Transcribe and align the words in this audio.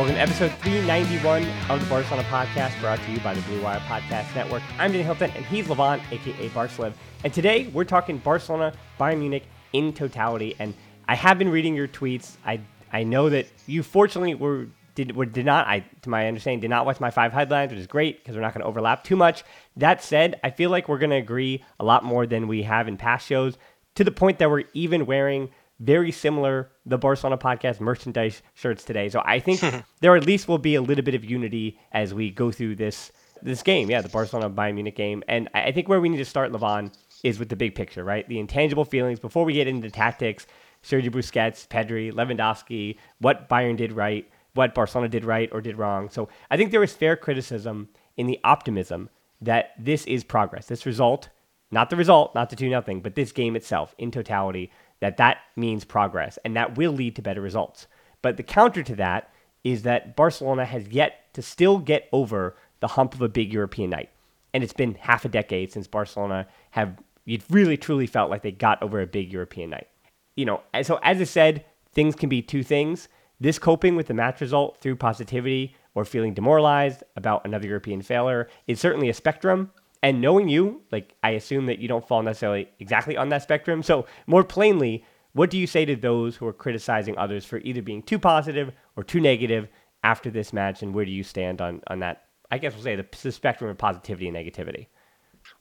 Welcome 0.00 0.14
to 0.14 0.22
episode 0.22 0.52
391 0.62 1.46
of 1.68 1.78
the 1.78 1.86
Barcelona 1.90 2.26
podcast, 2.30 2.80
brought 2.80 2.98
to 3.00 3.12
you 3.12 3.20
by 3.20 3.34
the 3.34 3.42
Blue 3.42 3.60
Wire 3.60 3.80
Podcast 3.80 4.34
Network. 4.34 4.62
I'm 4.78 4.92
Danny 4.92 5.04
Hilton, 5.04 5.30
and 5.36 5.44
he's 5.44 5.66
Levon, 5.66 6.00
aka 6.10 6.48
Barcelona. 6.48 6.94
And 7.22 7.34
today 7.34 7.66
we're 7.66 7.84
talking 7.84 8.16
Barcelona, 8.16 8.72
Bayern 8.98 9.18
Munich 9.18 9.44
in 9.74 9.92
totality. 9.92 10.56
And 10.58 10.72
I 11.06 11.14
have 11.16 11.38
been 11.38 11.50
reading 11.50 11.74
your 11.74 11.86
tweets. 11.86 12.36
I 12.46 12.60
I 12.90 13.02
know 13.02 13.28
that 13.28 13.46
you 13.66 13.82
fortunately 13.82 14.34
were 14.34 14.68
did 14.94 15.14
were, 15.14 15.26
did 15.26 15.44
not 15.44 15.66
I 15.66 15.84
to 16.00 16.08
my 16.08 16.28
understanding 16.28 16.60
did 16.60 16.70
not 16.70 16.86
watch 16.86 16.98
my 16.98 17.10
five 17.10 17.34
headlines, 17.34 17.70
which 17.70 17.80
is 17.80 17.86
great 17.86 18.22
because 18.24 18.34
we're 18.34 18.40
not 18.40 18.54
going 18.54 18.62
to 18.62 18.68
overlap 18.68 19.04
too 19.04 19.16
much. 19.16 19.44
That 19.76 20.02
said, 20.02 20.40
I 20.42 20.48
feel 20.48 20.70
like 20.70 20.88
we're 20.88 20.96
going 20.96 21.10
to 21.10 21.16
agree 21.16 21.62
a 21.78 21.84
lot 21.84 22.04
more 22.04 22.26
than 22.26 22.48
we 22.48 22.62
have 22.62 22.88
in 22.88 22.96
past 22.96 23.26
shows, 23.26 23.58
to 23.96 24.04
the 24.04 24.10
point 24.10 24.38
that 24.38 24.50
we're 24.50 24.64
even 24.72 25.04
wearing 25.04 25.50
very 25.80 26.12
similar 26.12 26.70
the 26.86 26.98
Barcelona 26.98 27.38
podcast 27.38 27.80
merchandise 27.80 28.42
shirts 28.54 28.84
today. 28.84 29.08
So 29.08 29.22
I 29.24 29.40
think 29.40 29.60
there 30.00 30.14
at 30.14 30.26
least 30.26 30.46
will 30.46 30.58
be 30.58 30.74
a 30.74 30.82
little 30.82 31.04
bit 31.04 31.14
of 31.14 31.24
unity 31.24 31.78
as 31.92 32.14
we 32.14 32.30
go 32.30 32.52
through 32.52 32.76
this 32.76 33.10
this 33.42 33.62
game. 33.62 33.90
Yeah, 33.90 34.02
the 34.02 34.10
Barcelona 34.10 34.50
Bayern 34.50 34.74
Munich 34.74 34.96
game. 34.96 35.24
And 35.26 35.48
I 35.54 35.72
think 35.72 35.88
where 35.88 36.00
we 36.00 36.10
need 36.10 36.18
to 36.18 36.26
start, 36.26 36.52
Levon, 36.52 36.92
is 37.24 37.38
with 37.38 37.48
the 37.48 37.56
big 37.56 37.74
picture, 37.74 38.04
right? 38.04 38.28
The 38.28 38.38
intangible 38.38 38.84
feelings 38.84 39.18
before 39.18 39.44
we 39.44 39.54
get 39.54 39.66
into 39.66 39.90
tactics. 39.90 40.46
Sergio 40.82 41.10
Busquets, 41.10 41.68
Pedri, 41.68 42.12
Lewandowski, 42.12 42.96
what 43.18 43.48
Bayern 43.48 43.76
did 43.76 43.92
right, 43.92 44.26
what 44.54 44.74
Barcelona 44.74 45.08
did 45.08 45.24
right 45.24 45.48
or 45.52 45.60
did 45.60 45.76
wrong. 45.76 46.08
So 46.08 46.28
I 46.50 46.56
think 46.56 46.70
there 46.70 46.82
is 46.82 46.92
fair 46.92 47.16
criticism 47.16 47.88
in 48.16 48.26
the 48.26 48.40
optimism 48.44 49.10
that 49.40 49.72
this 49.78 50.06
is 50.06 50.24
progress. 50.24 50.66
This 50.66 50.86
result, 50.86 51.28
not 51.70 51.90
the 51.90 51.96
result, 51.96 52.34
not 52.34 52.50
the 52.50 52.56
2 52.56 52.68
nothing, 52.68 53.00
but 53.00 53.14
this 53.14 53.32
game 53.32 53.56
itself 53.56 53.94
in 53.98 54.10
totality 54.10 54.70
that 55.00 55.16
that 55.16 55.38
means 55.56 55.84
progress 55.84 56.38
and 56.44 56.56
that 56.56 56.76
will 56.76 56.92
lead 56.92 57.16
to 57.16 57.22
better 57.22 57.40
results. 57.40 57.86
But 58.22 58.36
the 58.36 58.42
counter 58.42 58.82
to 58.82 58.96
that 58.96 59.30
is 59.64 59.82
that 59.82 60.16
Barcelona 60.16 60.64
has 60.64 60.88
yet 60.88 61.32
to 61.34 61.42
still 61.42 61.78
get 61.78 62.08
over 62.12 62.56
the 62.80 62.88
hump 62.88 63.14
of 63.14 63.22
a 63.22 63.28
big 63.28 63.52
European 63.52 63.90
night. 63.90 64.10
And 64.52 64.64
it's 64.64 64.72
been 64.72 64.94
half 64.94 65.24
a 65.24 65.28
decade 65.28 65.72
since 65.72 65.86
Barcelona 65.86 66.46
have 66.70 66.96
you 67.24 67.38
really 67.50 67.76
truly 67.76 68.06
felt 68.06 68.30
like 68.30 68.42
they 68.42 68.50
got 68.50 68.82
over 68.82 69.00
a 69.00 69.06
big 69.06 69.32
European 69.32 69.70
night. 69.70 69.88
You 70.36 70.46
know, 70.46 70.62
so 70.82 70.98
as 71.02 71.20
I 71.20 71.24
said, 71.24 71.64
things 71.92 72.14
can 72.14 72.28
be 72.28 72.42
two 72.42 72.62
things. 72.62 73.08
This 73.38 73.58
coping 73.58 73.94
with 73.96 74.06
the 74.06 74.14
match 74.14 74.40
result 74.40 74.78
through 74.80 74.96
positivity 74.96 75.76
or 75.94 76.04
feeling 76.04 76.34
demoralized 76.34 77.02
about 77.16 77.44
another 77.44 77.68
European 77.68 78.02
failure 78.02 78.48
is 78.66 78.80
certainly 78.80 79.08
a 79.08 79.14
spectrum 79.14 79.70
and 80.02 80.20
knowing 80.20 80.48
you, 80.48 80.82
like 80.90 81.14
I 81.22 81.30
assume 81.30 81.66
that 81.66 81.78
you 81.78 81.88
don't 81.88 82.06
fall 82.06 82.22
necessarily 82.22 82.68
exactly 82.78 83.16
on 83.16 83.28
that 83.30 83.42
spectrum. 83.42 83.82
So, 83.82 84.06
more 84.26 84.44
plainly, 84.44 85.04
what 85.32 85.50
do 85.50 85.58
you 85.58 85.66
say 85.66 85.84
to 85.84 85.96
those 85.96 86.36
who 86.36 86.46
are 86.46 86.52
criticizing 86.52 87.16
others 87.18 87.44
for 87.44 87.58
either 87.58 87.82
being 87.82 88.02
too 88.02 88.18
positive 88.18 88.72
or 88.96 89.04
too 89.04 89.20
negative 89.20 89.68
after 90.02 90.30
this 90.30 90.52
match? 90.52 90.82
And 90.82 90.94
where 90.94 91.04
do 91.04 91.10
you 91.10 91.22
stand 91.22 91.60
on, 91.60 91.82
on 91.88 92.00
that? 92.00 92.24
I 92.50 92.58
guess 92.58 92.74
we'll 92.74 92.82
say 92.82 92.96
the, 92.96 93.06
the 93.22 93.30
spectrum 93.30 93.70
of 93.70 93.78
positivity 93.78 94.28
and 94.28 94.36
negativity. 94.36 94.86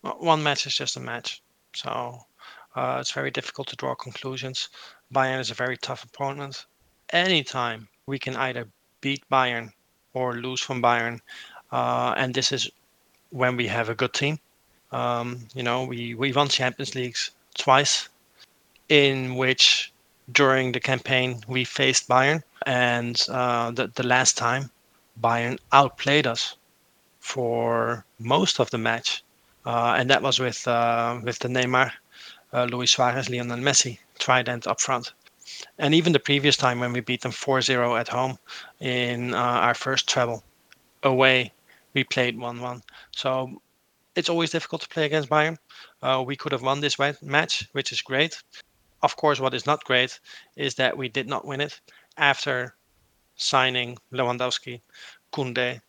Well, 0.02 0.18
one 0.20 0.42
match 0.42 0.66
is 0.66 0.76
just 0.76 0.98
a 0.98 1.00
match. 1.00 1.44
So, 1.76 2.20
uh, 2.76 2.98
it's 3.00 3.12
very 3.12 3.32
difficult 3.32 3.68
to 3.68 3.76
draw 3.76 3.94
conclusions. 3.94 4.70
Bayern 5.14 5.40
is 5.40 5.52
a 5.52 5.56
very 5.56 5.78
tough 5.78 6.04
opponent. 6.04 6.66
Anytime 7.12 7.90
we 8.06 8.20
can 8.20 8.36
either 8.36 8.70
beat 9.02 9.24
Bayern 9.30 9.72
or 10.14 10.36
lose 10.36 10.62
from 10.62 10.82
Bayern, 10.82 11.20
uh, 11.72 12.14
and 12.18 12.34
this 12.34 12.52
is 12.52 12.70
when 13.32 13.56
we 13.58 13.68
have 13.68 13.90
a 13.90 13.96
good 13.96 14.14
team. 14.14 14.40
Um, 14.92 15.48
you 15.54 15.64
know, 15.64 15.84
we, 15.84 16.16
we 16.16 16.34
won 16.34 16.48
Champions 16.48 16.96
Leagues 16.96 17.32
twice, 17.56 18.10
in 18.90 19.36
which 19.36 19.92
during 20.32 20.72
the 20.72 20.80
campaign 20.80 21.42
we 21.48 21.64
faced 21.64 22.08
Bayern, 22.08 22.44
and 22.66 23.22
uh, 23.30 23.72
the, 23.72 23.88
the 23.88 24.04
last 24.04 24.38
time 24.38 24.72
Bayern 25.22 25.60
outplayed 25.72 26.28
us 26.28 26.56
for 27.20 28.06
most 28.20 28.60
of 28.60 28.70
the 28.72 28.78
match, 28.78 29.24
uh, 29.66 29.96
and 29.98 30.10
that 30.10 30.22
was 30.22 30.40
with 30.40 30.68
uh, 30.68 31.20
with 31.24 31.40
the 31.40 31.48
Neymar, 31.48 31.92
uh, 32.54 32.66
Luis 32.66 32.92
Suarez, 32.92 33.30
Lionel 33.30 33.60
Messi 33.60 34.00
trident 34.18 34.68
up 34.68 34.80
front. 34.82 35.14
And 35.78 35.94
even 35.94 36.14
the 36.14 36.20
previous 36.20 36.56
time 36.56 36.80
when 36.80 36.94
we 36.94 37.00
beat 37.00 37.22
them 37.22 37.32
4-0 37.32 38.00
at 38.00 38.08
home 38.08 38.38
in 38.80 39.34
uh, 39.34 39.38
our 39.38 39.74
first 39.74 40.08
travel 40.08 40.44
away 41.04 41.52
we 41.94 42.04
played 42.04 42.38
1 42.38 42.62
1. 42.62 42.82
So 43.12 43.62
it's 44.16 44.30
always 44.30 44.52
difficult 44.52 44.82
to 44.82 44.90
play 44.90 45.06
against 45.06 45.30
Bayern. 45.30 45.58
Uh, 46.02 46.24
we 46.26 46.36
could 46.36 46.52
have 46.52 46.62
won 46.62 46.82
this 46.82 46.98
match, 47.22 47.68
which 47.72 47.92
is 47.92 48.02
great. 48.02 48.42
Of 49.02 49.16
course, 49.16 49.40
what 49.40 49.54
is 49.54 49.66
not 49.66 49.84
great 49.86 50.20
is 50.56 50.76
that 50.76 50.98
we 50.98 51.08
did 51.08 51.28
not 51.28 51.46
win 51.46 51.62
it 51.62 51.80
after 52.18 52.76
signing 53.38 53.98
Lewandowski, 54.12 54.82
Koundé, 55.32 55.82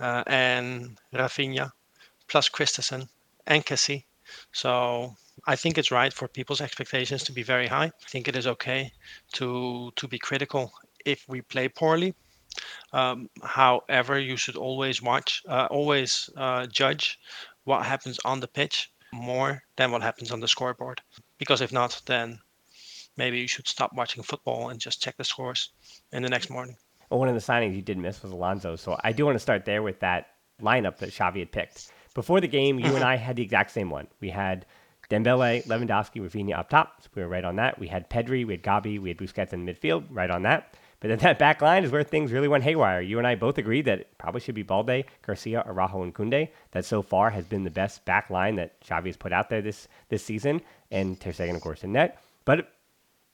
uh, 0.00 0.22
and 0.26 0.98
Raphinha, 1.14 1.72
plus 2.28 2.48
Christensen 2.48 3.08
and 3.46 3.64
Kessie. 3.64 4.04
So 4.52 5.16
I 5.46 5.56
think 5.56 5.78
it's 5.78 5.90
right 5.90 6.12
for 6.12 6.28
people's 6.28 6.60
expectations 6.60 7.24
to 7.24 7.32
be 7.32 7.42
very 7.42 7.66
high. 7.66 7.86
I 7.86 8.08
think 8.08 8.28
it 8.28 8.36
is 8.36 8.46
okay 8.46 8.92
to 9.32 9.90
to 9.96 10.08
be 10.08 10.18
critical 10.18 10.72
if 11.06 11.26
we 11.28 11.40
play 11.40 11.68
poorly 11.68 12.14
um, 12.92 13.28
however, 13.42 14.18
you 14.18 14.36
should 14.36 14.56
always 14.56 15.02
watch, 15.02 15.42
uh, 15.48 15.68
always 15.70 16.30
uh, 16.36 16.66
judge 16.66 17.18
what 17.64 17.84
happens 17.84 18.18
on 18.24 18.40
the 18.40 18.48
pitch 18.48 18.90
more 19.12 19.62
than 19.76 19.90
what 19.90 20.02
happens 20.02 20.30
on 20.30 20.40
the 20.40 20.48
scoreboard. 20.48 21.00
Because 21.38 21.60
if 21.60 21.72
not, 21.72 22.00
then 22.06 22.38
maybe 23.16 23.38
you 23.38 23.48
should 23.48 23.68
stop 23.68 23.92
watching 23.94 24.22
football 24.22 24.70
and 24.70 24.80
just 24.80 25.02
check 25.02 25.16
the 25.16 25.24
scores 25.24 25.70
in 26.12 26.22
the 26.22 26.28
next 26.28 26.50
morning. 26.50 26.76
Well, 27.10 27.20
one 27.20 27.28
of 27.28 27.34
the 27.34 27.40
signings 27.40 27.74
you 27.74 27.82
did 27.82 27.98
miss 27.98 28.22
was 28.22 28.32
Alonso, 28.32 28.76
so 28.76 28.98
I 29.02 29.12
do 29.12 29.24
want 29.24 29.34
to 29.36 29.40
start 29.40 29.64
there 29.64 29.82
with 29.82 30.00
that 30.00 30.28
lineup 30.62 30.98
that 30.98 31.10
Xavi 31.10 31.40
had 31.40 31.52
picked. 31.52 31.90
Before 32.14 32.40
the 32.40 32.48
game, 32.48 32.78
you 32.78 32.94
and 32.94 33.04
I 33.12 33.16
had 33.16 33.36
the 33.36 33.42
exact 33.42 33.70
same 33.70 33.90
one. 33.90 34.08
We 34.20 34.30
had 34.30 34.66
Dembele, 35.10 35.64
Lewandowski, 35.66 36.20
Raphinha 36.20 36.58
up 36.58 36.68
top, 36.68 37.02
so 37.02 37.08
we 37.14 37.22
were 37.22 37.28
right 37.28 37.44
on 37.44 37.56
that. 37.56 37.78
We 37.78 37.88
had 37.88 38.10
Pedri, 38.10 38.46
we 38.46 38.54
had 38.54 38.62
Gavi, 38.62 38.98
we 38.98 39.08
had 39.08 39.18
Busquets 39.18 39.52
in 39.52 39.64
midfield, 39.64 40.04
right 40.10 40.30
on 40.30 40.42
that. 40.42 40.74
But 41.00 41.08
then 41.08 41.18
that 41.18 41.38
back 41.38 41.62
line 41.62 41.84
is 41.84 41.92
where 41.92 42.02
things 42.02 42.32
really 42.32 42.48
went 42.48 42.64
haywire. 42.64 43.00
You 43.00 43.18
and 43.18 43.26
I 43.26 43.34
both 43.36 43.58
agreed 43.58 43.84
that 43.84 44.00
it 44.00 44.18
probably 44.18 44.40
should 44.40 44.54
be 44.54 44.62
Balde, 44.62 45.04
Garcia, 45.24 45.62
Araujo, 45.66 46.02
and 46.02 46.14
Koundé. 46.14 46.48
That 46.72 46.84
so 46.84 47.02
far 47.02 47.30
has 47.30 47.44
been 47.44 47.64
the 47.64 47.70
best 47.70 48.04
back 48.04 48.30
line 48.30 48.56
that 48.56 48.80
Xavi 48.80 49.06
has 49.06 49.16
put 49.16 49.32
out 49.32 49.48
there 49.48 49.62
this 49.62 49.86
this 50.08 50.24
season, 50.24 50.60
and 50.90 51.20
Ter 51.20 51.30
Stegen, 51.30 51.54
of 51.54 51.60
course, 51.60 51.84
in 51.84 51.92
net. 51.92 52.22
But 52.44 52.72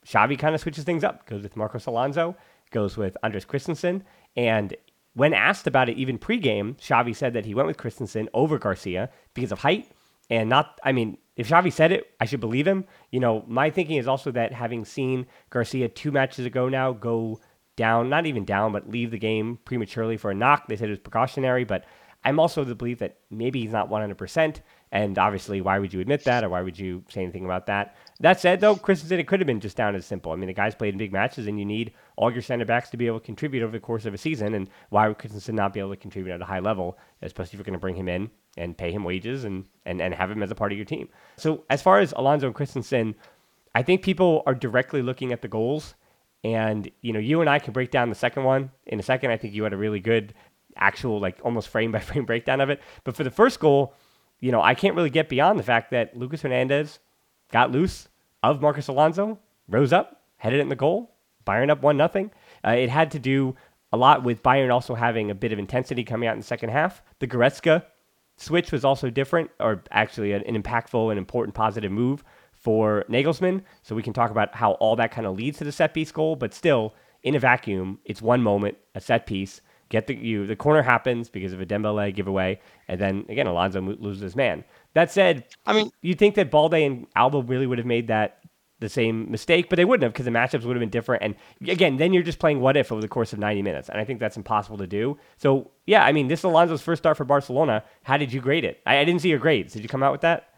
Xavi 0.07 0.39
kind 0.39 0.55
of 0.55 0.61
switches 0.61 0.85
things 0.85 1.05
up. 1.05 1.27
Goes 1.27 1.43
with 1.43 1.57
Marcos 1.57 1.87
Alonso, 1.87 2.37
goes 2.71 2.97
with 2.97 3.17
Andreas 3.25 3.47
Christensen, 3.47 4.05
and 4.37 4.77
when 5.15 5.33
asked 5.33 5.67
about 5.67 5.89
it 5.89 5.97
even 5.97 6.19
pregame, 6.19 6.77
Xavi 6.77 7.15
said 7.15 7.33
that 7.35 7.47
he 7.47 7.55
went 7.55 7.69
with 7.69 7.77
Christensen 7.77 8.29
over 8.35 8.59
Garcia 8.59 9.11
because 9.33 9.53
of 9.53 9.61
height 9.61 9.89
And 10.31 10.49
not, 10.49 10.81
I 10.83 10.93
mean, 10.93 11.19
if 11.37 11.49
Xavi 11.49 11.73
said 11.73 11.93
it, 11.93 12.11
I 12.21 12.25
should 12.25 12.41
believe 12.41 12.67
him. 12.67 12.85
You 13.11 13.21
know, 13.21 13.45
my 13.47 13.71
thinking 13.71 13.97
is 13.97 14.09
also 14.09 14.31
that 14.33 14.53
having 14.53 14.85
seen 14.85 15.27
Garcia 15.51 15.89
two 15.89 16.11
matches 16.11 16.47
ago 16.47 16.69
now 16.69 16.93
go 16.93 17.41
down, 17.77 18.09
not 18.09 18.27
even 18.27 18.45
down, 18.45 18.73
but 18.73 18.89
leave 18.89 19.11
the 19.11 19.19
game 19.19 19.59
prematurely 19.65 20.17
for 20.17 20.31
a 20.31 20.35
knock, 20.35 20.69
they 20.69 20.77
said 20.77 20.89
it 20.89 20.93
was 20.93 20.99
precautionary, 20.99 21.65
but 21.65 21.85
I'm 22.25 22.41
also 22.41 22.63
of 22.63 22.69
the 22.69 22.75
belief 22.75 22.99
that 23.01 23.19
maybe 23.31 23.61
he's 23.61 23.73
not 23.73 23.91
100%. 23.91 24.61
And 24.93 25.19
obviously, 25.19 25.61
why 25.61 25.79
would 25.79 25.93
you 25.93 26.01
admit 26.01 26.25
that 26.25 26.45
or 26.45 26.49
why 26.49 26.63
would 26.63 26.79
you 26.79 27.03
say 27.11 27.23
anything 27.23 27.45
about 27.45 27.67
that? 27.67 27.97
That 28.21 28.41
said, 28.41 28.61
though, 28.61 28.77
Christensen, 28.77 29.19
it 29.19 29.27
could 29.27 29.41
have 29.41 29.47
been 29.47 29.61
just 29.61 29.77
down 29.77 29.97
as 29.97 30.07
simple. 30.07 30.31
I 30.31 30.37
mean, 30.37 30.47
the 30.47 30.55
guy's 30.55 30.75
played 30.75 30.95
in 30.95 30.99
big 30.99 31.13
matches, 31.13 31.49
and 31.49 31.59
you 31.59 31.65
need 31.65 31.93
all 32.17 32.33
your 32.33 32.43
center 32.43 32.65
backs 32.65 32.91
to 32.91 32.97
be 32.97 33.09
able 33.09 33.19
to 33.19 33.27
contribute 33.27 33.65
over 33.65 33.73
the 33.73 33.81
course 33.81 34.07
of 34.07 34.15
a 34.15 34.19
season. 34.19 34.55
And 34.55 34.71
why 34.91 35.09
would 35.09 35.19
Christensen 35.19 35.57
not 35.57 35.73
be 35.73 35.81
able 35.81 35.91
to 35.91 35.97
contribute 35.97 36.33
at 36.33 36.41
a 36.41 36.47
high 36.47 36.61
level, 36.61 36.97
especially 37.23 37.49
if 37.49 37.55
you're 37.55 37.65
going 37.65 37.73
to 37.75 37.81
bring 37.81 37.97
him 37.97 38.09
in 38.09 38.31
and 38.57 38.79
pay 38.79 38.93
him 38.93 39.03
wages 39.03 39.43
and, 39.43 39.67
and, 39.85 40.01
and 40.01 40.15
have 40.15 40.31
him 40.31 40.45
as 40.45 40.53
a 40.53 40.55
part 40.55 40.71
of 40.71 40.79
your 40.79 40.85
team? 40.85 41.09
So, 41.37 41.65
as 41.69 41.83
far 41.83 41.99
as 41.99 42.13
Alonso 42.13 42.47
and 42.47 42.55
Christensen, 42.55 43.17
I 43.75 43.83
think 43.83 44.03
people 44.03 44.45
are 44.47 44.55
directly 44.55 45.03
looking 45.03 45.33
at 45.33 45.43
the 45.43 45.49
goals. 45.49 45.97
And, 46.45 46.91
you 47.01 47.15
know, 47.15 47.19
you 47.19 47.41
and 47.41 47.49
I 47.49 47.59
can 47.59 47.73
break 47.73 47.91
down 47.91 48.11
the 48.11 48.15
second 48.15 48.45
one 48.45 48.71
in 48.87 49.01
a 49.01 49.03
second. 49.03 49.31
I 49.31 49.39
think 49.39 49.55
you 49.55 49.65
had 49.65 49.73
a 49.73 49.79
really 49.79 49.99
good 49.99 50.35
actual, 50.77 51.19
like, 51.19 51.39
almost 51.43 51.69
frame 51.69 51.91
by 51.91 51.99
frame 52.01 52.27
breakdown 52.27 52.61
of 52.61 52.69
it. 52.69 52.83
But 53.03 53.17
for 53.17 53.25
the 53.25 53.31
first 53.31 53.59
goal, 53.59 53.95
you 54.41 54.53
know, 54.53 54.61
I 54.61 54.75
can't 54.75 54.95
really 54.95 55.11
get 55.11 55.31
beyond 55.31 55.59
the 55.59 55.63
fact 55.63 55.91
that 55.93 56.17
Lucas 56.17 56.43
Hernandez 56.43 56.99
got 57.51 57.73
loose 57.73 58.09
of 58.43 58.61
Marcos 58.61 58.89
Alonso, 58.89 59.39
rose 59.69 59.93
up, 59.93 60.23
headed 60.37 60.59
it 60.59 60.63
in 60.63 60.69
the 60.69 60.77
goal, 60.77 61.15
Bayern 61.47 61.71
up 61.71 61.83
1 61.83 61.97
nothing. 61.97 62.31
Uh, 62.65 62.73
it 62.73 62.91
had 62.91 63.11
to 63.13 63.19
do 63.19 63.57
a 63.93 63.97
lot 63.97 64.23
with 64.23 64.43
Bayern 64.43 64.73
also 64.73 64.95
having 64.95 65.31
a 65.31 65.35
bit 65.35 65.53
of 65.53 65.59
intensity 65.59 66.05
coming 66.05 66.29
out 66.29 66.35
in 66.35 66.41
the 66.41 66.47
second 66.47 66.71
half. 66.71 67.03
The 67.21 67.27
Goretzka 67.27 67.85
switch 68.37 68.71
was 68.71 68.85
also 68.85 69.09
different, 69.09 69.51
or 69.61 69.83
actually 69.91 70.33
an, 70.33 70.43
an 70.43 70.63
impactful 70.63 71.11
and 71.11 71.19
important 71.19 71.55
positive 71.55 71.93
move 71.93 72.23
for 72.65 73.05
Nagelsmann. 73.09 73.63
So 73.83 73.95
we 73.95 74.03
can 74.03 74.13
talk 74.13 74.33
about 74.33 74.55
how 74.55 74.73
all 74.73 74.97
that 74.97 75.13
kind 75.13 75.27
of 75.27 75.37
leads 75.37 75.59
to 75.59 75.65
the 75.65 75.73
set 75.73 75.95
piece 75.95 76.11
goal, 76.11 76.35
but 76.35 76.53
still, 76.53 76.95
in 77.23 77.35
a 77.35 77.39
vacuum, 77.39 78.01
it's 78.05 78.21
one 78.21 78.43
moment, 78.43 78.77
a 78.95 79.01
set 79.01 79.27
piece 79.27 79.61
get 79.95 80.07
the 80.07 80.15
you 80.15 80.47
the 80.47 80.57
corner 80.57 80.83
happens 80.83 81.29
because 81.29 81.53
of 81.53 81.61
a 81.61 81.67
Dembele 81.67 82.15
giveaway, 82.15 82.61
and 82.89 83.01
then 83.01 83.25
again 83.29 83.47
Alonso 83.47 83.81
loses 83.81 84.23
his 84.23 84.37
man. 84.37 84.65
That 84.95 85.11
said, 85.11 85.45
I 85.67 85.73
mean, 85.73 85.91
you 86.03 86.15
think 86.15 86.35
that 86.37 86.51
Balde 86.51 86.75
and 86.75 87.07
Alba 87.15 87.43
really 87.43 87.67
would 87.67 87.79
have 87.79 87.87
made 87.87 88.09
that 88.09 88.41
the 88.81 88.89
same 88.89 89.31
mistake, 89.31 89.69
but 89.69 89.77
they 89.77 89.85
wouldn't 89.85 90.03
have 90.03 90.13
because 90.13 90.25
the 90.25 90.31
matchups 90.31 90.65
would 90.65 90.77
have 90.77 90.81
been 90.81 90.91
different. 90.91 91.23
And 91.23 91.37
again, 91.71 91.97
then 91.97 92.13
you're 92.13 92.23
just 92.23 92.39
playing 92.39 92.61
what 92.61 92.77
if 92.77 92.91
over 92.91 93.01
the 93.01 93.09
course 93.09 93.33
of 93.33 93.39
90 93.39 93.63
minutes, 93.63 93.89
and 93.89 94.01
I 94.01 94.05
think 94.05 94.21
that's 94.21 94.37
impossible 94.37 94.79
to 94.79 94.87
do. 94.87 95.17
So 95.37 95.71
yeah, 95.87 96.05
I 96.05 96.13
mean, 96.13 96.29
this 96.29 96.41
is 96.41 96.45
Alonso's 96.45 96.83
first 96.83 97.03
start 97.03 97.17
for 97.17 97.25
Barcelona. 97.25 97.85
How 98.03 98.17
did 98.17 98.33
you 98.33 98.41
grade 98.41 98.65
it? 98.65 98.81
I, 98.87 98.99
I 98.99 99.05
didn't 99.05 99.21
see 99.21 99.31
your 99.31 99.39
grades. 99.39 99.73
Did 99.75 99.83
you 99.83 99.89
come 99.89 100.03
out 100.03 100.13
with 100.13 100.23
that? 100.23 100.54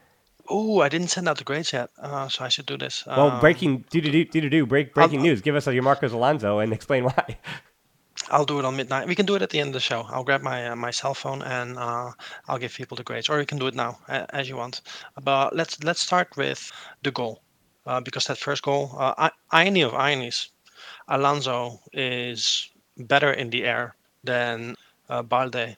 Oh, 0.48 0.80
I 0.80 0.88
didn't 0.88 1.08
send 1.08 1.28
out 1.28 1.38
the 1.38 1.44
grades 1.44 1.72
yet, 1.72 1.90
uh, 1.98 2.28
so 2.28 2.44
I 2.44 2.48
should 2.48 2.66
do 2.66 2.76
this. 2.76 3.04
Well, 3.06 3.30
um, 3.30 3.40
breaking 3.40 3.84
do 3.90 4.00
do 4.00 4.10
do 4.10 4.24
do 4.24 4.48
do 4.48 4.66
break 4.66 4.94
breaking 4.94 5.22
news. 5.22 5.40
Give 5.40 5.54
us 5.56 5.66
your 5.66 5.82
Marcos 5.82 6.12
Alonso 6.12 6.58
and 6.58 6.72
explain 6.72 7.04
why. 7.04 7.38
I'll 8.30 8.44
do 8.44 8.58
it 8.58 8.64
on 8.64 8.76
midnight. 8.76 9.06
We 9.06 9.14
can 9.14 9.26
do 9.26 9.34
it 9.36 9.42
at 9.42 9.50
the 9.50 9.60
end 9.60 9.68
of 9.68 9.74
the 9.74 9.80
show. 9.80 10.06
I'll 10.08 10.24
grab 10.24 10.42
my 10.42 10.68
uh, 10.68 10.76
my 10.76 10.90
cell 10.90 11.14
phone 11.14 11.42
and 11.42 11.78
uh, 11.78 12.12
I'll 12.48 12.58
give 12.58 12.74
people 12.74 12.96
the 12.96 13.04
grades, 13.04 13.28
or 13.28 13.38
you 13.38 13.46
can 13.46 13.58
do 13.58 13.66
it 13.66 13.74
now 13.74 13.98
as 14.08 14.48
you 14.48 14.56
want. 14.56 14.80
But 15.22 15.54
let's 15.54 15.82
let's 15.84 16.00
start 16.00 16.36
with 16.36 16.72
the 17.02 17.10
goal, 17.10 17.42
uh, 17.86 18.00
because 18.00 18.24
that 18.26 18.38
first 18.38 18.62
goal, 18.62 18.94
uh, 18.98 19.30
irony 19.50 19.82
of 19.82 19.94
ironies, 19.94 20.50
Alonso 21.08 21.80
is 21.92 22.70
better 22.96 23.32
in 23.32 23.50
the 23.50 23.64
air 23.64 23.94
than 24.24 24.74
uh, 25.08 25.22
Balde 25.22 25.76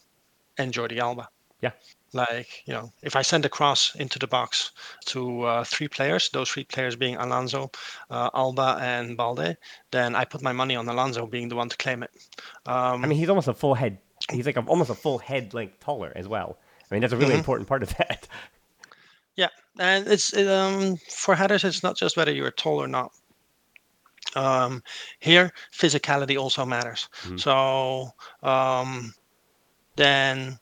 and 0.56 0.72
Jordi 0.72 0.98
Alba. 0.98 1.28
Yeah. 1.60 1.72
Like, 2.12 2.62
you 2.66 2.72
know, 2.72 2.90
if 3.02 3.16
I 3.16 3.22
send 3.22 3.44
a 3.44 3.48
cross 3.48 3.94
into 3.94 4.18
the 4.18 4.26
box 4.26 4.72
to 5.06 5.42
uh, 5.42 5.64
three 5.64 5.88
players, 5.88 6.30
those 6.30 6.48
three 6.48 6.64
players 6.64 6.96
being 6.96 7.16
Alonso, 7.16 7.70
uh, 8.10 8.30
Alba, 8.34 8.78
and 8.80 9.16
Balde, 9.16 9.56
then 9.90 10.14
I 10.14 10.24
put 10.24 10.42
my 10.42 10.52
money 10.52 10.74
on 10.74 10.88
Alonso 10.88 11.26
being 11.26 11.48
the 11.48 11.56
one 11.56 11.68
to 11.68 11.76
claim 11.76 12.02
it. 12.02 12.10
Um, 12.66 13.04
I 13.04 13.06
mean, 13.08 13.18
he's 13.18 13.28
almost 13.28 13.48
a 13.48 13.54
full 13.54 13.74
head. 13.74 13.98
He's 14.30 14.46
like 14.46 14.56
a, 14.56 14.62
almost 14.62 14.90
a 14.90 14.94
full 14.94 15.18
head 15.18 15.52
length 15.52 15.80
taller 15.80 16.12
as 16.16 16.26
well. 16.26 16.58
I 16.90 16.94
mean, 16.94 17.02
that's 17.02 17.12
a 17.12 17.16
really 17.16 17.32
mm-hmm. 17.32 17.40
important 17.40 17.68
part 17.68 17.82
of 17.82 17.94
that. 17.96 18.26
Yeah, 19.36 19.50
and 19.78 20.08
it's 20.08 20.32
it, 20.32 20.48
um, 20.48 20.96
for 20.96 21.36
headers. 21.36 21.62
It's 21.62 21.84
not 21.84 21.96
just 21.96 22.16
whether 22.16 22.32
you're 22.32 22.50
tall 22.50 22.82
or 22.82 22.88
not. 22.88 23.12
Um, 24.34 24.82
here, 25.20 25.52
physicality 25.72 26.36
also 26.36 26.64
matters. 26.64 27.08
Mm-hmm. 27.22 27.36
So 27.36 28.10
um, 28.42 29.14
then 29.94 30.58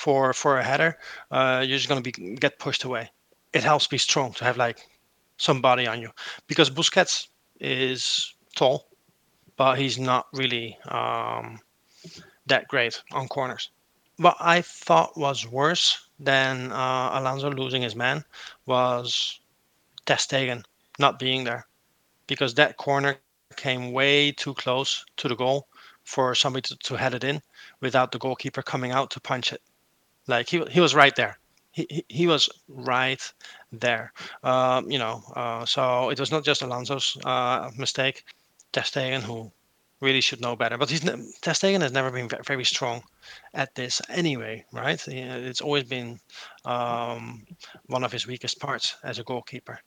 for 0.00 0.32
for 0.32 0.58
a 0.58 0.64
header, 0.64 0.96
uh, 1.30 1.62
you're 1.66 1.76
just 1.76 1.88
going 1.88 2.02
to 2.02 2.10
be 2.10 2.36
get 2.36 2.58
pushed 2.58 2.84
away. 2.84 3.10
It 3.52 3.62
helps 3.62 3.86
be 3.86 3.98
strong 3.98 4.32
to 4.34 4.44
have 4.44 4.56
like 4.56 4.78
some 5.36 5.60
body 5.60 5.86
on 5.86 6.00
you 6.00 6.10
because 6.46 6.70
Busquets 6.70 7.28
is 7.60 8.34
tall, 8.56 8.88
but 9.56 9.78
he's 9.78 9.98
not 9.98 10.26
really 10.32 10.78
um, 10.88 11.60
that 12.46 12.66
great 12.68 13.02
on 13.12 13.28
corners. 13.28 13.70
What 14.16 14.36
I 14.40 14.62
thought 14.62 15.18
was 15.18 15.46
worse 15.46 16.08
than 16.18 16.72
uh, 16.72 17.10
Alonso 17.18 17.50
losing 17.50 17.82
his 17.82 17.96
man 17.96 18.24
was 18.66 19.40
Ter 20.06 20.16
Stegen 20.16 20.64
not 20.98 21.18
being 21.18 21.44
there 21.44 21.66
because 22.26 22.54
that 22.54 22.76
corner 22.76 23.16
came 23.56 23.92
way 23.92 24.32
too 24.32 24.54
close 24.54 25.04
to 25.16 25.28
the 25.28 25.36
goal 25.36 25.66
for 26.04 26.34
somebody 26.34 26.62
to, 26.68 26.76
to 26.76 26.94
head 26.96 27.14
it 27.14 27.24
in 27.24 27.40
without 27.80 28.12
the 28.12 28.18
goalkeeper 28.18 28.62
coming 28.62 28.92
out 28.92 29.10
to 29.10 29.20
punch 29.20 29.52
it. 29.52 29.60
Like 30.30 30.48
he 30.48 30.64
he 30.70 30.80
was 30.80 30.94
right 30.94 31.14
there. 31.16 31.38
He, 31.72 31.86
he, 31.90 32.04
he 32.08 32.26
was 32.26 32.48
right 32.68 33.22
there. 33.72 34.12
Um, 34.42 34.90
you 34.90 34.98
know, 34.98 35.22
uh, 35.36 35.64
so 35.66 36.10
it 36.10 36.18
was 36.20 36.30
not 36.32 36.44
just 36.44 36.62
Alonso's 36.62 37.16
uh, 37.24 37.70
mistake. 37.76 38.24
Ter 38.72 38.82
Stegen, 38.82 39.22
who 39.22 39.52
really 40.00 40.20
should 40.20 40.40
know 40.40 40.56
better. 40.56 40.78
But 40.78 40.90
he's 40.90 41.00
Ter 41.00 41.52
Stegen 41.52 41.82
has 41.82 41.92
never 41.92 42.10
been 42.10 42.28
very 42.44 42.64
strong 42.64 43.02
at 43.54 43.74
this 43.74 44.00
anyway, 44.08 44.64
right? 44.72 45.02
It's 45.08 45.60
always 45.60 45.84
been 45.84 46.18
um, 46.64 47.46
one 47.86 48.04
of 48.04 48.12
his 48.12 48.26
weakest 48.26 48.60
parts 48.60 48.96
as 49.04 49.18
a 49.18 49.24
goalkeeper. 49.24 49.78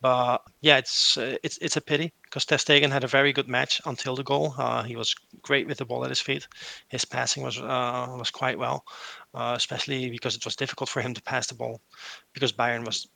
But 0.00 0.42
yeah, 0.60 0.78
it's 0.78 1.16
uh, 1.16 1.36
it's 1.42 1.58
it's 1.58 1.76
a 1.76 1.80
pity 1.80 2.12
because 2.24 2.44
Ter 2.44 2.56
Stegen 2.56 2.90
had 2.92 3.04
a 3.04 3.08
very 3.08 3.32
good 3.32 3.48
match 3.48 3.80
until 3.86 4.14
the 4.14 4.24
goal. 4.24 4.54
Uh, 4.58 4.82
he 4.82 4.96
was 4.96 5.14
great 5.42 5.66
with 5.66 5.78
the 5.78 5.84
ball 5.84 6.04
at 6.04 6.10
his 6.10 6.20
feet. 6.20 6.46
His 6.88 7.04
passing 7.04 7.42
was 7.42 7.58
uh, 7.58 8.14
was 8.18 8.30
quite 8.30 8.58
well, 8.58 8.84
uh, 9.34 9.54
especially 9.56 10.10
because 10.10 10.36
it 10.36 10.44
was 10.44 10.56
difficult 10.56 10.88
for 10.88 11.00
him 11.00 11.14
to 11.14 11.22
pass 11.22 11.46
the 11.46 11.54
ball 11.54 11.80
because 12.32 12.52
Bayern 12.52 12.84
was 12.84 13.08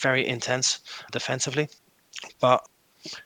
very 0.00 0.26
intense 0.26 0.80
defensively. 1.12 1.68
But 2.40 2.66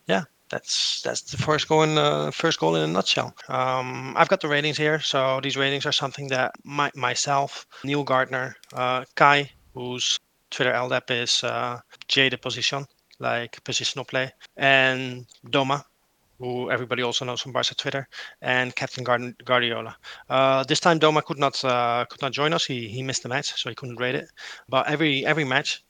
yeah, 0.07 0.25
that's 0.55 1.03
that's 1.03 1.23
the 1.33 1.37
first 1.37 1.67
goal 1.69 1.83
in 1.83 1.99
uh, 1.99 2.31
first 2.31 2.61
goal 2.61 2.77
in 2.77 2.83
a 2.89 2.93
nutshell. 2.93 3.35
Um, 3.49 4.15
I've 4.17 4.29
got 4.29 4.41
the 4.41 4.47
ratings 4.47 4.79
here, 4.79 5.01
so 5.01 5.41
these 5.43 5.57
ratings 5.57 5.85
are 5.85 5.93
something 6.03 6.29
that 6.29 6.53
my, 6.63 6.93
myself, 6.95 7.67
Neil 7.83 8.05
Gardner, 8.05 8.55
uh, 8.73 9.05
Kai, 9.17 9.51
whose 9.75 10.21
Twitter 10.51 10.73
LDAP 10.73 11.11
is 11.11 11.43
uh, 11.43 11.81
J 12.07 12.29
de 12.29 12.39
Position, 12.39 12.87
like 13.19 13.63
positional 13.65 14.07
play, 14.07 14.31
and 14.57 15.27
Doma, 15.49 15.83
who 16.39 16.71
everybody 16.71 17.03
also 17.03 17.25
knows 17.25 17.41
from 17.41 17.51
Barca 17.51 17.75
Twitter, 17.75 18.07
and 18.41 18.77
Captain 18.77 19.03
Guardiola. 19.45 19.97
Uh, 20.31 20.63
this 20.63 20.79
time 20.79 21.01
Doma 21.01 21.25
could 21.25 21.39
not 21.39 21.65
uh, 21.65 22.05
could 22.09 22.23
not 22.23 22.31
join 22.31 22.53
us. 22.53 22.65
He 22.65 22.87
he 22.87 23.03
missed 23.03 23.25
the 23.25 23.29
match, 23.29 23.61
so 23.61 23.71
he 23.71 23.75
couldn't 23.75 23.99
rate 23.99 24.15
it. 24.15 24.29
But 24.69 24.89
every 24.89 25.27
every 25.27 25.45
match 25.45 25.83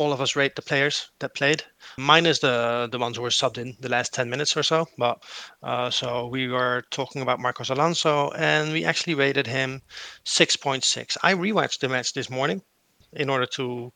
all 0.00 0.14
of 0.14 0.20
us 0.22 0.34
rate 0.34 0.56
the 0.56 0.62
players 0.62 1.10
that 1.18 1.34
played, 1.34 1.62
minus 1.98 2.38
the 2.38 2.88
the 2.90 2.98
ones 2.98 3.16
who 3.16 3.22
were 3.22 3.36
subbed 3.40 3.58
in 3.58 3.76
the 3.80 3.88
last 3.90 4.14
10 4.14 4.30
minutes 4.30 4.56
or 4.56 4.62
so. 4.62 4.86
But 4.96 5.22
uh, 5.62 5.90
so 5.90 6.26
we 6.26 6.48
were 6.48 6.84
talking 6.90 7.20
about 7.20 7.38
Marcos 7.38 7.68
Alonso, 7.68 8.30
and 8.30 8.72
we 8.72 8.86
actually 8.86 9.14
rated 9.14 9.46
him 9.46 9.82
6.6. 10.24 11.18
I 11.22 11.34
rewatched 11.34 11.80
the 11.80 11.90
match 11.90 12.14
this 12.14 12.30
morning 12.30 12.62
in 13.12 13.28
order 13.28 13.44
to. 13.56 13.92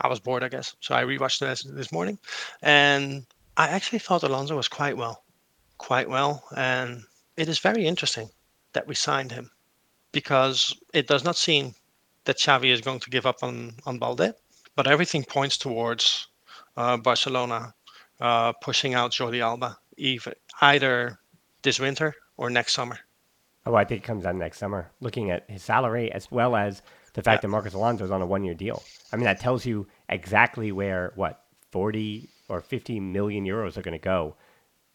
I 0.00 0.08
was 0.08 0.20
bored, 0.20 0.42
I 0.42 0.48
guess, 0.48 0.74
so 0.80 0.94
I 0.94 1.02
rewatched 1.04 1.40
the 1.40 1.46
match 1.46 1.64
this 1.64 1.92
morning, 1.92 2.18
and 2.62 3.26
I 3.58 3.68
actually 3.68 3.98
thought 3.98 4.22
Alonso 4.22 4.56
was 4.56 4.68
quite 4.68 4.96
well, 4.96 5.22
quite 5.76 6.08
well, 6.08 6.44
and 6.56 7.02
it 7.36 7.48
is 7.50 7.58
very 7.58 7.84
interesting 7.86 8.30
that 8.72 8.86
we 8.86 8.94
signed 8.94 9.32
him 9.32 9.50
because 10.12 10.74
it 10.94 11.06
does 11.06 11.24
not 11.24 11.36
seem 11.36 11.74
that 12.24 12.38
Xavi 12.38 12.72
is 12.72 12.80
going 12.80 13.00
to 13.00 13.10
give 13.10 13.26
up 13.26 13.42
on 13.42 13.74
on 13.84 13.98
Balde 13.98 14.32
but 14.76 14.86
everything 14.86 15.24
points 15.24 15.58
towards 15.58 16.28
uh, 16.76 16.96
Barcelona 16.96 17.74
uh, 18.20 18.52
pushing 18.52 18.94
out 18.94 19.10
Jordi 19.10 19.40
Alba 19.40 19.78
either, 19.96 20.34
either 20.60 21.18
this 21.62 21.78
winter 21.78 22.14
or 22.36 22.50
next 22.50 22.72
summer. 22.72 22.98
Oh, 23.64 23.74
I 23.74 23.84
think 23.84 24.02
it 24.02 24.04
comes 24.04 24.26
out 24.26 24.34
next 24.34 24.58
summer. 24.58 24.90
Looking 25.00 25.30
at 25.30 25.48
his 25.48 25.62
salary 25.62 26.10
as 26.10 26.30
well 26.30 26.56
as 26.56 26.82
the 27.14 27.22
fact 27.22 27.38
yeah. 27.38 27.40
that 27.42 27.48
Marcos 27.48 27.74
Alonso 27.74 28.04
is 28.04 28.10
on 28.10 28.22
a 28.22 28.26
one-year 28.26 28.54
deal. 28.54 28.82
I 29.12 29.16
mean, 29.16 29.24
that 29.24 29.40
tells 29.40 29.64
you 29.66 29.86
exactly 30.08 30.72
where 30.72 31.12
what 31.14 31.44
40 31.70 32.28
or 32.48 32.60
50 32.60 33.00
million 33.00 33.44
euros 33.44 33.76
are 33.76 33.82
going 33.82 33.98
to 33.98 34.02
go 34.02 34.34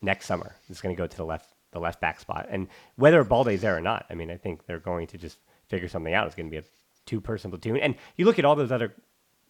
next 0.01 0.25
summer. 0.25 0.55
It's 0.69 0.81
going 0.81 0.95
to 0.95 0.99
go 0.99 1.07
to 1.07 1.17
the 1.17 1.25
left 1.25 1.49
the 1.71 1.79
left 1.79 1.99
back 1.99 2.17
spot, 2.19 2.47
and 2.49 2.69
whether 2.95 3.23
Balde's 3.25 3.61
there 3.61 3.75
or 3.75 3.81
not, 3.81 4.05
I 4.09 4.15
mean, 4.15 4.31
I 4.31 4.37
think 4.37 4.65
they're 4.65 4.79
going 4.79 5.05
to 5.07 5.17
just 5.17 5.37
figure 5.67 5.89
something 5.89 6.13
out. 6.13 6.25
It's 6.25 6.35
going 6.35 6.47
to 6.47 6.51
be 6.51 6.57
a 6.57 6.63
two-person 7.05 7.51
platoon, 7.51 7.77
and 7.77 7.95
you 8.15 8.25
look 8.25 8.39
at 8.39 8.45
all 8.45 8.55
those 8.55 8.71
other 8.71 8.93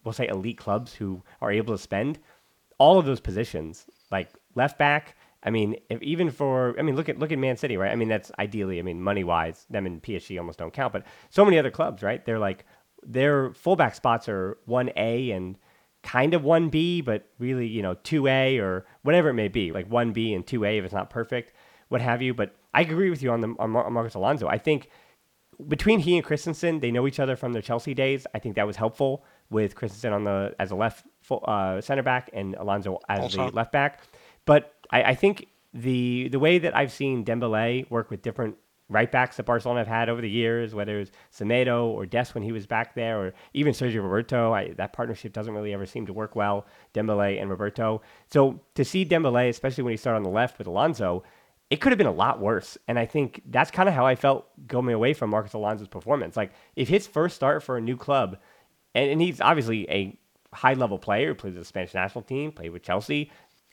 we'll 0.08 0.14
say 0.14 0.26
elite 0.26 0.56
clubs 0.56 0.94
who 0.94 1.22
are 1.42 1.52
able 1.52 1.74
to 1.74 1.82
spend 1.82 2.18
all 2.78 2.98
of 2.98 3.04
those 3.04 3.20
positions, 3.20 3.84
like 4.10 4.30
left 4.54 4.78
back. 4.78 5.16
I 5.42 5.50
mean, 5.50 5.76
if 5.90 6.00
even 6.00 6.30
for 6.30 6.74
I 6.78 6.82
mean, 6.82 6.96
look 6.96 7.10
at 7.10 7.18
look 7.18 7.30
at 7.30 7.38
Man 7.38 7.58
City, 7.58 7.76
right? 7.76 7.92
I 7.92 7.94
mean, 7.94 8.08
that's 8.08 8.32
ideally, 8.38 8.78
I 8.78 8.82
mean, 8.82 9.02
money 9.02 9.22
wise, 9.22 9.66
them 9.68 9.84
and 9.84 10.02
PSG 10.02 10.38
almost 10.38 10.58
don't 10.58 10.72
count, 10.72 10.94
but 10.94 11.04
so 11.28 11.44
many 11.44 11.58
other 11.58 11.70
clubs, 11.70 12.02
right? 12.02 12.24
They're 12.24 12.38
like 12.38 12.64
their 13.02 13.52
fullback 13.52 13.94
spots 13.94 14.30
are 14.30 14.56
one 14.64 14.90
A 14.96 15.30
and 15.30 15.58
kind 16.02 16.32
of 16.32 16.40
1B, 16.42 17.04
but 17.04 17.28
really, 17.38 17.66
you 17.66 17.82
know, 17.82 17.94
2A 17.96 18.60
or 18.60 18.86
whatever 19.02 19.28
it 19.28 19.34
may 19.34 19.48
be, 19.48 19.72
like 19.72 19.90
1B 19.90 20.34
and 20.34 20.46
2A 20.46 20.78
if 20.78 20.84
it's 20.86 20.94
not 20.94 21.10
perfect, 21.10 21.52
what 21.88 22.00
have 22.00 22.22
you. 22.22 22.32
But 22.32 22.56
I 22.72 22.80
agree 22.80 23.10
with 23.10 23.22
you 23.22 23.30
on 23.30 23.42
the 23.42 23.54
on 23.58 23.70
Marcos 23.70 24.14
Alonso. 24.14 24.48
I 24.48 24.56
think 24.56 24.88
between 25.66 25.98
he 25.98 26.16
and 26.16 26.24
Christensen, 26.24 26.80
they 26.80 26.90
know 26.90 27.06
each 27.06 27.20
other 27.20 27.36
from 27.36 27.52
their 27.52 27.62
Chelsea 27.62 27.92
days. 27.92 28.26
I 28.34 28.38
think 28.38 28.54
that 28.56 28.66
was 28.66 28.76
helpful 28.76 29.24
with 29.50 29.74
Christensen 29.74 30.12
on 30.12 30.24
the 30.24 30.54
as 30.58 30.70
a 30.70 30.74
left 30.74 31.06
uh, 31.30 31.80
center 31.80 32.02
back 32.02 32.30
and 32.32 32.54
Alonso 32.54 32.98
as 33.08 33.20
also. 33.20 33.50
the 33.50 33.56
left 33.56 33.72
back. 33.72 34.02
But 34.44 34.74
I, 34.90 35.02
I, 35.02 35.14
think 35.14 35.48
the 35.74 36.28
the 36.28 36.38
way 36.38 36.58
that 36.58 36.76
I've 36.76 36.92
seen 36.92 37.24
Dembele 37.24 37.90
work 37.90 38.10
with 38.10 38.22
different 38.22 38.56
right 38.88 39.10
backs 39.10 39.36
that 39.36 39.42
Barcelona 39.44 39.80
have 39.80 39.88
had 39.88 40.08
over 40.08 40.20
the 40.20 40.30
years, 40.30 40.74
whether 40.74 40.96
it 40.96 41.00
was 41.00 41.12
Semedo 41.32 41.84
or 41.86 42.06
Des 42.06 42.26
when 42.32 42.42
he 42.42 42.52
was 42.52 42.66
back 42.66 42.94
there, 42.94 43.20
or 43.20 43.34
even 43.52 43.72
Sergio 43.72 44.02
Roberto. 44.02 44.52
I, 44.52 44.72
that 44.72 44.92
partnership 44.92 45.32
doesn't 45.32 45.52
really 45.52 45.74
ever 45.74 45.86
seem 45.86 46.06
to 46.06 46.12
work 46.12 46.34
well, 46.34 46.66
Dembele 46.94 47.40
and 47.40 47.50
Roberto. 47.50 48.00
So 48.30 48.60
to 48.74 48.84
see 48.84 49.04
Dembele, 49.04 49.48
especially 49.48 49.84
when 49.84 49.92
he 49.92 49.98
started 49.98 50.18
on 50.18 50.22
the 50.22 50.30
left 50.30 50.58
with 50.58 50.66
Alonso, 50.66 51.22
it 51.70 51.76
could 51.82 51.92
have 51.92 51.98
been 51.98 52.06
a 52.06 52.12
lot 52.12 52.40
worse. 52.40 52.78
And 52.88 52.98
I 52.98 53.04
think 53.04 53.42
that's 53.50 53.70
kind 53.70 53.88
of 53.88 53.94
how 53.94 54.06
I 54.06 54.14
felt 54.14 54.46
going 54.66 54.88
away 54.90 55.12
from 55.12 55.30
Marcos 55.30 55.52
Alonso's 55.52 55.88
performance. 55.88 56.36
Like 56.36 56.52
if 56.76 56.88
his 56.88 57.06
first 57.06 57.36
start 57.36 57.62
for 57.62 57.76
a 57.76 57.80
new 57.80 57.96
club, 57.96 58.38
and, 58.94 59.10
and 59.10 59.20
he's 59.20 59.40
obviously 59.40 59.88
a 59.90 60.18
high 60.52 60.74
level 60.74 60.98
player, 60.98 61.34
plays 61.34 61.54
with 61.54 61.62
the 61.62 61.66
Spanish 61.66 61.94
national 61.94 62.22
team, 62.22 62.52
played 62.52 62.70
with 62.70 62.82
Chelsea, 62.82 63.30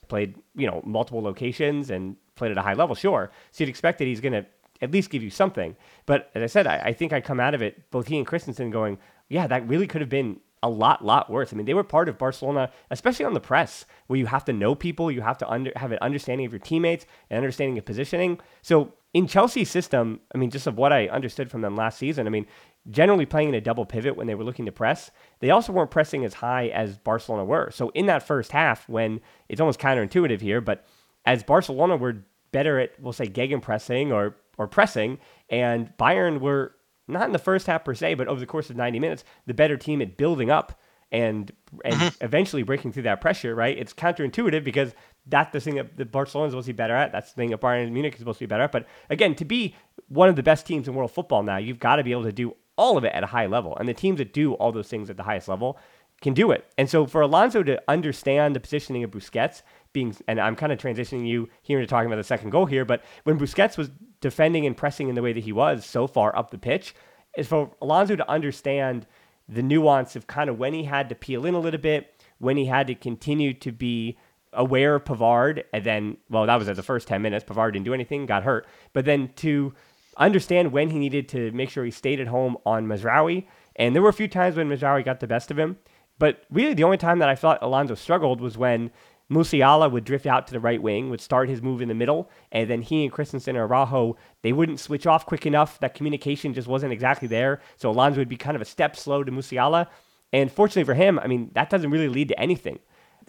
played, 0.07 0.35
you 0.55 0.67
know, 0.67 0.81
multiple 0.85 1.21
locations 1.21 1.89
and 1.89 2.15
played 2.35 2.51
at 2.51 2.57
a 2.57 2.61
high 2.61 2.73
level, 2.73 2.95
sure. 2.95 3.31
So 3.51 3.63
you'd 3.63 3.69
expect 3.69 3.99
that 3.99 4.05
he's 4.05 4.21
going 4.21 4.33
to 4.33 4.45
at 4.81 4.91
least 4.91 5.09
give 5.09 5.23
you 5.23 5.29
something. 5.29 5.75
But 6.05 6.29
as 6.35 6.43
I 6.43 6.47
said, 6.47 6.67
I, 6.67 6.77
I 6.77 6.93
think 6.93 7.13
I 7.13 7.21
come 7.21 7.39
out 7.39 7.53
of 7.53 7.61
it, 7.61 7.89
both 7.91 8.07
he 8.07 8.17
and 8.17 8.27
Christensen 8.27 8.71
going, 8.71 8.97
yeah, 9.29 9.47
that 9.47 9.67
really 9.67 9.87
could 9.87 10.01
have 10.01 10.09
been 10.09 10.39
a 10.61 10.69
lot, 10.69 11.05
lot 11.05 11.29
worse. 11.29 11.53
I 11.53 11.55
mean, 11.55 11.65
they 11.65 11.73
were 11.73 11.83
part 11.83 12.09
of 12.09 12.17
Barcelona, 12.17 12.71
especially 12.91 13.25
on 13.25 13.33
the 13.33 13.39
press, 13.39 13.85
where 14.07 14.19
you 14.19 14.25
have 14.25 14.45
to 14.45 14.53
know 14.53 14.75
people, 14.75 15.11
you 15.11 15.21
have 15.21 15.37
to 15.39 15.49
under, 15.49 15.71
have 15.75 15.91
an 15.91 15.99
understanding 16.01 16.45
of 16.45 16.51
your 16.51 16.59
teammates 16.59 17.05
and 17.29 17.37
understanding 17.37 17.77
of 17.77 17.85
positioning. 17.85 18.39
So 18.61 18.93
in 19.13 19.27
Chelsea's 19.27 19.69
system, 19.69 20.19
I 20.33 20.37
mean, 20.37 20.49
just 20.49 20.67
of 20.67 20.77
what 20.77 20.91
I 20.91 21.07
understood 21.07 21.51
from 21.51 21.61
them 21.61 21.75
last 21.75 21.97
season, 21.97 22.27
I 22.27 22.29
mean, 22.29 22.47
generally 22.89 23.25
playing 23.25 23.49
in 23.49 23.55
a 23.55 23.61
double 23.61 23.85
pivot 23.85 24.15
when 24.15 24.27
they 24.27 24.35
were 24.35 24.43
looking 24.43 24.65
to 24.65 24.71
press, 24.71 25.11
they 25.39 25.49
also 25.49 25.71
weren't 25.71 25.91
pressing 25.91 26.23
as 26.23 26.35
high 26.35 26.67
as 26.67 26.97
Barcelona 26.97 27.43
were. 27.43 27.71
So 27.71 27.89
in 27.89 28.05
that 28.05 28.25
first 28.25 28.51
half, 28.51 28.87
when 28.87 29.21
it's 29.49 29.61
almost 29.61 29.79
counterintuitive 29.79 30.41
here, 30.41 30.61
but 30.61 30.85
as 31.25 31.43
Barcelona 31.43 31.95
were 31.95 32.23
better 32.51 32.79
at, 32.79 32.99
we'll 32.99 33.13
say, 33.13 33.27
gegenpressing 33.27 34.13
or 34.13 34.35
or 34.57 34.67
pressing, 34.67 35.19
and 35.49 35.91
Bayern 35.97 36.39
were 36.39 36.75
not 37.07 37.25
in 37.25 37.33
the 37.33 37.39
first 37.39 37.67
half 37.67 37.83
per 37.83 37.93
se, 37.93 38.13
but 38.13 38.27
over 38.27 38.39
the 38.39 38.45
course 38.45 38.69
of 38.69 38.77
90 38.77 38.99
minutes, 38.99 39.23
the 39.45 39.53
better 39.53 39.75
team 39.77 40.01
at 40.01 40.15
building 40.15 40.49
up 40.49 40.79
and 41.11 41.51
and 41.83 41.95
mm-hmm. 41.95 42.23
eventually 42.23 42.63
breaking 42.63 42.91
through 42.91 43.03
that 43.03 43.21
pressure, 43.21 43.53
right? 43.53 43.77
It's 43.77 43.93
counterintuitive 43.93 44.63
because 44.63 44.93
that's 45.27 45.51
the 45.51 45.59
thing 45.59 45.75
that, 45.75 46.11
Barcelona 46.11 46.47
is 46.47 46.51
supposed 46.51 46.67
to 46.67 46.73
be 46.73 46.77
better 46.77 46.95
at. 46.95 47.11
That's 47.11 47.31
the 47.31 47.35
thing 47.35 47.49
that 47.49 47.61
Bayern 47.61 47.91
Munich 47.91 48.13
is 48.13 48.19
supposed 48.19 48.39
to 48.39 48.43
be 48.43 48.47
better 48.47 48.63
at. 48.63 48.71
But 48.71 48.87
again, 49.09 49.35
to 49.35 49.45
be 49.45 49.75
one 50.07 50.29
of 50.29 50.35
the 50.35 50.43
best 50.43 50.65
teams 50.65 50.87
in 50.87 50.93
world 50.93 51.11
football 51.11 51.43
now, 51.43 51.57
you've 51.57 51.79
got 51.79 51.97
to 51.97 52.03
be 52.03 52.11
able 52.11 52.23
to 52.23 52.31
do 52.31 52.55
all 52.77 52.97
of 52.97 53.03
it 53.03 53.13
at 53.13 53.23
a 53.23 53.27
high 53.27 53.45
level. 53.45 53.75
And 53.77 53.87
the 53.87 53.93
teams 53.93 54.17
that 54.17 54.33
do 54.33 54.53
all 54.53 54.71
those 54.71 54.87
things 54.87 55.09
at 55.09 55.17
the 55.17 55.23
highest 55.23 55.47
level 55.47 55.77
can 56.21 56.33
do 56.33 56.51
it. 56.51 56.65
And 56.77 56.89
so 56.89 57.05
for 57.05 57.21
Alonso 57.21 57.63
to 57.63 57.81
understand 57.87 58.55
the 58.55 58.59
positioning 58.59 59.03
of 59.03 59.11
Busquets 59.11 59.61
being, 59.93 60.15
and 60.27 60.39
I'm 60.39 60.55
kind 60.55 60.71
of 60.71 60.79
transitioning 60.79 61.27
you 61.27 61.49
here 61.61 61.79
into 61.79 61.89
talking 61.89 62.07
about 62.07 62.17
the 62.17 62.23
second 62.23 62.51
goal 62.51 62.65
here, 62.65 62.85
but 62.85 63.03
when 63.23 63.37
Busquets 63.37 63.77
was 63.77 63.91
defending 64.21 64.65
and 64.65 64.77
pressing 64.77 65.09
in 65.09 65.15
the 65.15 65.21
way 65.21 65.33
that 65.33 65.43
he 65.43 65.51
was 65.51 65.85
so 65.85 66.07
far 66.07 66.35
up 66.35 66.51
the 66.51 66.57
pitch, 66.57 66.95
is 67.37 67.47
for 67.47 67.71
Alonso 67.81 68.15
to 68.15 68.29
understand 68.29 69.05
the 69.47 69.61
nuance 69.61 70.15
of 70.15 70.25
kind 70.25 70.49
of 70.49 70.57
when 70.57 70.73
he 70.73 70.83
had 70.83 71.09
to 71.09 71.15
peel 71.15 71.45
in 71.45 71.53
a 71.53 71.59
little 71.59 71.79
bit, 71.79 72.23
when 72.39 72.57
he 72.57 72.65
had 72.65 72.87
to 72.87 72.95
continue 72.95 73.53
to 73.53 73.71
be 73.71 74.17
aware 74.53 74.95
of 74.95 75.03
Pavard, 75.03 75.63
and 75.73 75.83
then, 75.83 76.17
well, 76.29 76.45
that 76.45 76.55
was 76.55 76.69
at 76.69 76.77
the 76.77 76.83
first 76.83 77.07
10 77.07 77.21
minutes. 77.21 77.43
Pavard 77.43 77.73
didn't 77.73 77.85
do 77.85 77.93
anything, 77.93 78.25
got 78.25 78.43
hurt. 78.43 78.65
But 78.93 79.05
then 79.05 79.31
to 79.37 79.73
understand 80.17 80.71
when 80.71 80.89
he 80.89 80.99
needed 80.99 81.27
to 81.29 81.51
make 81.51 81.69
sure 81.69 81.85
he 81.85 81.91
stayed 81.91 82.19
at 82.19 82.27
home 82.27 82.57
on 82.65 82.87
Mazraoui. 82.87 83.45
And 83.75 83.93
there 83.93 84.01
were 84.01 84.09
a 84.09 84.13
few 84.13 84.27
times 84.27 84.55
when 84.55 84.69
Mazraoui 84.69 85.03
got 85.03 85.19
the 85.19 85.27
best 85.27 85.51
of 85.51 85.59
him. 85.59 85.77
But 86.17 86.43
really, 86.49 86.73
the 86.73 86.83
only 86.83 86.97
time 86.97 87.19
that 87.19 87.29
I 87.29 87.35
thought 87.35 87.59
Alonso 87.61 87.95
struggled 87.95 88.39
was 88.39 88.57
when 88.57 88.91
Musiala 89.29 89.91
would 89.91 90.05
drift 90.05 90.25
out 90.25 90.47
to 90.47 90.53
the 90.53 90.59
right 90.59 90.81
wing, 90.81 91.09
would 91.09 91.19
start 91.19 91.49
his 91.49 91.61
move 91.61 91.81
in 91.81 91.87
the 91.87 91.95
middle, 91.95 92.29
and 92.51 92.69
then 92.69 92.81
he 92.81 93.03
and 93.03 93.11
Christensen 93.11 93.57
or 93.57 93.65
Araujo, 93.67 94.15
they 94.43 94.53
wouldn't 94.53 94.79
switch 94.79 95.07
off 95.07 95.25
quick 95.25 95.45
enough. 95.45 95.79
That 95.79 95.95
communication 95.95 96.53
just 96.53 96.67
wasn't 96.67 96.93
exactly 96.93 97.27
there. 97.27 97.59
So 97.75 97.89
Alonso 97.89 98.19
would 98.19 98.29
be 98.29 98.37
kind 98.37 98.55
of 98.55 98.61
a 98.61 98.65
step 98.65 98.95
slow 98.95 99.23
to 99.23 99.31
Musiala. 99.31 99.87
And 100.31 100.51
fortunately 100.51 100.83
for 100.83 100.93
him, 100.93 101.17
I 101.19 101.27
mean, 101.27 101.49
that 101.53 101.69
doesn't 101.69 101.89
really 101.89 102.09
lead 102.09 102.27
to 102.29 102.39
anything. 102.39 102.79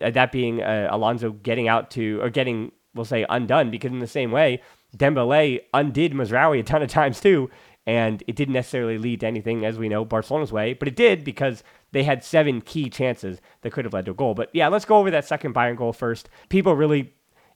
Uh, 0.01 0.11
that 0.11 0.33
being 0.33 0.63
uh, 0.63 0.89
Alonso 0.91 1.31
getting 1.31 1.67
out 1.67 1.91
to, 1.93 2.21
or 2.21 2.29
getting, 2.29 2.73
we'll 2.95 3.07
say, 3.07 3.25
undone, 3.31 3.71
because 3.71 3.91
in 3.91 4.01
the 4.01 4.07
same 4.07 4.31
way, 4.31 4.61
Dembele 4.97 5.61
undid 5.75 6.13
Mazraoui 6.13 6.61
a 6.61 6.63
ton 6.63 6.83
of 6.83 6.89
times 6.89 7.21
too, 7.21 7.51
and 7.87 8.23
it 8.27 8.35
didn't 8.37 8.55
necessarily 8.55 8.99
lead 8.99 9.21
to 9.21 9.27
anything, 9.27 9.65
as 9.65 9.79
we 9.79 9.89
know, 9.89 10.05
Barcelona's 10.05 10.53
way, 10.53 10.75
but 10.75 10.89
it 10.89 10.97
did 10.97 11.23
because 11.23 11.63
they 11.93 12.03
had 12.03 12.25
seven 12.25 12.61
key 12.61 12.91
chances 12.91 13.41
that 13.63 13.73
could 13.73 13.85
have 13.85 13.95
led 13.95 14.07
to 14.07 14.11
a 14.11 14.15
goal. 14.15 14.35
But 14.35 14.51
yeah, 14.53 14.69
let's 14.69 14.85
go 14.85 14.99
over 14.99 15.11
that 15.11 15.25
second 15.25 15.55
Bayern 15.55 15.77
goal 15.77 15.93
first. 15.93 16.29
People 16.49 16.75
really, 16.75 17.13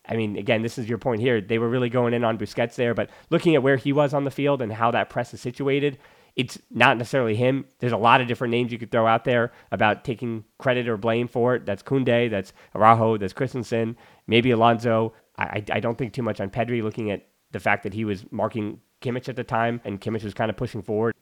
I 0.09 0.17
mean, 0.17 0.37
again, 0.37 0.63
this 0.63 0.79
is 0.79 0.89
your 0.89 0.99
point 0.99 1.21
here. 1.21 1.41
They 1.41 1.59
were 1.59 1.69
really 1.69 1.89
going 1.89 2.15
in 2.15 2.25
on 2.25 2.39
Busquets 2.39 2.77
there, 2.77 2.95
but 2.95 3.11
looking 3.31 3.55
at 3.55 3.63
where 3.63 3.77
he 3.77 3.93
was 3.93 4.15
on 4.15 4.25
the 4.25 4.31
field 4.31 4.63
and 4.63 4.73
how 4.73 4.93
that 4.93 5.11
press 5.11 5.35
is 5.35 5.41
situated, 5.41 5.99
it's 6.37 6.59
not 6.71 6.97
necessarily 6.97 7.35
him. 7.35 7.65
There's 7.81 7.93
a 7.93 7.97
lot 7.97 8.21
of 8.21 8.29
different 8.29 8.53
names 8.53 8.71
you 8.71 8.79
could 8.79 8.93
throw 8.93 9.07
out 9.07 9.25
there 9.25 9.53
about 9.73 10.05
taking 10.05 10.45
credit 10.59 10.89
or 10.89 10.97
blame 10.97 11.27
for 11.27 11.57
it. 11.57 11.67
That's 11.67 11.83
Koundé, 11.83 12.31
that's 12.31 12.53
Araujo, 12.75 13.17
that's 13.17 13.33
Christensen, 13.33 13.97
maybe 14.29 14.53
Alonso. 14.53 15.13
I, 15.37 15.65
I 15.73 15.81
don't 15.81 15.99
think 15.99 16.13
too 16.13 16.23
much 16.23 16.41
on 16.41 16.51
Pedri 16.51 16.83
looking 16.83 17.11
at 17.11 17.27
the 17.53 17.61
fact 17.61 17.83
that 17.83 17.95
he 17.95 18.05
was 18.05 18.25
marking 18.31 18.81
Kimmich 19.01 19.29
at 19.29 19.37
the 19.37 19.45
time, 19.45 19.81
and 19.85 20.01
Kimmich 20.01 20.25
was 20.25 20.35
kind 20.35 20.51
of 20.51 20.57
pushing 20.57 20.83
forward. 20.83 21.15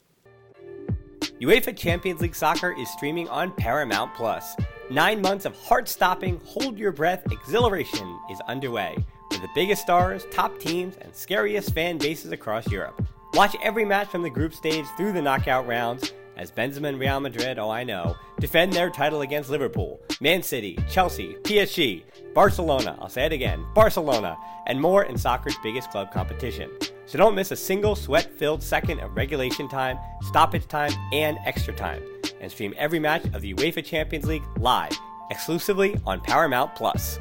UEFA 1.40 1.76
Champions 1.76 2.20
League 2.20 2.34
Soccer 2.34 2.74
is 2.78 2.90
streaming 2.90 3.28
on 3.28 3.52
Paramount 3.52 4.12
Plus. 4.14 4.56
Nine 4.90 5.20
months 5.20 5.44
of 5.44 5.54
heart-stopping, 5.54 6.40
hold-your-breath 6.44 7.30
exhilaration 7.30 8.18
is 8.30 8.40
underway 8.48 8.96
with 9.30 9.42
the 9.42 9.48
biggest 9.54 9.82
stars, 9.82 10.26
top 10.30 10.58
teams, 10.58 10.96
and 11.00 11.14
scariest 11.14 11.74
fan 11.74 11.98
bases 11.98 12.32
across 12.32 12.66
Europe. 12.72 13.06
Watch 13.34 13.54
every 13.62 13.84
match 13.84 14.08
from 14.08 14.22
the 14.22 14.30
group 14.30 14.54
stage 14.54 14.86
through 14.96 15.12
the 15.12 15.22
knockout 15.22 15.66
rounds 15.66 16.12
as 16.38 16.52
Benzema 16.52 16.88
and 16.88 16.98
Real 17.00 17.20
Madrid, 17.20 17.58
oh 17.58 17.68
I 17.68 17.84
know, 17.84 18.16
defend 18.38 18.72
their 18.72 18.90
title 18.90 19.22
against 19.22 19.50
Liverpool, 19.50 20.00
Man 20.20 20.42
City, 20.42 20.78
Chelsea, 20.88 21.36
PSG, 21.42 22.04
Barcelona, 22.32 22.96
I'll 23.00 23.08
say 23.08 23.26
it 23.26 23.32
again, 23.32 23.66
Barcelona, 23.74 24.38
and 24.66 24.80
more 24.80 25.04
in 25.04 25.18
soccer's 25.18 25.56
biggest 25.62 25.90
club 25.90 26.12
competition. 26.12 26.70
So 27.06 27.18
don't 27.18 27.34
miss 27.34 27.50
a 27.50 27.56
single 27.56 27.96
sweat 27.96 28.30
filled 28.38 28.62
second 28.62 29.00
of 29.00 29.16
regulation 29.16 29.68
time, 29.68 29.98
stoppage 30.22 30.68
time, 30.68 30.92
and 31.12 31.38
extra 31.44 31.74
time. 31.74 32.02
And 32.40 32.52
stream 32.52 32.74
every 32.76 33.00
match 33.00 33.24
of 33.32 33.42
the 33.42 33.54
UEFA 33.54 33.84
Champions 33.84 34.26
League 34.26 34.44
live, 34.58 34.96
exclusively 35.30 36.00
on 36.06 36.20
Paramount 36.20 36.74
Plus. 36.76 37.18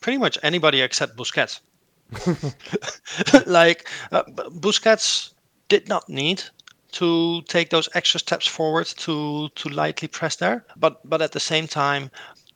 Pretty 0.00 0.18
much 0.18 0.38
anybody 0.42 0.80
except 0.80 1.16
Busquets. 1.16 1.60
like, 3.46 3.88
uh, 4.10 4.24
Busquets 4.24 5.34
did 5.68 5.88
not 5.88 6.08
need 6.08 6.42
to 6.92 7.42
take 7.42 7.70
those 7.70 7.88
extra 7.94 8.20
steps 8.20 8.46
forward 8.46 8.86
to 8.86 9.48
to 9.54 9.68
lightly 9.68 10.08
press 10.08 10.36
there. 10.36 10.64
But 10.76 11.00
but 11.08 11.22
at 11.22 11.32
the 11.32 11.40
same 11.40 11.66
time, 11.66 12.10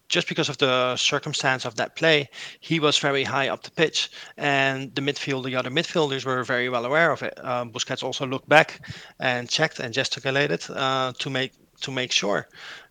just 0.08 0.28
because 0.28 0.48
of 0.48 0.58
the 0.58 0.96
circumstance 0.96 1.64
of 1.64 1.74
that 1.76 1.96
play, 1.96 2.28
he 2.60 2.78
was 2.80 2.98
very 2.98 3.24
high 3.24 3.48
up 3.48 3.62
the 3.62 3.70
pitch, 3.70 4.10
and 4.36 4.94
the 4.94 5.02
midfield, 5.02 5.44
the 5.44 5.56
other 5.56 5.70
midfielders 5.70 6.24
were 6.24 6.44
very 6.44 6.68
well 6.68 6.84
aware 6.84 7.10
of 7.10 7.22
it. 7.22 7.34
Um, 7.44 7.72
Busquets 7.72 8.02
also 8.02 8.26
looked 8.26 8.48
back 8.48 8.80
and 9.18 9.48
checked 9.48 9.80
and 9.80 9.92
gesticulated 9.92 10.64
uh, 10.70 11.12
to 11.18 11.30
make 11.30 11.52
to 11.80 11.90
make 11.90 12.12
sure 12.12 12.48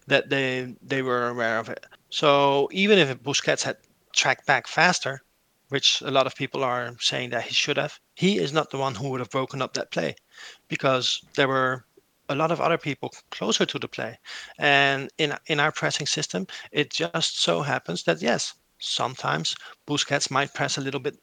that 0.08 0.30
they 0.30 0.76
they 0.82 1.02
were 1.02 1.28
aware 1.28 1.60
of 1.60 1.70
it. 1.70 1.86
So 2.10 2.70
even 2.72 3.00
if 3.00 3.24
Busquets 3.24 3.64
had 3.64 3.78
tracked 4.14 4.46
back 4.46 4.68
faster, 4.68 5.22
which 5.76 6.02
a 6.02 6.12
lot 6.18 6.26
of 6.26 6.36
people 6.42 6.64
are 6.64 6.96
saying 7.00 7.32
that 7.32 7.44
he 7.44 7.54
should 7.54 7.76
have, 7.76 8.00
he 8.16 8.38
is 8.38 8.54
not 8.54 8.70
the 8.70 8.78
one 8.78 8.96
who 8.96 9.10
would 9.10 9.20
have 9.20 9.38
broken 9.38 9.62
up 9.62 9.74
that 9.74 9.92
play 9.92 10.16
because 10.70 11.20
there 11.36 11.50
were 11.50 11.84
a 12.30 12.36
lot 12.42 12.52
of 12.52 12.62
other 12.62 12.78
people 12.78 13.10
closer 13.30 13.66
to 13.66 13.78
the 13.80 13.90
play. 13.98 14.18
And 14.58 15.10
in 15.18 15.30
in 15.48 15.60
our 15.60 15.74
pressing 15.80 16.08
system, 16.08 16.48
it 16.72 16.88
just 17.04 17.42
so 17.48 17.62
happens 17.74 18.04
that 18.04 18.22
yes, 18.22 18.54
sometimes 18.80 19.56
Busquets 19.88 20.32
might 20.32 20.54
press 20.54 20.78
a 20.78 20.86
little 20.88 21.04
bit 21.08 21.18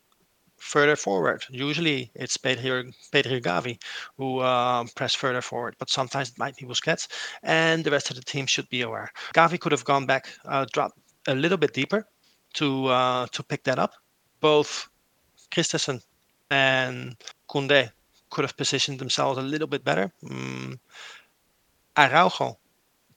further 0.73 0.97
forward. 0.97 1.41
Usually 1.51 2.11
it's 2.15 2.37
Pedri, 2.37 2.93
Pedri 3.13 3.41
Gavi 3.49 3.75
who 4.19 4.29
uh, 4.41 4.85
press 4.99 5.15
further 5.15 5.43
forward, 5.43 5.75
but 5.79 5.91
sometimes 5.91 6.29
it 6.29 6.39
might 6.39 6.57
be 6.59 6.67
Busquets, 6.67 7.09
and 7.43 7.85
the 7.85 7.91
rest 7.91 8.11
of 8.11 8.17
the 8.17 8.29
team 8.33 8.47
should 8.47 8.69
be 8.69 8.83
aware. 8.83 9.09
Gavi 9.35 9.59
could 9.59 9.73
have 9.73 9.87
gone 9.93 10.07
back, 10.07 10.25
uh, 10.45 10.67
dropped 10.75 10.99
a 11.27 11.35
little 11.35 11.59
bit 11.59 11.73
deeper 11.73 12.01
to 12.59 12.67
uh, 12.87 13.27
to 13.35 13.43
pick 13.43 13.65
that 13.65 13.79
up. 13.79 13.93
Both 14.43 14.91
Christensen 15.53 16.03
and 16.51 17.17
Koundé 17.49 17.93
could 18.31 18.45
have 18.45 18.57
positioned 18.57 18.99
themselves 18.99 19.39
a 19.39 19.43
little 19.43 19.69
bit 19.69 19.85
better. 19.85 20.13
Mm. 20.25 20.79
Araujo, 21.97 22.59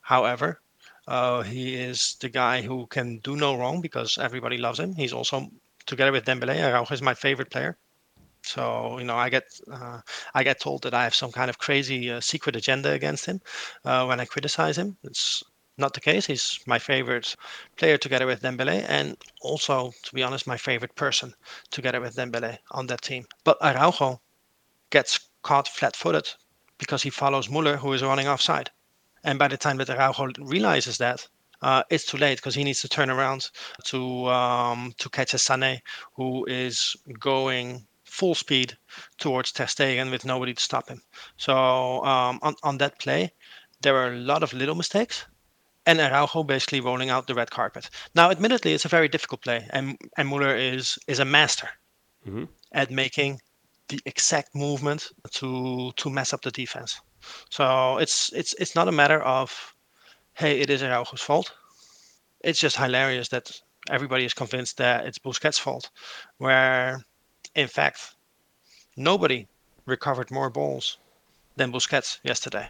however, 0.02 0.62
uh, 1.08 1.42
he 1.44 1.76
is 1.76 2.16
the 2.22 2.30
guy 2.30 2.62
who 2.62 2.88
can 2.88 3.20
do 3.20 3.36
no 3.36 3.58
wrong 3.58 3.82
because 3.82 4.18
everybody 4.18 4.58
loves 4.58 4.80
him. 4.80 4.96
He's 4.96 5.14
also 5.14 5.50
together 5.86 6.12
with 6.12 6.26
Dembele. 6.26 6.64
Araujo 6.64 6.94
is 6.94 7.02
my 7.02 7.14
favorite 7.14 7.52
player. 7.52 7.78
So 8.44 9.00
you 9.00 9.06
know, 9.06 9.16
I 9.18 9.30
get 9.30 9.46
uh, 9.72 10.02
I 10.34 10.44
get 10.44 10.60
told 10.60 10.84
that 10.84 10.94
I 10.94 11.04
have 11.04 11.16
some 11.16 11.32
kind 11.32 11.50
of 11.50 11.58
crazy 11.58 12.12
uh, 12.12 12.22
secret 12.22 12.56
agenda 12.56 12.92
against 12.92 13.26
him 13.26 13.42
uh, 13.86 14.06
when 14.06 14.20
I 14.20 14.26
criticize 14.26 14.78
him. 14.78 14.98
It's 15.04 15.44
not 15.78 15.94
the 15.94 16.02
case. 16.02 16.26
He's 16.26 16.60
my 16.66 16.80
favorite 16.80 17.36
player 17.76 17.98
together 17.98 18.26
with 18.26 18.42
Dembele, 18.42 18.86
and 18.88 19.18
also, 19.42 19.92
to 20.04 20.14
be 20.14 20.24
honest, 20.24 20.48
my 20.48 20.58
favorite 20.58 20.96
person 20.96 21.34
together 21.72 22.02
with 22.02 22.16
Dembele 22.16 22.58
on 22.72 22.88
that 22.88 23.02
team. 23.02 23.26
But 23.44 23.58
Araujo 23.62 24.22
gets 24.90 25.20
caught 25.42 25.68
flat-footed 25.68 26.28
because 26.78 27.04
he 27.04 27.10
follows 27.10 27.50
Muller, 27.50 27.78
who 27.78 27.94
is 27.94 28.04
running 28.04 28.28
offside. 28.28 28.70
And 29.24 29.40
by 29.40 29.48
the 29.48 29.58
time 29.58 29.78
that 29.78 29.90
Araujo 29.90 30.32
realizes 30.40 30.98
that, 31.00 31.28
uh, 31.62 31.84
it's 31.90 32.06
too 32.06 32.18
late 32.18 32.38
because 32.38 32.56
he 32.56 32.64
needs 32.64 32.82
to 32.82 32.90
turn 32.90 33.10
around 33.10 33.50
to 33.86 34.28
um, 34.28 34.94
to 34.98 35.10
catch 35.10 35.34
a 35.34 35.38
Sané 35.38 35.80
who 36.14 36.46
is 36.46 36.96
going 37.20 37.88
full 38.04 38.36
speed 38.36 38.78
towards 39.18 39.52
Ter 39.52 39.66
Stegen 39.66 40.12
with 40.12 40.26
nobody 40.26 40.54
to 40.54 40.62
stop 40.62 40.90
him. 40.90 41.02
So 41.38 42.04
um, 42.06 42.40
on 42.42 42.56
on 42.64 42.78
that 42.78 43.00
play, 43.00 43.32
there 43.82 43.96
are 43.98 44.14
a 44.14 44.18
lot 44.18 44.44
of 44.44 44.54
little 44.54 44.76
mistakes, 44.76 45.26
and 45.86 46.00
Araujo 46.00 46.44
basically 46.44 46.82
rolling 46.82 47.10
out 47.10 47.28
the 47.28 47.36
red 47.36 47.52
carpet. 47.52 47.90
Now, 48.16 48.32
admittedly, 48.32 48.74
it's 48.74 48.86
a 48.86 48.90
very 48.90 49.08
difficult 49.08 49.42
play, 49.42 49.68
and 49.70 49.98
and 50.18 50.28
Muller 50.28 50.56
is 50.56 50.98
is 51.08 51.20
a 51.20 51.26
master 51.26 51.70
mm-hmm. 52.28 52.46
at 52.72 52.92
making 52.92 53.42
the 53.88 54.00
exact 54.06 54.56
movement 54.56 55.12
to 55.32 55.92
to 55.96 56.10
mess 56.10 56.34
up 56.34 56.42
the 56.42 56.52
defense. 56.52 57.00
So 57.50 57.98
it's 57.98 58.32
it's 58.34 58.54
it's 58.60 58.76
not 58.76 58.88
a 58.88 58.92
matter 58.92 59.22
of 59.22 59.74
hey, 60.34 60.60
it 60.60 60.70
is 60.70 60.82
Araujo's 60.82 61.22
fault. 61.22 61.52
It's 62.42 62.60
just 62.60 62.78
hilarious 62.78 63.30
that 63.30 63.52
everybody 63.90 64.26
is 64.26 64.34
convinced 64.34 64.78
that 64.78 65.06
it's 65.06 65.20
Busquets' 65.20 65.60
fault, 65.60 65.90
where 66.38 67.04
in 67.56 67.68
fact 67.68 68.16
nobody 68.98 69.48
recovered 69.86 70.32
more 70.32 70.50
balls 70.50 70.98
than 71.56 71.72
Busquets 71.72 72.20
yesterday. 72.24 72.68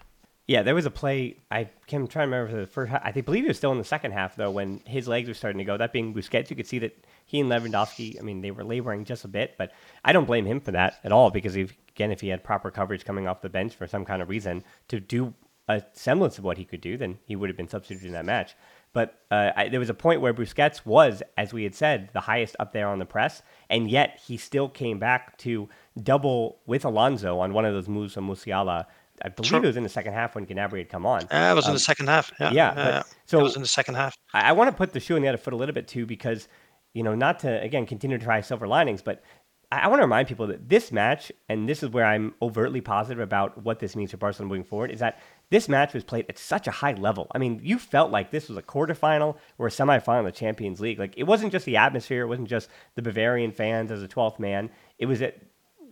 Yeah, 0.48 0.62
there 0.62 0.75
was 0.75 0.86
a 0.86 0.92
play. 0.92 1.38
I 1.50 1.70
can't 1.88 2.10
try 2.10 2.24
to 2.24 2.28
remember 2.28 2.62
the 2.62 2.68
first. 2.68 2.94
I 2.94 3.12
believe 3.12 3.46
it 3.46 3.48
was 3.48 3.58
still 3.58 3.72
in 3.72 3.80
the 3.80 3.84
second 3.84 4.12
half 4.12 4.36
though, 4.36 4.52
when 4.52 4.80
his 4.86 5.08
legs 5.08 5.28
were 5.28 5.34
starting 5.34 5.58
to 5.58 5.66
go. 5.66 5.75
That 5.75 5.92
being 5.92 6.14
Busquets, 6.14 6.52
you 6.52 6.56
could 6.56 6.68
see 6.68 6.80
that 6.80 6.96
he 7.25 7.40
and 7.40 7.50
Lewandowski. 7.50 8.20
I 8.20 8.22
mean, 8.22 8.42
they 8.42 8.52
were 8.52 8.64
laboring 8.64 9.06
just 9.06 9.25
a 9.25 9.28
bit, 9.28 9.56
but 9.58 9.72
I 10.04 10.14
don't 10.14 10.25
blame 10.25 10.46
him 10.46 10.60
for 10.60 10.72
that 10.72 11.00
at 11.04 11.12
all 11.12 11.32
because 11.32 11.56
if, 11.56 11.74
again, 11.90 12.12
if 12.12 12.22
he 12.22 12.28
had 12.28 12.44
proper 12.44 12.70
coverage 12.70 13.06
coming 13.06 13.28
off 13.28 13.42
the 13.42 13.50
bench 13.50 13.75
for 13.75 13.88
some 13.88 14.06
kind 14.06 14.22
of 14.22 14.30
reason 14.30 14.64
to 14.90 15.00
do 15.00 15.34
a 15.68 15.82
semblance 15.94 16.38
of 16.38 16.44
what 16.44 16.58
he 16.58 16.66
could 16.66 16.82
do, 16.82 16.96
then 16.96 17.18
he 17.25 17.36
would 17.36 17.50
have 17.50 17.58
been 17.58 17.68
substituted 17.68 18.06
in 18.06 18.14
that 18.14 18.25
match. 18.25 18.56
But 18.94 19.20
uh, 19.32 19.52
I, 19.56 19.68
there 19.70 19.80
was 19.80 19.90
a 19.90 19.96
point 19.96 20.22
where 20.22 20.34
Busquets 20.34 20.86
was, 20.86 21.24
as 21.38 21.54
we 21.54 21.64
had 21.64 21.75
said, 21.75 22.12
the 22.14 22.22
highest 22.22 22.56
up 22.60 22.72
there 22.72 22.88
on 22.88 23.00
the 23.00 23.06
press, 23.06 23.42
and 23.70 23.90
yet 23.90 24.22
he 24.25 24.38
still 24.38 24.70
came 24.70 25.00
back 25.00 25.38
to 25.40 25.68
double 26.02 26.60
with 26.66 26.86
Alonso 26.86 27.40
on 27.40 27.52
one 27.52 27.66
of 27.66 27.74
those 27.74 27.90
moves 27.90 28.14
from 28.14 28.30
Musiala. 28.30 28.86
I 29.22 29.29
believe 29.29 29.50
sure. 29.50 29.63
it 29.63 29.67
was 29.67 29.77
in 29.77 29.84
the 29.84 29.89
second 29.89 30.13
half 30.13 30.36
when 30.36 30.45
Gnabry 30.45 30.79
had 30.79 30.89
come 30.89 31.05
on. 31.05 31.24
Uh, 31.24 31.51
it 31.51 31.55
was 31.55 31.65
um, 31.65 31.72
in 31.72 31.74
the 31.74 31.75
um, 31.75 31.79
second 31.79 32.07
half. 32.07 32.31
Yeah, 32.39 32.51
yeah. 32.51 33.03
so 33.25 33.39
it 33.39 33.43
was 33.43 33.55
in 33.55 33.62
the 33.62 33.67
second 33.67 33.95
half. 33.95 34.17
I, 34.34 34.50
I 34.50 34.51
want 34.51 34.69
to 34.69 34.75
put 34.75 34.93
the 34.93 35.00
shoe 35.00 35.15
on 35.15 35.22
the 35.22 35.27
other 35.27 35.38
foot 35.38 35.53
a 35.53 35.57
little 35.57 35.75
bit 35.75 35.88
too, 35.88 36.05
because 36.05 36.48
you 36.93 37.03
know, 37.03 37.15
not 37.15 37.39
to 37.39 37.62
again 37.62 37.86
continue 37.86 38.17
to 38.17 38.24
try 38.24 38.41
silver 38.41 38.67
linings, 38.67 39.01
but 39.01 39.24
I 39.72 39.88
want 39.88 40.00
to 40.00 40.03
remind 40.03 40.27
people 40.27 40.47
that 40.47 40.69
this 40.69 40.91
match, 40.91 41.32
and 41.49 41.67
this 41.67 41.84
is 41.84 41.89
where 41.89 42.06
I'm 42.06 42.34
overtly 42.41 42.82
positive 42.82 43.21
about 43.21 43.63
what 43.63 43.80
this 43.80 43.95
means 43.95 44.12
for 44.12 44.17
Barcelona 44.17 44.49
moving 44.49 44.63
forward, 44.63 44.91
is 44.91 44.99
that 44.99 45.19
this 45.49 45.67
match 45.67 45.93
was 45.93 46.04
played 46.04 46.25
at 46.30 46.38
such 46.38 46.67
a 46.67 46.71
high 46.71 46.93
level. 46.93 47.28
I 47.34 47.38
mean, 47.38 47.60
you 47.63 47.80
felt 47.80 48.12
like 48.12 48.32
this 48.32 48.47
was 48.47 48.58
a 48.58 48.62
quarterfinal 48.62 49.38
or 49.58 49.67
a 49.67 49.71
semifinal 49.71 50.19
of 50.19 50.25
the 50.25 50.32
Champions 50.32 50.80
League. 50.80 50.99
Like 50.99 51.13
it 51.17 51.23
wasn't 51.23 51.51
just 51.51 51.65
the 51.65 51.78
atmosphere, 51.78 52.23
it 52.23 52.28
wasn't 52.28 52.47
just 52.47 52.69
the 52.95 53.01
Bavarian 53.01 53.51
fans 53.51 53.91
as 53.91 54.04
a 54.04 54.08
12th 54.08 54.39
man. 54.39 54.69
It 54.97 55.08
was 55.08 55.21
at 55.21 55.41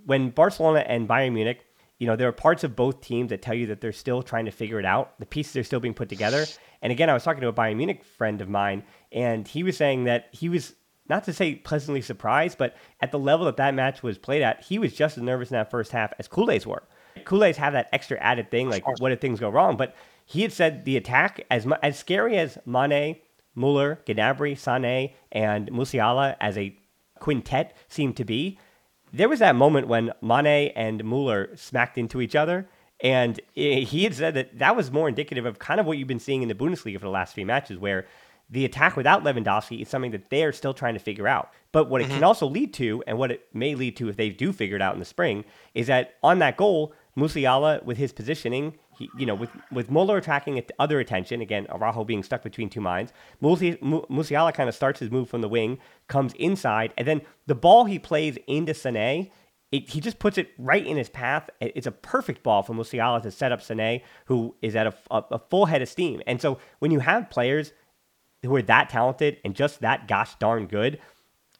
when 0.05 0.29
Barcelona 0.29 0.79
and 0.79 1.07
Bayern 1.07 1.33
Munich, 1.33 1.65
you 1.99 2.07
know, 2.07 2.15
there 2.15 2.27
are 2.27 2.33
parts 2.33 2.63
of 2.63 2.75
both 2.75 3.01
teams 3.01 3.29
that 3.29 3.41
tell 3.41 3.53
you 3.53 3.67
that 3.67 3.81
they're 3.81 3.91
still 3.91 4.23
trying 4.23 4.45
to 4.45 4.51
figure 4.51 4.79
it 4.79 4.85
out. 4.85 5.17
The 5.19 5.25
pieces 5.25 5.55
are 5.57 5.63
still 5.63 5.79
being 5.79 5.93
put 5.93 6.09
together. 6.09 6.45
And 6.81 6.91
again, 6.91 7.09
I 7.09 7.13
was 7.13 7.23
talking 7.23 7.41
to 7.41 7.47
a 7.47 7.53
Bayern 7.53 7.77
Munich 7.77 8.03
friend 8.03 8.41
of 8.41 8.49
mine, 8.49 8.83
and 9.11 9.47
he 9.47 9.63
was 9.63 9.77
saying 9.77 10.03
that 10.05 10.27
he 10.31 10.49
was 10.49 10.73
not 11.07 11.23
to 11.25 11.33
say 11.33 11.55
pleasantly 11.55 12.01
surprised, 12.01 12.57
but 12.57 12.75
at 13.01 13.11
the 13.11 13.19
level 13.19 13.45
that 13.45 13.57
that 13.57 13.73
match 13.73 14.03
was 14.03 14.17
played 14.17 14.41
at, 14.41 14.63
he 14.63 14.79
was 14.79 14.93
just 14.93 15.17
as 15.17 15.23
nervous 15.23 15.51
in 15.51 15.55
that 15.55 15.69
first 15.69 15.91
half 15.91 16.13
as 16.17 16.27
Culés 16.27 16.65
were. 16.65 16.83
Culés 17.19 17.55
have 17.55 17.73
that 17.73 17.89
extra 17.91 18.17
added 18.19 18.49
thing, 18.49 18.69
like 18.69 18.85
what 18.99 19.11
if 19.11 19.21
things 19.21 19.39
go 19.39 19.49
wrong? 19.49 19.77
But 19.77 19.95
he 20.25 20.41
had 20.41 20.53
said 20.53 20.85
the 20.85 20.97
attack, 20.97 21.45
as 21.51 21.67
as 21.81 21.99
scary 21.99 22.37
as 22.37 22.57
Mane, 22.65 23.17
Muller, 23.55 24.01
Gnabry, 24.05 24.53
Sané, 24.53 25.13
and 25.31 25.69
Musiala 25.69 26.35
as 26.39 26.57
a 26.57 26.75
quintet 27.19 27.75
seemed 27.87 28.17
to 28.17 28.25
be, 28.25 28.57
there 29.13 29.29
was 29.29 29.39
that 29.39 29.55
moment 29.55 29.87
when 29.87 30.11
Mane 30.21 30.73
and 30.75 31.03
Muller 31.03 31.55
smacked 31.55 31.97
into 31.97 32.19
each 32.19 32.35
other. 32.35 32.67
And 32.99 33.39
he 33.53 34.03
had 34.03 34.15
said 34.15 34.33
that 34.35 34.59
that 34.59 34.75
was 34.75 34.89
more 34.89 35.09
indicative 35.09 35.45
of 35.45 35.59
kind 35.59 35.79
of 35.79 35.85
what 35.85 35.97
you've 35.97 36.07
been 36.07 36.19
seeing 36.19 36.41
in 36.41 36.47
the 36.47 36.55
Bundesliga 36.55 36.95
for 36.95 37.05
the 37.05 37.09
last 37.09 37.35
few 37.35 37.45
matches, 37.45 37.77
where 37.77 38.07
the 38.49 38.63
attack 38.65 38.95
without 38.95 39.23
Lewandowski 39.23 39.81
is 39.81 39.89
something 39.89 40.11
that 40.11 40.29
they're 40.29 40.53
still 40.53 40.73
trying 40.73 40.93
to 40.93 41.01
figure 41.01 41.27
out. 41.27 41.51
But 41.73 41.89
what 41.89 42.01
it 42.01 42.05
mm-hmm. 42.05 42.15
can 42.15 42.23
also 42.23 42.47
lead 42.47 42.73
to, 42.75 43.03
and 43.05 43.17
what 43.17 43.31
it 43.31 43.47
may 43.53 43.75
lead 43.75 43.97
to 43.97 44.07
if 44.07 44.15
they 44.15 44.29
do 44.29 44.53
figure 44.53 44.77
it 44.77 44.81
out 44.81 44.93
in 44.93 44.99
the 44.99 45.05
spring, 45.05 45.43
is 45.73 45.87
that 45.87 46.15
on 46.23 46.39
that 46.39 46.55
goal, 46.55 46.93
Musiala 47.17 47.83
with 47.83 47.97
his 47.97 48.13
positioning, 48.13 48.75
he, 48.97 49.09
you 49.17 49.25
know, 49.25 49.35
with 49.35 49.49
with 49.71 49.89
Muller 49.89 50.17
attracting 50.17 50.61
other 50.79 50.99
attention, 50.99 51.41
again, 51.41 51.67
Araujo 51.69 52.03
being 52.03 52.23
stuck 52.23 52.43
between 52.43 52.69
two 52.69 52.81
minds, 52.81 53.13
Musiala 53.41 54.53
kind 54.53 54.69
of 54.69 54.75
starts 54.75 54.99
his 54.99 55.11
move 55.11 55.29
from 55.29 55.41
the 55.41 55.49
wing, 55.49 55.79
comes 56.07 56.33
inside, 56.33 56.93
and 56.97 57.07
then 57.07 57.21
the 57.47 57.55
ball 57.55 57.85
he 57.85 57.99
plays 57.99 58.37
into 58.47 58.73
Sané, 58.73 59.31
it, 59.71 59.89
he 59.89 59.99
just 59.99 60.19
puts 60.19 60.37
it 60.37 60.51
right 60.57 60.85
in 60.85 60.97
his 60.97 61.09
path. 61.09 61.49
It's 61.59 61.87
a 61.87 61.91
perfect 61.91 62.43
ball 62.43 62.61
for 62.61 62.73
Musiala 62.73 63.21
to 63.23 63.31
set 63.31 63.51
up 63.51 63.59
Sané, 63.59 64.01
who 64.25 64.55
is 64.61 64.75
at 64.75 64.87
a, 64.87 64.93
a, 65.09 65.23
a 65.31 65.39
full 65.39 65.65
head 65.65 65.81
of 65.81 65.89
steam. 65.89 66.21
And 66.27 66.39
so 66.39 66.59
when 66.79 66.91
you 66.91 66.99
have 66.99 67.29
players 67.29 67.73
who 68.43 68.55
are 68.55 68.61
that 68.61 68.89
talented 68.89 69.37
and 69.43 69.55
just 69.55 69.81
that 69.81 70.07
gosh 70.07 70.35
darn 70.35 70.67
good, 70.67 70.99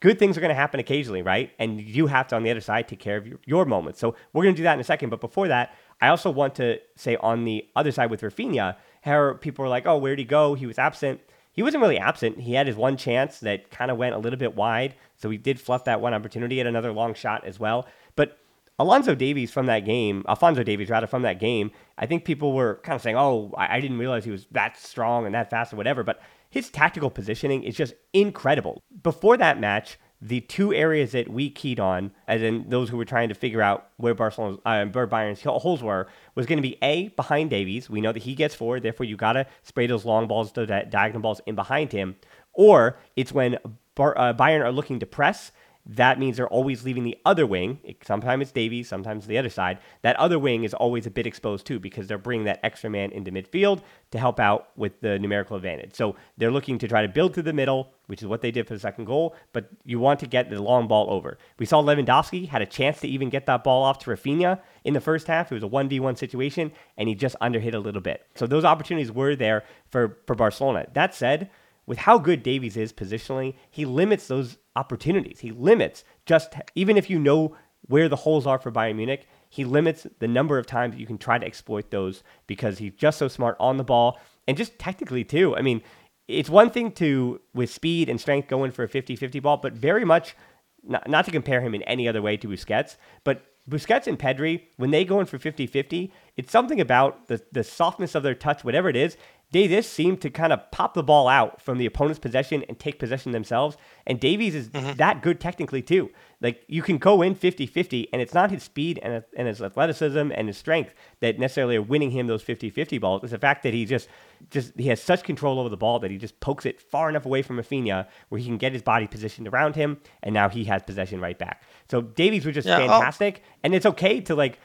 good 0.00 0.18
things 0.18 0.36
are 0.36 0.40
going 0.40 0.50
to 0.50 0.54
happen 0.54 0.78
occasionally, 0.78 1.22
right? 1.22 1.50
And 1.58 1.80
you 1.80 2.06
have 2.06 2.28
to, 2.28 2.36
on 2.36 2.42
the 2.42 2.50
other 2.50 2.60
side, 2.60 2.86
take 2.86 3.00
care 3.00 3.16
of 3.16 3.26
your, 3.26 3.38
your 3.46 3.64
moments. 3.64 3.98
So 3.98 4.14
we're 4.32 4.44
going 4.44 4.54
to 4.54 4.58
do 4.58 4.64
that 4.64 4.74
in 4.74 4.80
a 4.80 4.84
second. 4.84 5.08
But 5.08 5.20
before 5.20 5.48
that, 5.48 5.74
I 6.04 6.08
also 6.08 6.30
want 6.30 6.54
to 6.56 6.80
say 6.96 7.16
on 7.16 7.44
the 7.44 7.66
other 7.74 7.90
side 7.90 8.10
with 8.10 8.20
Raphinha, 8.20 8.76
how 9.00 9.32
people 9.40 9.64
are 9.64 9.68
like, 9.68 9.86
oh, 9.86 9.96
where'd 9.96 10.18
he 10.18 10.26
go? 10.26 10.52
He 10.52 10.66
was 10.66 10.78
absent. 10.78 11.22
He 11.52 11.62
wasn't 11.62 11.80
really 11.80 11.98
absent. 11.98 12.40
He 12.40 12.52
had 12.52 12.66
his 12.66 12.76
one 12.76 12.98
chance 12.98 13.40
that 13.40 13.70
kind 13.70 13.90
of 13.90 13.96
went 13.96 14.14
a 14.14 14.18
little 14.18 14.38
bit 14.38 14.54
wide. 14.54 14.96
So 15.16 15.30
he 15.30 15.38
did 15.38 15.58
fluff 15.58 15.84
that 15.84 16.02
one 16.02 16.12
opportunity 16.12 16.60
at 16.60 16.66
another 16.66 16.92
long 16.92 17.14
shot 17.14 17.46
as 17.46 17.58
well. 17.58 17.86
But 18.16 18.36
Alonso 18.78 19.14
Davies 19.14 19.50
from 19.50 19.64
that 19.64 19.86
game, 19.86 20.26
Alphonso 20.28 20.62
Davies 20.62 20.90
rather 20.90 21.06
from 21.06 21.22
that 21.22 21.40
game, 21.40 21.70
I 21.96 22.04
think 22.04 22.26
people 22.26 22.52
were 22.52 22.80
kind 22.82 22.96
of 22.96 23.00
saying, 23.00 23.16
"Oh, 23.16 23.54
I 23.56 23.80
didn't 23.80 23.98
realize 23.98 24.26
he 24.26 24.30
was 24.30 24.46
that 24.50 24.76
strong 24.76 25.24
and 25.24 25.34
that 25.34 25.48
fast 25.48 25.72
or 25.72 25.76
whatever." 25.76 26.02
But 26.02 26.20
his 26.50 26.68
tactical 26.68 27.08
positioning 27.08 27.62
is 27.62 27.76
just 27.76 27.94
incredible. 28.12 28.82
Before 29.02 29.38
that 29.38 29.58
match, 29.58 29.96
the 30.22 30.40
two 30.40 30.72
areas 30.72 31.12
that 31.12 31.28
we 31.28 31.50
keyed 31.50 31.78
on, 31.78 32.12
as 32.26 32.40
in 32.40 32.70
those 32.70 32.88
who 32.88 32.96
were 32.96 33.04
trying 33.04 33.28
to 33.28 33.34
figure 33.34 33.60
out 33.60 33.88
where 33.96 34.14
Barcelona's, 34.14 34.58
uh, 34.64 34.86
where 34.86 35.06
Bayern's 35.06 35.42
holes 35.42 35.82
were, 35.82 36.08
was 36.34 36.46
going 36.46 36.56
to 36.58 36.62
be 36.62 36.78
A, 36.82 37.08
behind 37.08 37.50
Davies. 37.50 37.90
We 37.90 38.00
know 38.00 38.12
that 38.12 38.22
he 38.22 38.34
gets 38.34 38.54
forward, 38.54 38.82
therefore 38.82 39.04
you 39.04 39.16
got 39.16 39.34
to 39.34 39.46
spray 39.62 39.86
those 39.86 40.04
long 40.04 40.26
balls, 40.26 40.52
those 40.52 40.68
diagonal 40.68 41.20
balls 41.20 41.40
in 41.46 41.54
behind 41.54 41.92
him. 41.92 42.16
Or 42.52 42.96
it's 43.16 43.32
when 43.32 43.58
Bar- 43.94 44.16
uh, 44.16 44.32
Bayern 44.32 44.64
are 44.64 44.72
looking 44.72 44.98
to 45.00 45.06
press 45.06 45.52
that 45.86 46.18
means 46.18 46.38
they're 46.38 46.48
always 46.48 46.84
leaving 46.84 47.04
the 47.04 47.18
other 47.26 47.46
wing. 47.46 47.78
Sometimes 48.02 48.42
it's 48.42 48.52
Davies, 48.52 48.88
sometimes 48.88 49.26
the 49.26 49.36
other 49.36 49.50
side. 49.50 49.78
That 50.02 50.16
other 50.16 50.38
wing 50.38 50.64
is 50.64 50.72
always 50.72 51.06
a 51.06 51.10
bit 51.10 51.26
exposed 51.26 51.66
too 51.66 51.78
because 51.78 52.06
they're 52.06 52.16
bringing 52.16 52.46
that 52.46 52.60
extra 52.62 52.88
man 52.88 53.12
into 53.12 53.30
midfield 53.30 53.82
to 54.10 54.18
help 54.18 54.40
out 54.40 54.70
with 54.76 54.98
the 55.00 55.18
numerical 55.18 55.56
advantage. 55.56 55.94
So 55.94 56.16
they're 56.38 56.50
looking 56.50 56.78
to 56.78 56.88
try 56.88 57.02
to 57.02 57.08
build 57.08 57.34
through 57.34 57.42
the 57.42 57.52
middle, 57.52 57.92
which 58.06 58.22
is 58.22 58.28
what 58.28 58.40
they 58.40 58.50
did 58.50 58.66
for 58.66 58.72
the 58.72 58.80
second 58.80 59.04
goal, 59.04 59.34
but 59.52 59.68
you 59.84 59.98
want 59.98 60.20
to 60.20 60.26
get 60.26 60.48
the 60.48 60.62
long 60.62 60.88
ball 60.88 61.10
over. 61.10 61.36
We 61.58 61.66
saw 61.66 61.82
Lewandowski 61.82 62.48
had 62.48 62.62
a 62.62 62.66
chance 62.66 63.00
to 63.00 63.08
even 63.08 63.28
get 63.28 63.44
that 63.46 63.62
ball 63.62 63.82
off 63.82 63.98
to 64.00 64.10
Raphinha 64.10 64.60
in 64.84 64.94
the 64.94 65.00
first 65.00 65.26
half. 65.26 65.52
It 65.52 65.54
was 65.54 65.64
a 65.64 65.68
1v1 65.68 66.16
situation, 66.16 66.72
and 66.96 67.08
he 67.08 67.14
just 67.14 67.36
underhit 67.42 67.74
a 67.74 67.78
little 67.78 68.00
bit. 68.00 68.26
So 68.34 68.46
those 68.46 68.64
opportunities 68.64 69.12
were 69.12 69.36
there 69.36 69.64
for, 69.90 70.18
for 70.26 70.34
Barcelona. 70.34 70.86
That 70.94 71.14
said, 71.14 71.50
with 71.86 71.98
how 71.98 72.18
good 72.18 72.42
Davies 72.42 72.76
is 72.76 72.92
positionally, 72.92 73.54
he 73.70 73.84
limits 73.84 74.28
those 74.28 74.58
opportunities. 74.76 75.40
He 75.40 75.50
limits 75.50 76.04
just 76.26 76.54
even 76.74 76.96
if 76.96 77.10
you 77.10 77.18
know 77.18 77.56
where 77.86 78.08
the 78.08 78.16
holes 78.16 78.46
are 78.46 78.58
for 78.58 78.72
Bayern 78.72 78.96
Munich, 78.96 79.26
he 79.48 79.64
limits 79.64 80.06
the 80.18 80.28
number 80.28 80.58
of 80.58 80.66
times 80.66 80.96
you 80.96 81.06
can 81.06 81.18
try 81.18 81.38
to 81.38 81.46
exploit 81.46 81.90
those 81.90 82.22
because 82.46 82.78
he's 82.78 82.94
just 82.94 83.18
so 83.18 83.28
smart 83.28 83.56
on 83.60 83.76
the 83.76 83.84
ball 83.84 84.18
and 84.48 84.56
just 84.56 84.78
technically 84.78 85.24
too. 85.24 85.54
I 85.56 85.62
mean, 85.62 85.82
it's 86.26 86.48
one 86.48 86.70
thing 86.70 86.90
to 86.92 87.40
with 87.54 87.70
speed 87.70 88.08
and 88.08 88.20
strength 88.20 88.48
going 88.48 88.70
for 88.70 88.84
a 88.84 88.88
50-50 88.88 89.42
ball, 89.42 89.58
but 89.58 89.74
very 89.74 90.04
much 90.04 90.34
not, 90.82 91.08
not 91.08 91.24
to 91.26 91.30
compare 91.30 91.60
him 91.60 91.74
in 91.74 91.82
any 91.82 92.08
other 92.08 92.22
way 92.22 92.36
to 92.36 92.48
Busquets, 92.48 92.96
but 93.22 93.42
Busquets 93.68 94.06
and 94.06 94.18
Pedri, 94.18 94.64
when 94.76 94.90
they 94.90 95.04
go 95.04 95.20
in 95.20 95.26
for 95.26 95.38
50 95.38 95.66
50, 95.66 96.12
it's 96.36 96.52
something 96.52 96.80
about 96.80 97.28
the, 97.28 97.42
the 97.52 97.64
softness 97.64 98.14
of 98.14 98.22
their 98.22 98.34
touch, 98.34 98.62
whatever 98.62 98.90
it 98.90 98.96
is. 98.96 99.16
They 99.54 99.82
seemed 99.82 100.20
to 100.22 100.30
kind 100.30 100.52
of 100.52 100.68
pop 100.72 100.94
the 100.94 101.02
ball 101.04 101.28
out 101.28 101.62
from 101.62 101.78
the 101.78 101.86
opponent's 101.86 102.18
possession 102.18 102.64
and 102.68 102.76
take 102.76 102.98
possession 102.98 103.30
themselves. 103.30 103.76
And 104.04 104.18
Davies 104.18 104.52
is 104.52 104.68
mm-hmm. 104.68 104.94
that 104.94 105.22
good 105.22 105.38
technically, 105.38 105.80
too. 105.80 106.10
Like, 106.40 106.64
you 106.66 106.82
can 106.82 106.98
go 106.98 107.22
in 107.22 107.36
50 107.36 107.64
50, 107.66 108.08
and 108.12 108.20
it's 108.20 108.34
not 108.34 108.50
his 108.50 108.64
speed 108.64 108.98
and, 109.00 109.22
and 109.36 109.46
his 109.46 109.62
athleticism 109.62 110.32
and 110.34 110.48
his 110.48 110.56
strength 110.56 110.92
that 111.20 111.38
necessarily 111.38 111.76
are 111.76 111.82
winning 111.82 112.10
him 112.10 112.26
those 112.26 112.42
50 112.42 112.68
50 112.68 112.98
balls. 112.98 113.22
It's 113.22 113.30
the 113.30 113.38
fact 113.38 113.62
that 113.62 113.72
he 113.72 113.84
just, 113.84 114.08
just, 114.50 114.72
he 114.76 114.88
has 114.88 115.00
such 115.00 115.22
control 115.22 115.60
over 115.60 115.68
the 115.68 115.76
ball 115.76 116.00
that 116.00 116.10
he 116.10 116.18
just 116.18 116.40
pokes 116.40 116.66
it 116.66 116.80
far 116.80 117.08
enough 117.08 117.24
away 117.24 117.42
from 117.42 117.56
Raphinha 117.56 118.08
where 118.30 118.40
he 118.40 118.46
can 118.46 118.58
get 118.58 118.72
his 118.72 118.82
body 118.82 119.06
positioned 119.06 119.46
around 119.46 119.76
him, 119.76 120.00
and 120.24 120.34
now 120.34 120.48
he 120.48 120.64
has 120.64 120.82
possession 120.82 121.20
right 121.20 121.38
back. 121.38 121.62
So 121.88 122.00
Davies 122.00 122.44
was 122.44 122.56
just 122.56 122.66
yeah, 122.66 122.78
fantastic. 122.78 123.40
Oh. 123.44 123.58
And 123.62 123.72
it's 123.72 123.86
okay 123.86 124.20
to, 124.22 124.34
like, 124.34 124.58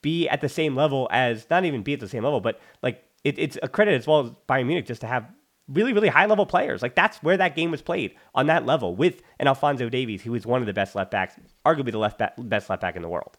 be 0.00 0.30
at 0.30 0.40
the 0.40 0.48
same 0.48 0.74
level 0.74 1.08
as, 1.10 1.46
not 1.50 1.66
even 1.66 1.82
be 1.82 1.92
at 1.92 2.00
the 2.00 2.08
same 2.08 2.24
level, 2.24 2.40
but, 2.40 2.58
like, 2.82 3.04
it, 3.24 3.38
it's 3.38 3.58
a 3.62 3.68
credit 3.68 3.94
as 3.94 4.06
well 4.06 4.20
as 4.20 4.30
Bayern 4.48 4.66
Munich 4.66 4.86
just 4.86 5.00
to 5.02 5.06
have 5.06 5.30
really, 5.68 5.92
really 5.92 6.08
high 6.08 6.26
level 6.26 6.46
players. 6.46 6.82
Like 6.82 6.94
that's 6.94 7.18
where 7.22 7.36
that 7.36 7.56
game 7.56 7.70
was 7.70 7.82
played 7.82 8.14
on 8.34 8.46
that 8.46 8.66
level 8.66 8.94
with 8.94 9.22
an 9.38 9.46
Alphonso 9.46 9.88
Davies, 9.88 10.22
who 10.22 10.34
is 10.34 10.46
one 10.46 10.60
of 10.60 10.66
the 10.66 10.72
best 10.72 10.94
left 10.94 11.10
backs, 11.10 11.34
arguably 11.64 11.92
the 11.92 11.98
left 11.98 12.18
back, 12.18 12.34
best 12.38 12.68
left 12.68 12.82
back 12.82 12.96
in 12.96 13.02
the 13.02 13.08
world. 13.08 13.36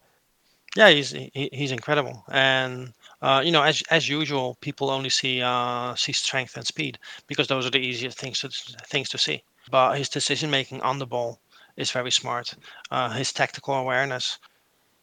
Yeah, 0.76 0.89
he's 0.89 1.12
he, 1.12 1.50
he's 1.52 1.74
incredible, 1.74 2.24
and 2.30 2.94
uh, 3.22 3.41
you 3.44 3.52
know, 3.52 3.62
as 3.62 3.84
as 3.91 4.08
usual, 4.08 4.58
people 4.62 4.89
only 4.89 5.10
see 5.10 5.41
uh, 5.41 5.94
see 5.96 6.13
strength 6.13 6.56
and 6.56 6.65
speed 6.65 6.98
because 7.28 7.48
those 7.48 7.65
are 7.65 7.72
the 7.72 7.80
easiest 7.80 8.17
things 8.17 8.39
to 8.39 8.50
things 8.88 9.10
to 9.10 9.17
see. 9.17 9.44
But 9.70 9.98
his 9.98 10.08
decision 10.08 10.50
making 10.50 10.82
on 10.82 10.98
the 10.98 11.06
ball 11.06 11.41
is 11.76 11.91
very 11.91 12.12
smart. 12.12 12.54
Uh, 12.89 13.10
his 13.10 13.34
tactical 13.34 13.74
awareness. 13.74 14.39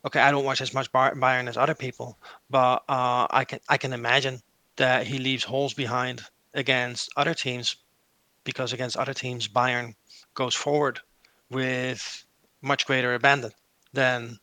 Okay, 0.06 0.20
I 0.20 0.30
don't 0.30 0.44
watch 0.44 0.62
as 0.62 0.72
much 0.72 0.90
Bayern 0.92 1.48
as 1.48 1.58
other 1.58 1.74
people, 1.74 2.16
but 2.48 2.82
uh, 2.88 3.26
I 3.28 3.44
can 3.44 3.60
I 3.68 3.76
can 3.76 3.92
imagine 3.92 4.40
that 4.78 5.06
he 5.06 5.18
leaves 5.18 5.44
holes 5.44 5.74
behind 5.74 6.22
against 6.54 7.10
other 7.16 7.34
teams 7.34 7.76
because 8.44 8.72
against 8.72 8.96
other 8.96 9.14
teams 9.14 9.46
Bayern 9.46 9.94
goes 10.34 10.54
forward 10.54 11.00
with 11.50 12.24
much 12.62 12.86
greater 12.86 13.14
abandon 13.14 13.52
than 13.92 14.38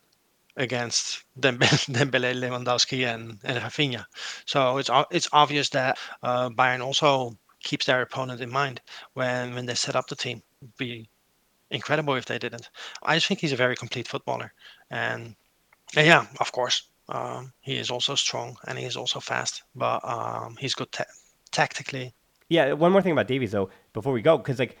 against 0.56 1.22
Dembele, 1.38 2.34
Lewandowski, 2.42 3.06
and, 3.12 3.38
and 3.44 3.58
Raphinha. 3.58 4.06
So 4.46 4.78
it's 4.78 4.90
it's 5.10 5.28
obvious 5.32 5.68
that 5.70 5.98
uh, 6.22 6.48
Bayern 6.50 6.84
also 6.84 7.36
keeps 7.62 7.86
their 7.86 8.02
opponent 8.02 8.40
in 8.40 8.50
mind 8.50 8.80
when 9.14 9.54
when 9.54 9.66
they 9.66 9.74
set 9.74 9.96
up 9.96 10.06
the 10.08 10.16
team. 10.16 10.42
It'd 10.62 10.76
be 10.76 11.10
incredible 11.70 12.14
if 12.14 12.26
they 12.26 12.38
didn't. 12.38 12.70
I 13.02 13.16
just 13.16 13.26
think 13.26 13.40
he's 13.40 13.52
a 13.52 13.64
very 13.64 13.76
complete 13.76 14.08
footballer, 14.08 14.52
and, 14.90 15.36
and 15.96 16.06
yeah, 16.06 16.26
of 16.40 16.52
course, 16.52 16.88
um, 17.08 17.52
he 17.60 17.76
is 17.76 17.90
also 17.90 18.14
strong 18.14 18.56
and 18.66 18.78
he 18.78 18.84
is 18.84 18.96
also 18.96 19.20
fast, 19.20 19.62
but 19.74 20.00
um, 20.04 20.56
he's 20.58 20.74
good 20.74 20.90
ta- 20.92 21.04
tactically. 21.52 22.14
Yeah, 22.48 22.72
one 22.72 22.92
more 22.92 23.02
thing 23.02 23.12
about 23.12 23.28
Davies 23.28 23.52
though, 23.52 23.70
before 23.92 24.12
we 24.12 24.22
go, 24.22 24.38
because 24.38 24.58
like 24.58 24.76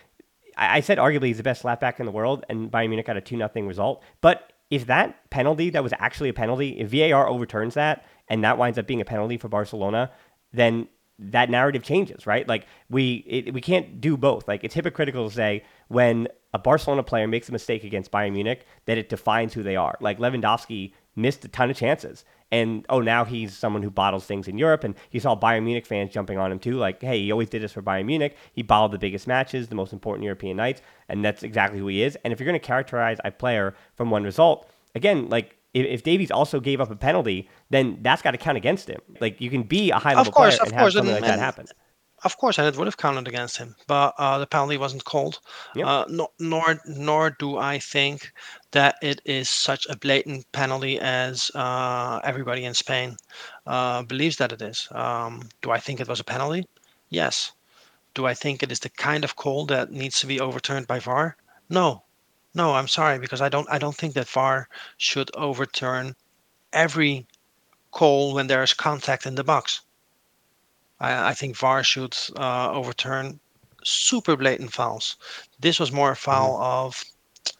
I-, 0.56 0.78
I 0.78 0.80
said, 0.80 0.98
arguably 0.98 1.26
he's 1.26 1.36
the 1.36 1.42
best 1.42 1.64
left 1.64 1.80
back 1.80 2.00
in 2.00 2.06
the 2.06 2.12
world, 2.12 2.44
and 2.48 2.70
Bayern 2.70 2.88
Munich 2.88 3.06
got 3.06 3.16
a 3.16 3.20
two 3.20 3.36
nothing 3.36 3.66
result. 3.66 4.02
But 4.20 4.52
if 4.70 4.86
that 4.86 5.30
penalty 5.30 5.70
that 5.70 5.82
was 5.82 5.92
actually 5.98 6.28
a 6.28 6.34
penalty, 6.34 6.80
if 6.80 6.90
VAR 6.90 7.28
overturns 7.28 7.74
that 7.74 8.04
and 8.28 8.42
that 8.44 8.58
winds 8.58 8.78
up 8.78 8.86
being 8.86 9.00
a 9.00 9.04
penalty 9.04 9.36
for 9.36 9.48
Barcelona, 9.48 10.10
then 10.52 10.88
that 11.18 11.48
narrative 11.48 11.82
changes, 11.82 12.26
right? 12.26 12.46
Like 12.46 12.66
we 12.90 13.24
it, 13.26 13.54
we 13.54 13.60
can't 13.60 14.00
do 14.00 14.16
both. 14.16 14.46
Like 14.48 14.64
it's 14.64 14.74
hypocritical 14.74 15.28
to 15.28 15.34
say 15.34 15.64
when 15.88 16.28
a 16.52 16.58
Barcelona 16.58 17.02
player 17.02 17.26
makes 17.26 17.48
a 17.48 17.52
mistake 17.52 17.84
against 17.84 18.10
Bayern 18.10 18.32
Munich 18.32 18.66
that 18.86 18.98
it 18.98 19.08
defines 19.08 19.54
who 19.54 19.62
they 19.62 19.76
are. 19.76 19.96
Like 20.00 20.18
Lewandowski 20.18 20.92
missed 21.16 21.44
a 21.44 21.48
ton 21.48 21.70
of 21.70 21.76
chances. 21.76 22.24
And 22.52 22.86
oh, 22.88 23.00
now 23.00 23.24
he's 23.24 23.56
someone 23.56 23.82
who 23.82 23.90
bottles 23.90 24.24
things 24.24 24.46
in 24.46 24.56
Europe. 24.56 24.84
And 24.84 24.94
he 25.10 25.18
saw 25.18 25.34
Bayern 25.34 25.64
Munich 25.64 25.86
fans 25.86 26.12
jumping 26.12 26.38
on 26.38 26.52
him 26.52 26.58
too. 26.58 26.76
Like, 26.76 27.02
hey, 27.02 27.20
he 27.20 27.32
always 27.32 27.48
did 27.48 27.62
this 27.62 27.72
for 27.72 27.82
Bayern 27.82 28.06
Munich. 28.06 28.36
He 28.52 28.62
bottled 28.62 28.92
the 28.92 28.98
biggest 28.98 29.26
matches, 29.26 29.68
the 29.68 29.74
most 29.74 29.92
important 29.92 30.24
European 30.24 30.56
nights. 30.56 30.80
And 31.08 31.24
that's 31.24 31.42
exactly 31.42 31.80
who 31.80 31.88
he 31.88 32.02
is. 32.02 32.16
And 32.22 32.32
if 32.32 32.38
you're 32.38 32.46
going 32.46 32.60
to 32.60 32.64
characterize 32.64 33.18
a 33.24 33.32
player 33.32 33.74
from 33.94 34.10
one 34.10 34.22
result, 34.22 34.70
again, 34.94 35.28
like 35.28 35.56
if, 35.74 35.86
if 35.86 36.02
Davies 36.04 36.30
also 36.30 36.60
gave 36.60 36.80
up 36.80 36.90
a 36.90 36.96
penalty, 36.96 37.48
then 37.70 37.98
that's 38.02 38.22
got 38.22 38.30
to 38.30 38.38
count 38.38 38.56
against 38.56 38.88
him. 38.88 39.00
Like 39.20 39.40
you 39.40 39.50
can 39.50 39.64
be 39.64 39.90
a 39.90 39.98
high 39.98 40.14
level 40.14 40.32
player 40.32 40.56
and 40.64 40.72
have 40.72 40.92
something 40.92 41.14
like 41.14 41.24
that 41.24 41.38
happen. 41.38 41.66
Of 42.24 42.38
course, 42.38 42.58
and 42.58 42.66
it 42.66 42.76
would 42.76 42.86
have 42.86 42.96
counted 42.96 43.28
against 43.28 43.58
him, 43.58 43.76
but 43.86 44.14
uh, 44.16 44.38
the 44.38 44.46
penalty 44.46 44.78
wasn't 44.78 45.04
called. 45.04 45.40
Yep. 45.74 45.86
Uh, 45.86 46.04
no, 46.08 46.28
nor 46.38 46.80
nor 46.86 47.30
do 47.30 47.58
I 47.58 47.78
think 47.78 48.32
that 48.70 48.96
it 49.02 49.20
is 49.24 49.50
such 49.50 49.86
a 49.86 49.96
blatant 49.96 50.50
penalty 50.52 50.98
as 50.98 51.50
uh, 51.54 52.20
everybody 52.24 52.64
in 52.64 52.74
Spain 52.74 53.16
uh, 53.66 54.02
believes 54.02 54.36
that 54.36 54.52
it 54.52 54.62
is. 54.62 54.88
Um, 54.92 55.48
do 55.60 55.70
I 55.70 55.78
think 55.78 56.00
it 56.00 56.08
was 56.08 56.20
a 56.20 56.24
penalty? 56.24 56.66
Yes. 57.10 57.52
Do 58.14 58.26
I 58.26 58.34
think 58.34 58.62
it 58.62 58.72
is 58.72 58.80
the 58.80 58.88
kind 58.88 59.22
of 59.22 59.36
call 59.36 59.66
that 59.66 59.92
needs 59.92 60.18
to 60.20 60.26
be 60.26 60.40
overturned 60.40 60.86
by 60.86 60.98
VAR? 60.98 61.36
No, 61.68 62.02
no. 62.54 62.74
I'm 62.74 62.88
sorry 62.88 63.18
because 63.18 63.42
I 63.42 63.50
don't. 63.50 63.68
I 63.70 63.78
don't 63.78 63.96
think 63.96 64.14
that 64.14 64.28
VAR 64.28 64.68
should 64.96 65.30
overturn 65.34 66.16
every 66.72 67.26
call 67.90 68.32
when 68.34 68.46
there 68.46 68.62
is 68.62 68.72
contact 68.74 69.26
in 69.26 69.34
the 69.34 69.44
box. 69.44 69.82
I, 71.00 71.30
I 71.30 71.34
think 71.34 71.56
VAR 71.56 71.84
should 71.84 72.16
uh, 72.36 72.70
overturn 72.72 73.40
super 73.84 74.36
blatant 74.36 74.72
fouls. 74.72 75.16
This 75.60 75.78
was 75.78 75.92
more 75.92 76.10
a 76.12 76.16
foul 76.16 76.54
mm-hmm. 76.54 76.86
of 76.86 77.04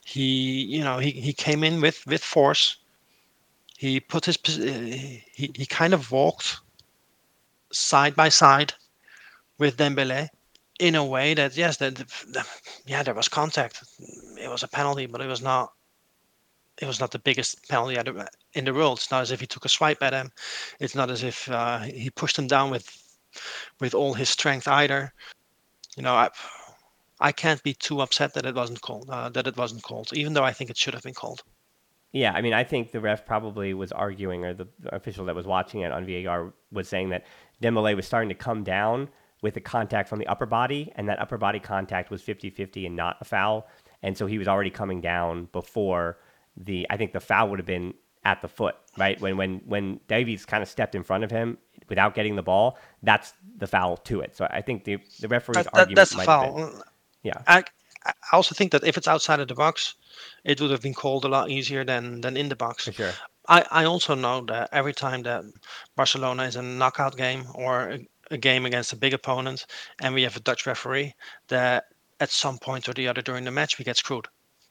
he, 0.04 0.64
you 0.64 0.82
know, 0.82 0.98
he, 0.98 1.10
he 1.10 1.32
came 1.32 1.62
in 1.64 1.80
with 1.80 2.06
with 2.06 2.22
force. 2.22 2.76
He 3.76 4.00
put 4.00 4.24
his 4.24 4.38
he 4.46 5.50
he 5.54 5.66
kind 5.66 5.92
of 5.94 6.10
walked 6.10 6.60
side 7.72 8.16
by 8.16 8.28
side 8.28 8.72
with 9.58 9.76
Dembele 9.76 10.28
in 10.78 10.94
a 10.94 11.04
way 11.04 11.34
that 11.34 11.56
yes, 11.56 11.76
that 11.78 12.04
yeah, 12.86 13.02
there 13.02 13.14
was 13.14 13.28
contact. 13.28 13.82
It 14.40 14.50
was 14.50 14.62
a 14.62 14.68
penalty, 14.68 15.06
but 15.06 15.20
it 15.20 15.26
was 15.26 15.42
not. 15.42 15.72
It 16.80 16.86
was 16.86 17.00
not 17.00 17.10
the 17.10 17.18
biggest 17.18 17.66
penalty 17.68 17.96
in 18.52 18.64
the 18.66 18.74
world. 18.74 18.98
It's 18.98 19.10
not 19.10 19.22
as 19.22 19.30
if 19.30 19.40
he 19.40 19.46
took 19.46 19.64
a 19.64 19.68
swipe 19.68 20.02
at 20.02 20.12
him. 20.12 20.30
It's 20.78 20.94
not 20.94 21.10
as 21.10 21.22
if 21.22 21.48
uh, 21.50 21.78
he 21.78 22.10
pushed 22.10 22.38
him 22.38 22.46
down 22.46 22.70
with 22.70 23.05
with 23.80 23.94
all 23.94 24.14
his 24.14 24.28
strength 24.28 24.68
either. 24.68 25.12
You 25.96 26.02
know, 26.02 26.14
I 26.14 26.30
I 27.20 27.32
can't 27.32 27.62
be 27.62 27.74
too 27.74 28.00
upset 28.00 28.34
that 28.34 28.46
it 28.46 28.54
wasn't 28.54 28.82
called. 28.82 29.08
Uh, 29.10 29.28
that 29.30 29.46
it 29.46 29.56
wasn't 29.56 29.82
called, 29.82 30.12
even 30.12 30.34
though 30.34 30.44
I 30.44 30.52
think 30.52 30.70
it 30.70 30.76
should 30.76 30.94
have 30.94 31.02
been 31.02 31.14
called. 31.14 31.42
Yeah, 32.12 32.32
I 32.32 32.40
mean, 32.40 32.54
I 32.54 32.64
think 32.64 32.92
the 32.92 33.00
ref 33.00 33.26
probably 33.26 33.74
was 33.74 33.92
arguing, 33.92 34.44
or 34.44 34.54
the, 34.54 34.68
official 34.86 35.24
that 35.26 35.34
was 35.34 35.46
watching 35.46 35.80
it 35.80 35.92
on 35.92 36.06
VAR 36.06 36.52
was 36.72 36.88
saying 36.88 37.10
that 37.10 37.26
Dembele 37.62 37.96
was 37.96 38.06
starting 38.06 38.28
to 38.28 38.34
come 38.34 38.64
down 38.64 39.08
with 39.42 39.56
a 39.56 39.60
contact 39.60 40.08
from 40.08 40.18
the 40.18 40.26
upper 40.26 40.46
body, 40.46 40.92
and 40.96 41.08
that 41.08 41.20
upper 41.20 41.36
body 41.36 41.58
contact 41.58 42.10
was 42.10 42.22
50-50 42.22 42.86
and 42.86 42.96
not 42.96 43.16
a 43.20 43.24
foul, 43.24 43.68
and 44.02 44.16
so 44.16 44.26
he 44.26 44.38
was 44.38 44.48
already 44.48 44.70
coming 44.70 45.00
down 45.00 45.48
before 45.52 46.18
the. 46.56 46.86
I 46.90 46.96
think 46.96 47.12
the 47.12 47.20
foul 47.20 47.50
would 47.50 47.58
have 47.58 47.66
been 47.66 47.94
at 48.24 48.40
the 48.42 48.48
foot, 48.48 48.76
right? 48.98 49.20
When 49.20 49.36
when 49.36 49.60
when 49.66 50.00
Davies 50.08 50.44
kind 50.44 50.62
of 50.62 50.68
stepped 50.68 50.94
in 50.94 51.02
front 51.02 51.24
of 51.24 51.30
him 51.30 51.58
without 51.88 52.14
getting 52.14 52.36
the 52.36 52.42
ball, 52.42 52.78
that's 53.02 53.32
the 53.58 53.66
foul 53.66 53.96
to 53.98 54.20
it. 54.20 54.36
So 54.36 54.46
I 54.50 54.62
think 54.62 54.84
the 54.84 54.98
the 55.20 55.28
referee's 55.28 55.64
that, 55.64 55.68
argument 55.72 55.96
that's 55.96 56.14
might 56.16 56.26
foul. 56.26 56.56
Been, 56.56 56.82
yeah. 57.22 57.42
I, 57.46 57.64
I 58.04 58.12
also 58.32 58.54
think 58.54 58.72
that 58.72 58.84
if 58.84 58.96
it's 58.96 59.08
outside 59.08 59.40
of 59.40 59.48
the 59.48 59.54
box, 59.54 59.94
it 60.44 60.60
would 60.60 60.70
have 60.70 60.82
been 60.82 60.94
called 60.94 61.24
a 61.24 61.28
lot 61.28 61.50
easier 61.50 61.84
than 61.84 62.20
than 62.20 62.36
in 62.36 62.48
the 62.48 62.56
box. 62.56 62.84
For 62.84 62.92
sure. 62.92 63.12
I, 63.48 63.64
I 63.70 63.84
also 63.84 64.14
know 64.14 64.44
that 64.46 64.70
every 64.72 64.92
time 64.92 65.22
that 65.22 65.44
Barcelona 65.94 66.44
is 66.44 66.56
a 66.56 66.62
knockout 66.62 67.16
game 67.16 67.44
or 67.54 67.90
a, 67.90 68.08
a 68.32 68.38
game 68.38 68.66
against 68.66 68.92
a 68.92 68.96
big 68.96 69.14
opponent 69.14 69.66
and 70.00 70.14
we 70.14 70.22
have 70.22 70.36
a 70.36 70.40
Dutch 70.40 70.66
referee, 70.66 71.14
that 71.48 71.84
at 72.18 72.30
some 72.30 72.58
point 72.58 72.88
or 72.88 72.92
the 72.94 73.06
other 73.08 73.22
during 73.22 73.44
the 73.44 73.50
match 73.50 73.78
we 73.78 73.84
get 73.84 73.96
screwed 73.96 74.26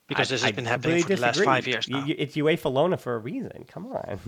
because 0.08 0.30
I, 0.30 0.36
this 0.36 0.41
has 0.41 0.51
I 0.51 0.56
been 0.56 0.65
happening 0.65 1.04
for 1.04 1.10
disagree. 1.10 1.15
the 1.15 1.21
last 1.21 1.43
five 1.43 1.67
years. 1.67 1.88
Now. 1.88 2.06
It's 2.08 2.36
UEFA 2.36 2.71
Lona 2.71 2.97
for 2.97 3.15
a 3.15 3.19
reason. 3.19 3.65
Come 3.67 3.88
on. 3.88 4.19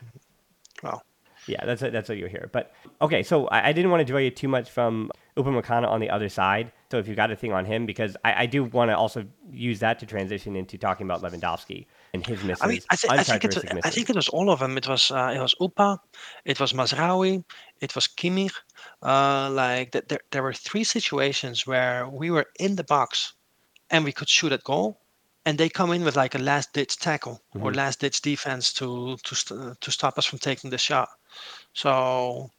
well, 0.82 1.02
yeah, 1.46 1.64
that's 1.64 1.80
that's 1.80 2.08
what 2.08 2.18
you 2.18 2.26
hear. 2.26 2.48
But 2.52 2.72
okay, 3.00 3.22
so 3.22 3.46
I, 3.48 3.68
I 3.68 3.72
didn't 3.72 3.90
want 3.90 4.00
to 4.00 4.04
draw 4.04 4.18
you 4.18 4.30
too 4.30 4.48
much 4.48 4.70
from 4.70 5.10
Upamecano 5.36 5.88
on 5.88 6.00
the 6.00 6.10
other 6.10 6.28
side. 6.28 6.72
So 6.90 6.98
if 6.98 7.08
you 7.08 7.14
got 7.14 7.30
a 7.30 7.36
thing 7.36 7.52
on 7.52 7.64
him, 7.64 7.86
because 7.86 8.16
I, 8.24 8.42
I 8.42 8.46
do 8.46 8.64
want 8.64 8.90
to 8.90 8.96
also 8.96 9.26
use 9.50 9.80
that 9.80 9.98
to 10.00 10.06
transition 10.06 10.56
into 10.56 10.78
talking 10.78 11.06
about 11.06 11.22
Lewandowski 11.22 11.86
and 12.14 12.26
his 12.26 12.42
misses. 12.44 12.62
I 12.62 12.68
mean, 12.68 12.80
I, 12.90 12.96
th- 12.96 13.12
I 13.12 13.22
think 13.22 13.44
it, 13.44 13.84
I 13.84 13.90
think 13.90 14.10
it 14.10 14.16
was 14.16 14.28
all 14.28 14.50
of 14.50 14.60
them. 14.60 14.76
It 14.76 14.88
was 14.88 15.10
uh, 15.10 15.32
it 15.36 15.40
was 15.40 15.54
Upa, 15.60 16.00
it 16.44 16.58
was 16.60 16.72
Mazraoui, 16.72 17.44
it 17.80 17.94
was 17.94 18.06
Kimmich. 18.06 18.54
Uh, 19.02 19.50
like 19.50 19.92
th- 19.92 20.04
there, 20.08 20.20
there 20.30 20.42
were 20.42 20.52
three 20.52 20.84
situations 20.84 21.66
where 21.66 22.08
we 22.08 22.30
were 22.30 22.46
in 22.58 22.76
the 22.76 22.84
box 22.84 23.34
and 23.90 24.04
we 24.04 24.12
could 24.12 24.28
shoot 24.28 24.52
at 24.52 24.64
goal, 24.64 25.00
and 25.46 25.56
they 25.58 25.68
come 25.68 25.92
in 25.92 26.04
with 26.04 26.16
like 26.16 26.34
a 26.34 26.38
last 26.38 26.72
ditch 26.72 26.98
tackle 26.98 27.40
mm-hmm. 27.54 27.64
or 27.64 27.72
last 27.72 28.00
ditch 28.00 28.20
defense 28.20 28.72
to 28.74 29.16
to 29.22 29.34
st- 29.34 29.80
to 29.80 29.90
stop 29.90 30.18
us 30.18 30.26
from 30.26 30.40
taking 30.40 30.70
the 30.70 30.78
shot. 30.78 31.08
So 31.72 32.50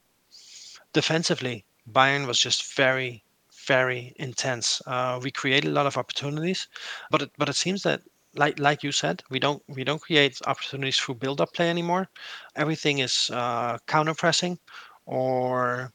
defensively, 0.92 1.64
Bayern 1.92 2.26
was 2.26 2.40
just 2.40 2.74
very 2.74 3.22
very 3.66 4.14
intense. 4.16 4.80
Uh, 4.86 5.20
we 5.22 5.30
created 5.30 5.68
a 5.68 5.74
lot 5.78 5.86
of 5.86 5.98
opportunities, 5.98 6.66
but 7.10 7.22
it, 7.22 7.30
but 7.36 7.50
it 7.50 7.56
seems 7.56 7.82
that 7.82 8.00
like 8.34 8.58
like 8.58 8.82
you 8.82 8.92
said, 8.92 9.22
we 9.30 9.38
don't 9.38 9.62
we 9.68 9.84
don't 9.84 10.00
create 10.00 10.40
opportunities 10.46 10.96
through 10.96 11.16
build 11.16 11.40
up 11.42 11.52
play 11.52 11.68
anymore. 11.68 12.08
Everything 12.56 12.98
is 13.00 13.30
uh, 13.30 13.76
counter 13.86 14.14
pressing, 14.14 14.58
or 15.06 15.92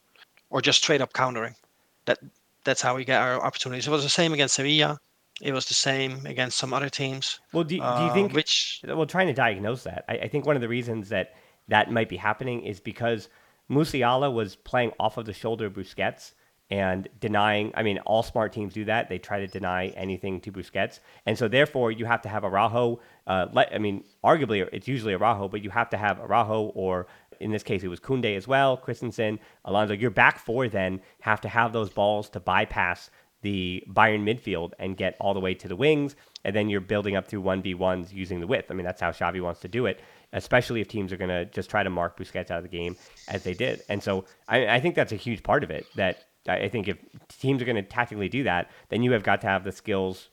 or 0.52 0.62
just 0.62 0.84
straight 0.84 1.02
up 1.02 1.14
countering. 1.14 1.56
That 2.06 2.20
that's 2.66 2.84
how 2.84 2.96
we 2.96 3.04
get 3.04 3.22
our 3.22 3.42
opportunities. 3.44 3.88
It 3.88 3.92
was 3.92 4.04
the 4.04 4.18
same 4.22 4.34
against 4.34 4.56
Sevilla. 4.56 5.00
It 5.42 5.52
was 5.52 5.66
the 5.66 5.74
same 5.74 6.26
against 6.26 6.58
some 6.58 6.74
other 6.74 6.90
teams. 6.90 7.40
Well, 7.52 7.64
do, 7.64 7.70
do 7.70 7.76
you 7.76 7.82
uh, 7.82 8.14
think 8.14 8.34
which? 8.34 8.82
Well, 8.88 9.06
trying 9.06 9.28
to 9.28 9.34
diagnose 9.34 9.84
that, 9.84 10.06
I, 10.08 10.14
I 10.20 10.28
think 10.28 10.46
one 10.46 10.56
of 10.56 10.62
the 10.62 10.70
reasons 10.70 11.10
that 11.10 11.36
that 11.68 11.92
might 11.92 12.10
be 12.10 12.18
happening 12.18 12.64
is 12.64 12.80
because 12.80 13.30
Musiala 13.70 14.32
was 14.32 14.56
playing 14.56 14.92
off 15.00 15.18
of 15.18 15.26
the 15.26 15.34
shoulder 15.34 15.66
of 15.66 15.74
Busquets 15.74 16.34
and 16.70 17.08
denying. 17.20 17.72
I 17.76 17.84
mean, 17.84 18.00
all 18.00 18.24
smart 18.24 18.54
teams 18.54 18.74
do 18.74 18.86
that. 18.86 19.10
They 19.10 19.18
try 19.18 19.40
to 19.40 19.48
deny 19.48 19.88
anything 19.90 20.40
to 20.42 20.52
Busquets, 20.52 21.00
and 21.26 21.38
so 21.38 21.48
therefore 21.48 21.92
you 21.92 22.06
have 22.06 22.22
to 22.24 22.30
have 22.30 22.44
Araujo. 22.44 23.00
Uh, 23.26 23.48
let, 23.54 23.74
I 23.74 23.80
mean, 23.80 24.04
arguably 24.24 24.68
it's 24.72 24.88
usually 24.88 25.14
Araujo, 25.14 25.48
but 25.48 25.64
you 25.64 25.70
have 25.72 25.90
to 25.92 25.98
have 25.98 26.20
Araujo 26.20 26.72
or 26.76 27.08
in 27.40 27.52
this 27.52 27.64
case 27.64 27.84
it 27.84 27.88
was 27.88 28.00
Koundé 28.00 28.38
as 28.38 28.48
well, 28.48 28.78
Christensen, 28.78 29.40
Alonso. 29.66 29.94
Your 29.94 30.12
back 30.12 30.40
four 30.40 30.68
then 30.68 31.02
have 31.22 31.42
to 31.42 31.50
have 31.50 31.74
those 31.74 31.90
balls 31.90 32.30
to 32.30 32.40
bypass 32.40 33.10
the 33.44 33.84
Bayern 33.88 34.24
midfield 34.24 34.72
and 34.80 34.98
get 34.98 35.16
all 35.20 35.34
the 35.34 35.40
way 35.40 35.54
to 35.54 35.68
the 35.68 35.76
wings, 35.76 36.16
and 36.44 36.56
then 36.56 36.70
you're 36.70 36.82
building 36.82 37.16
up 37.16 37.28
through 37.28 37.42
one 37.42 37.62
v 37.62 37.76
ones 37.76 38.12
using 38.12 38.40
the 38.40 38.48
width. 38.48 38.72
I 38.72 38.74
mean, 38.74 38.86
that's 38.86 39.00
how 39.00 39.12
Xavi 39.12 39.42
wants 39.42 39.62
to 39.62 39.68
do 39.68 39.86
it 39.86 40.02
especially 40.34 40.82
if 40.82 40.88
teams 40.88 41.14
are 41.14 41.18
going 41.18 41.30
to 41.30 41.46
just 41.46 41.70
try 41.70 41.84
to 41.84 41.90
mark 41.90 42.18
Busquets 42.18 42.52
out 42.52 42.58
of 42.58 42.64
the 42.64 42.70
game 42.70 42.98
as 43.28 43.44
they 43.44 43.54
did. 43.54 43.82
And 43.88 44.04
so 44.04 44.26
I, 44.48 44.68
I, 44.68 44.80
think 44.80 44.96
that's 44.96 45.12
a 45.12 45.16
huge 45.16 45.44
part 45.44 45.64
of 45.64 45.72
it 45.72 45.86
that 45.96 46.26
I 46.48 46.68
think 46.68 46.88
if 46.88 46.98
teams 47.40 47.62
are 47.62 47.66
going 47.66 47.78
to 47.78 47.84
tactically 47.84 48.30
do 48.30 48.44
that, 48.44 48.70
then 48.90 49.04
you 49.04 49.12
have 49.14 49.24
got 49.24 49.42
to 49.42 49.48
have 49.48 49.64
the 49.64 49.72
skills 49.72 50.30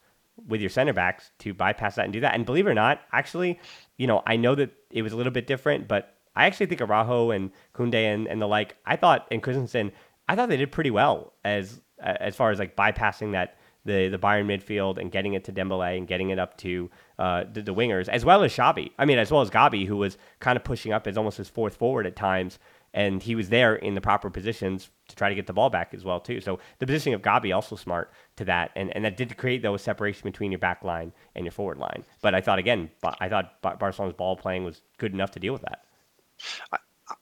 with 0.48 0.60
your 0.60 0.70
center 0.70 0.92
backs 0.92 1.30
to 1.40 1.54
bypass 1.54 1.94
that 1.96 2.04
and 2.04 2.12
do 2.12 2.20
that. 2.20 2.34
And 2.34 2.44
believe 2.46 2.66
it 2.66 2.70
or 2.70 2.74
not, 2.74 3.02
actually, 3.12 3.60
you 3.98 4.06
know, 4.06 4.22
I 4.26 4.36
know 4.36 4.54
that 4.54 4.70
it 4.90 5.02
was 5.02 5.12
a 5.12 5.16
little 5.16 5.32
bit 5.32 5.46
different, 5.46 5.86
but 5.86 6.16
I 6.34 6.46
actually 6.46 6.66
think 6.66 6.80
Araujo 6.80 7.30
and 7.30 7.50
Koundé 7.74 8.12
and, 8.12 8.26
and 8.26 8.40
the 8.40 8.48
like, 8.48 8.76
I 8.86 8.96
thought, 8.96 9.28
and 9.30 9.42
Christensen, 9.42 9.92
I 10.28 10.34
thought 10.34 10.48
they 10.48 10.56
did 10.56 10.72
pretty 10.72 10.90
well 10.90 11.34
as 11.44 11.80
as 12.02 12.36
far 12.36 12.50
as 12.50 12.58
like 12.58 12.76
bypassing 12.76 13.32
that 13.32 13.56
the 13.84 14.08
the 14.08 14.18
Bayern 14.18 14.46
midfield 14.46 14.98
and 14.98 15.10
getting 15.10 15.34
it 15.34 15.44
to 15.44 15.52
Dembele 15.52 15.96
and 15.96 16.06
getting 16.06 16.30
it 16.30 16.38
up 16.38 16.56
to 16.58 16.90
uh, 17.18 17.44
the, 17.50 17.62
the, 17.62 17.74
wingers, 17.74 18.08
as 18.08 18.24
well 18.24 18.42
as 18.42 18.52
Xavi. 18.52 18.90
I 18.98 19.04
mean, 19.04 19.18
as 19.18 19.30
well 19.30 19.40
as 19.40 19.50
Gavi, 19.50 19.86
who 19.86 19.96
was 19.96 20.18
kind 20.40 20.56
of 20.56 20.64
pushing 20.64 20.92
up 20.92 21.06
as 21.06 21.16
almost 21.16 21.38
his 21.38 21.48
fourth 21.48 21.76
forward 21.76 22.06
at 22.06 22.16
times 22.16 22.58
and 22.92 23.22
he 23.22 23.34
was 23.34 23.48
there 23.48 23.76
in 23.76 23.94
the 23.94 24.00
proper 24.00 24.30
positions 24.30 24.90
to 25.08 25.16
try 25.16 25.28
to 25.28 25.34
get 25.34 25.46
the 25.46 25.52
ball 25.52 25.70
back 25.70 25.94
as 25.94 26.04
well 26.04 26.20
too. 26.20 26.40
So 26.40 26.58
the 26.78 26.86
positioning 26.86 27.14
of 27.14 27.22
Gavi 27.22 27.54
also 27.54 27.76
smart 27.76 28.12
to 28.36 28.44
that, 28.46 28.70
and, 28.74 28.94
and 28.94 29.04
that 29.04 29.16
did 29.16 29.36
create 29.36 29.62
though 29.62 29.74
a 29.74 29.78
separation 29.78 30.22
between 30.24 30.50
your 30.50 30.58
back 30.58 30.82
line 30.82 31.12
and 31.34 31.44
your 31.44 31.52
forward 31.52 31.78
line. 31.78 32.04
But 32.20 32.34
I 32.34 32.40
thought 32.40 32.58
again, 32.58 32.90
I 33.02 33.28
thought 33.28 33.60
Barcelona's 33.62 34.16
ball 34.16 34.36
playing 34.36 34.64
was 34.64 34.82
good 34.98 35.12
enough 35.12 35.30
to 35.32 35.40
deal 35.40 35.52
with 35.52 35.62
that. 35.62 35.84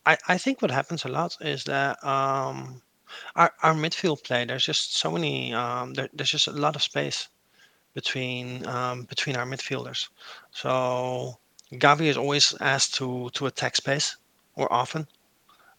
I, 0.07 0.19
I 0.29 0.39
think 0.39 0.63
what 0.63 0.71
happens 0.71 1.05
a 1.05 1.09
lot 1.09 1.37
is 1.41 1.65
that 1.65 2.03
um, 2.05 2.83
our, 3.37 3.53
our 3.63 3.75
midfield 3.75 4.23
play 4.25 4.45
there's 4.45 4.65
just 4.65 4.97
so 4.97 5.11
many 5.11 5.53
um, 5.55 5.95
there, 5.95 6.09
there's 6.13 6.31
just 6.31 6.49
a 6.49 6.53
lot 6.53 6.77
of 6.77 6.83
space 6.83 7.29
between 7.95 8.67
um, 8.67 9.03
between 9.05 9.37
our 9.37 9.47
midfielders. 9.47 10.09
So 10.53 11.39
Gavi 11.73 12.07
is 12.07 12.17
always 12.17 12.55
asked 12.61 12.95
to 12.97 13.31
to 13.35 13.47
attack 13.47 13.77
space 13.77 14.17
or 14.57 14.73
often 14.73 15.07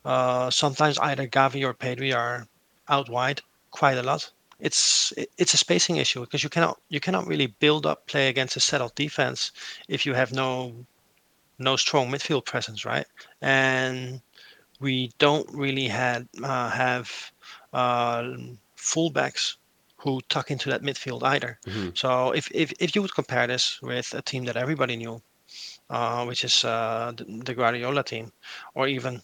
uh, 0.05 0.49
sometimes 0.49 0.97
either 0.99 1.27
Gavi 1.27 1.63
or 1.63 1.73
Pedri 1.73 2.15
are 2.15 2.47
out 2.87 3.09
wide 3.09 3.41
quite 3.71 3.97
a 3.97 4.03
lot. 4.03 4.31
It's 4.59 5.13
it's 5.37 5.53
a 5.53 5.57
spacing 5.57 5.97
issue 5.97 6.21
because 6.21 6.43
you 6.43 6.49
cannot 6.49 6.79
you 6.89 6.99
cannot 6.99 7.27
really 7.27 7.47
build 7.47 7.85
up 7.85 8.07
play 8.07 8.27
against 8.27 8.57
a 8.57 8.59
settled 8.59 8.95
defense 8.95 9.51
if 9.87 10.05
you 10.05 10.13
have 10.13 10.33
no 10.33 10.85
no 11.59 11.75
strong 11.75 12.09
midfield 12.11 12.45
presence, 12.45 12.85
right? 12.85 13.05
And 13.41 14.21
we 14.79 15.11
don't 15.19 15.49
really 15.53 15.87
had 15.87 16.27
uh, 16.43 16.69
have 16.69 17.31
uh, 17.73 18.23
fullbacks 18.77 19.57
who 19.97 20.21
tuck 20.29 20.49
into 20.51 20.69
that 20.69 20.81
midfield 20.81 21.23
either. 21.23 21.59
Mm-hmm. 21.65 21.89
So 21.93 22.31
if, 22.31 22.49
if 22.51 22.71
if 22.79 22.95
you 22.95 23.01
would 23.01 23.13
compare 23.13 23.47
this 23.47 23.81
with 23.81 24.13
a 24.13 24.21
team 24.21 24.45
that 24.45 24.55
everybody 24.55 24.95
knew, 24.95 25.21
uh, 25.89 26.25
which 26.25 26.43
is 26.43 26.63
uh, 26.63 27.11
the, 27.15 27.25
the 27.45 27.53
Guardiola 27.53 28.03
team, 28.03 28.31
or 28.75 28.87
even 28.87 29.21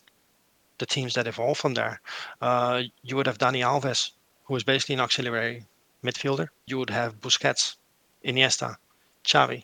the 0.78 0.86
teams 0.86 1.14
that 1.14 1.28
evolve 1.28 1.58
from 1.58 1.74
there. 1.74 2.02
Uh, 2.42 2.84
you 3.04 3.16
would 3.16 3.28
have 3.28 3.38
Dani 3.38 3.62
Alves, 3.64 4.12
who 4.44 4.56
is 4.56 4.64
basically 4.64 4.96
an 4.96 5.02
auxiliary 5.02 5.66
midfielder. 6.04 6.50
You 6.68 6.78
would 6.80 6.90
have 6.90 7.22
Busquets, 7.22 7.78
Iniesta, 8.26 8.76
Xavi, 9.24 9.64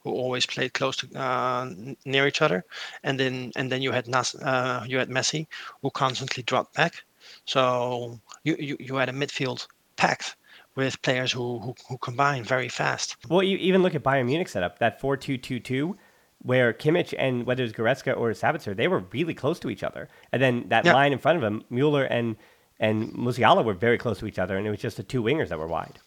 who 0.00 0.10
always 0.10 0.46
played 0.46 0.72
close 0.72 0.96
to 0.96 1.18
uh, 1.18 1.70
near 2.04 2.26
each 2.26 2.42
other, 2.42 2.64
and 3.02 3.18
then 3.18 3.52
and 3.56 3.70
then 3.70 3.82
you 3.82 3.92
had 3.92 4.08
Nas, 4.08 4.34
uh, 4.34 4.84
you 4.86 4.98
had 4.98 5.08
Messi, 5.08 5.46
who 5.82 5.90
constantly 5.90 6.42
dropped 6.42 6.74
back. 6.74 7.02
So 7.44 8.20
you, 8.44 8.56
you, 8.58 8.76
you 8.80 8.96
had 8.96 9.08
a 9.08 9.12
midfield 9.12 9.66
packed 9.96 10.36
with 10.74 11.00
players 11.02 11.32
who, 11.32 11.58
who, 11.58 11.74
who 11.88 11.98
combine 11.98 12.44
very 12.44 12.68
fast. 12.68 13.16
Well, 13.28 13.42
you 13.42 13.56
even 13.58 13.82
look 13.82 13.94
at 13.94 14.02
Bayern 14.02 14.26
Munich 14.26 14.48
setup 14.48 14.78
that 14.78 15.00
four 15.00 15.16
two 15.16 15.36
two 15.36 15.60
two 15.60 15.96
where 16.42 16.72
Kimmich 16.72 17.14
and 17.18 17.44
whether 17.44 17.62
it's 17.62 17.72
Goretzka 17.72 18.16
or 18.16 18.30
Sabitzer, 18.30 18.74
they 18.74 18.88
were 18.88 19.04
really 19.12 19.34
close 19.34 19.60
to 19.60 19.70
each 19.70 19.82
other. 19.82 20.08
And 20.32 20.40
then 20.40 20.64
that 20.68 20.86
yeah. 20.86 20.94
line 20.94 21.12
in 21.12 21.18
front 21.18 21.36
of 21.36 21.42
them, 21.42 21.62
Mueller 21.70 22.04
and 22.04 22.36
and 22.78 23.12
Musiala 23.12 23.62
were 23.62 23.74
very 23.74 23.98
close 23.98 24.18
to 24.20 24.26
each 24.26 24.38
other, 24.38 24.56
and 24.56 24.66
it 24.66 24.70
was 24.70 24.80
just 24.80 24.96
the 24.96 25.02
two 25.02 25.22
wingers 25.22 25.48
that 25.48 25.58
were 25.58 25.66
wide. 25.66 25.98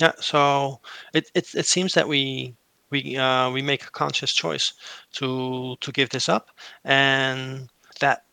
Yeah, 0.00 0.12
so 0.20 0.80
it 1.12 1.30
it, 1.34 1.52
it 1.54 1.66
seems 1.66 1.94
that 1.94 2.06
we 2.06 2.54
we 2.90 3.16
uh, 3.16 3.50
we 3.50 3.62
make 3.62 3.84
a 3.84 3.90
conscious 3.90 4.32
choice 4.32 4.72
to 5.14 5.76
to 5.80 5.92
give 5.92 6.10
this 6.10 6.28
up, 6.28 6.50
and 6.84 7.68
that 8.00 8.24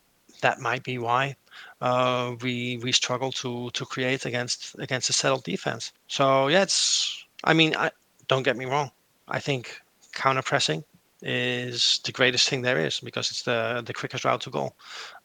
that 0.42 0.60
might 0.60 0.84
be 0.84 0.98
why 0.98 1.36
uh, 1.82 2.36
we 2.42 2.78
we 2.78 2.92
struggle 2.92 3.32
to 3.32 3.70
to 3.72 3.86
create 3.86 4.26
against 4.26 4.76
against 4.80 5.10
a 5.10 5.14
settled 5.14 5.44
defense. 5.44 5.92
So 6.08 6.48
yeah, 6.48 6.64
it's 6.64 7.26
I 7.44 7.54
mean 7.54 7.76
I 7.76 7.92
don't 8.28 8.44
get 8.44 8.58
me 8.58 8.66
wrong. 8.66 8.92
I 9.28 9.40
think 9.40 9.82
counter 10.14 10.42
pressing 10.42 10.84
is 11.22 12.00
the 12.06 12.12
greatest 12.12 12.48
thing 12.48 12.62
there 12.62 12.80
is 12.80 13.00
because 13.00 13.32
it's 13.32 13.44
the 13.44 13.84
the 13.86 13.94
quickest 13.94 14.26
route 14.26 14.42
to 14.42 14.50
goal. 14.50 14.76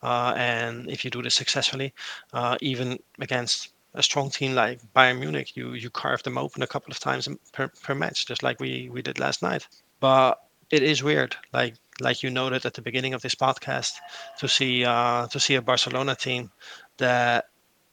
Uh, 0.02 0.34
and 0.36 0.90
if 0.90 1.04
you 1.04 1.10
do 1.10 1.22
this 1.22 1.34
successfully, 1.34 1.92
uh, 2.32 2.56
even 2.60 2.98
against 3.20 3.71
a 3.94 4.02
strong 4.02 4.30
team 4.30 4.54
like 4.54 4.80
Bayern 4.94 5.18
Munich, 5.18 5.56
you 5.56 5.72
you 5.74 5.90
carve 5.90 6.22
them 6.22 6.38
open 6.38 6.62
a 6.62 6.66
couple 6.66 6.90
of 6.90 6.98
times 6.98 7.28
per, 7.52 7.68
per 7.68 7.94
match, 7.94 8.26
just 8.26 8.42
like 8.42 8.60
we 8.60 8.88
we 8.90 9.02
did 9.02 9.18
last 9.18 9.42
night. 9.42 9.66
But 10.00 10.42
it 10.70 10.82
is 10.82 11.02
weird, 11.02 11.36
like 11.52 11.74
like 12.00 12.22
you 12.22 12.30
noted 12.30 12.64
at 12.66 12.74
the 12.74 12.82
beginning 12.82 13.14
of 13.14 13.22
this 13.22 13.34
podcast, 13.34 13.92
to 14.38 14.48
see 14.48 14.84
uh, 14.84 15.26
to 15.28 15.38
see 15.38 15.54
a 15.54 15.62
Barcelona 15.62 16.14
team 16.14 16.50
that 16.98 17.46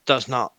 does 0.06 0.28
not 0.28 0.54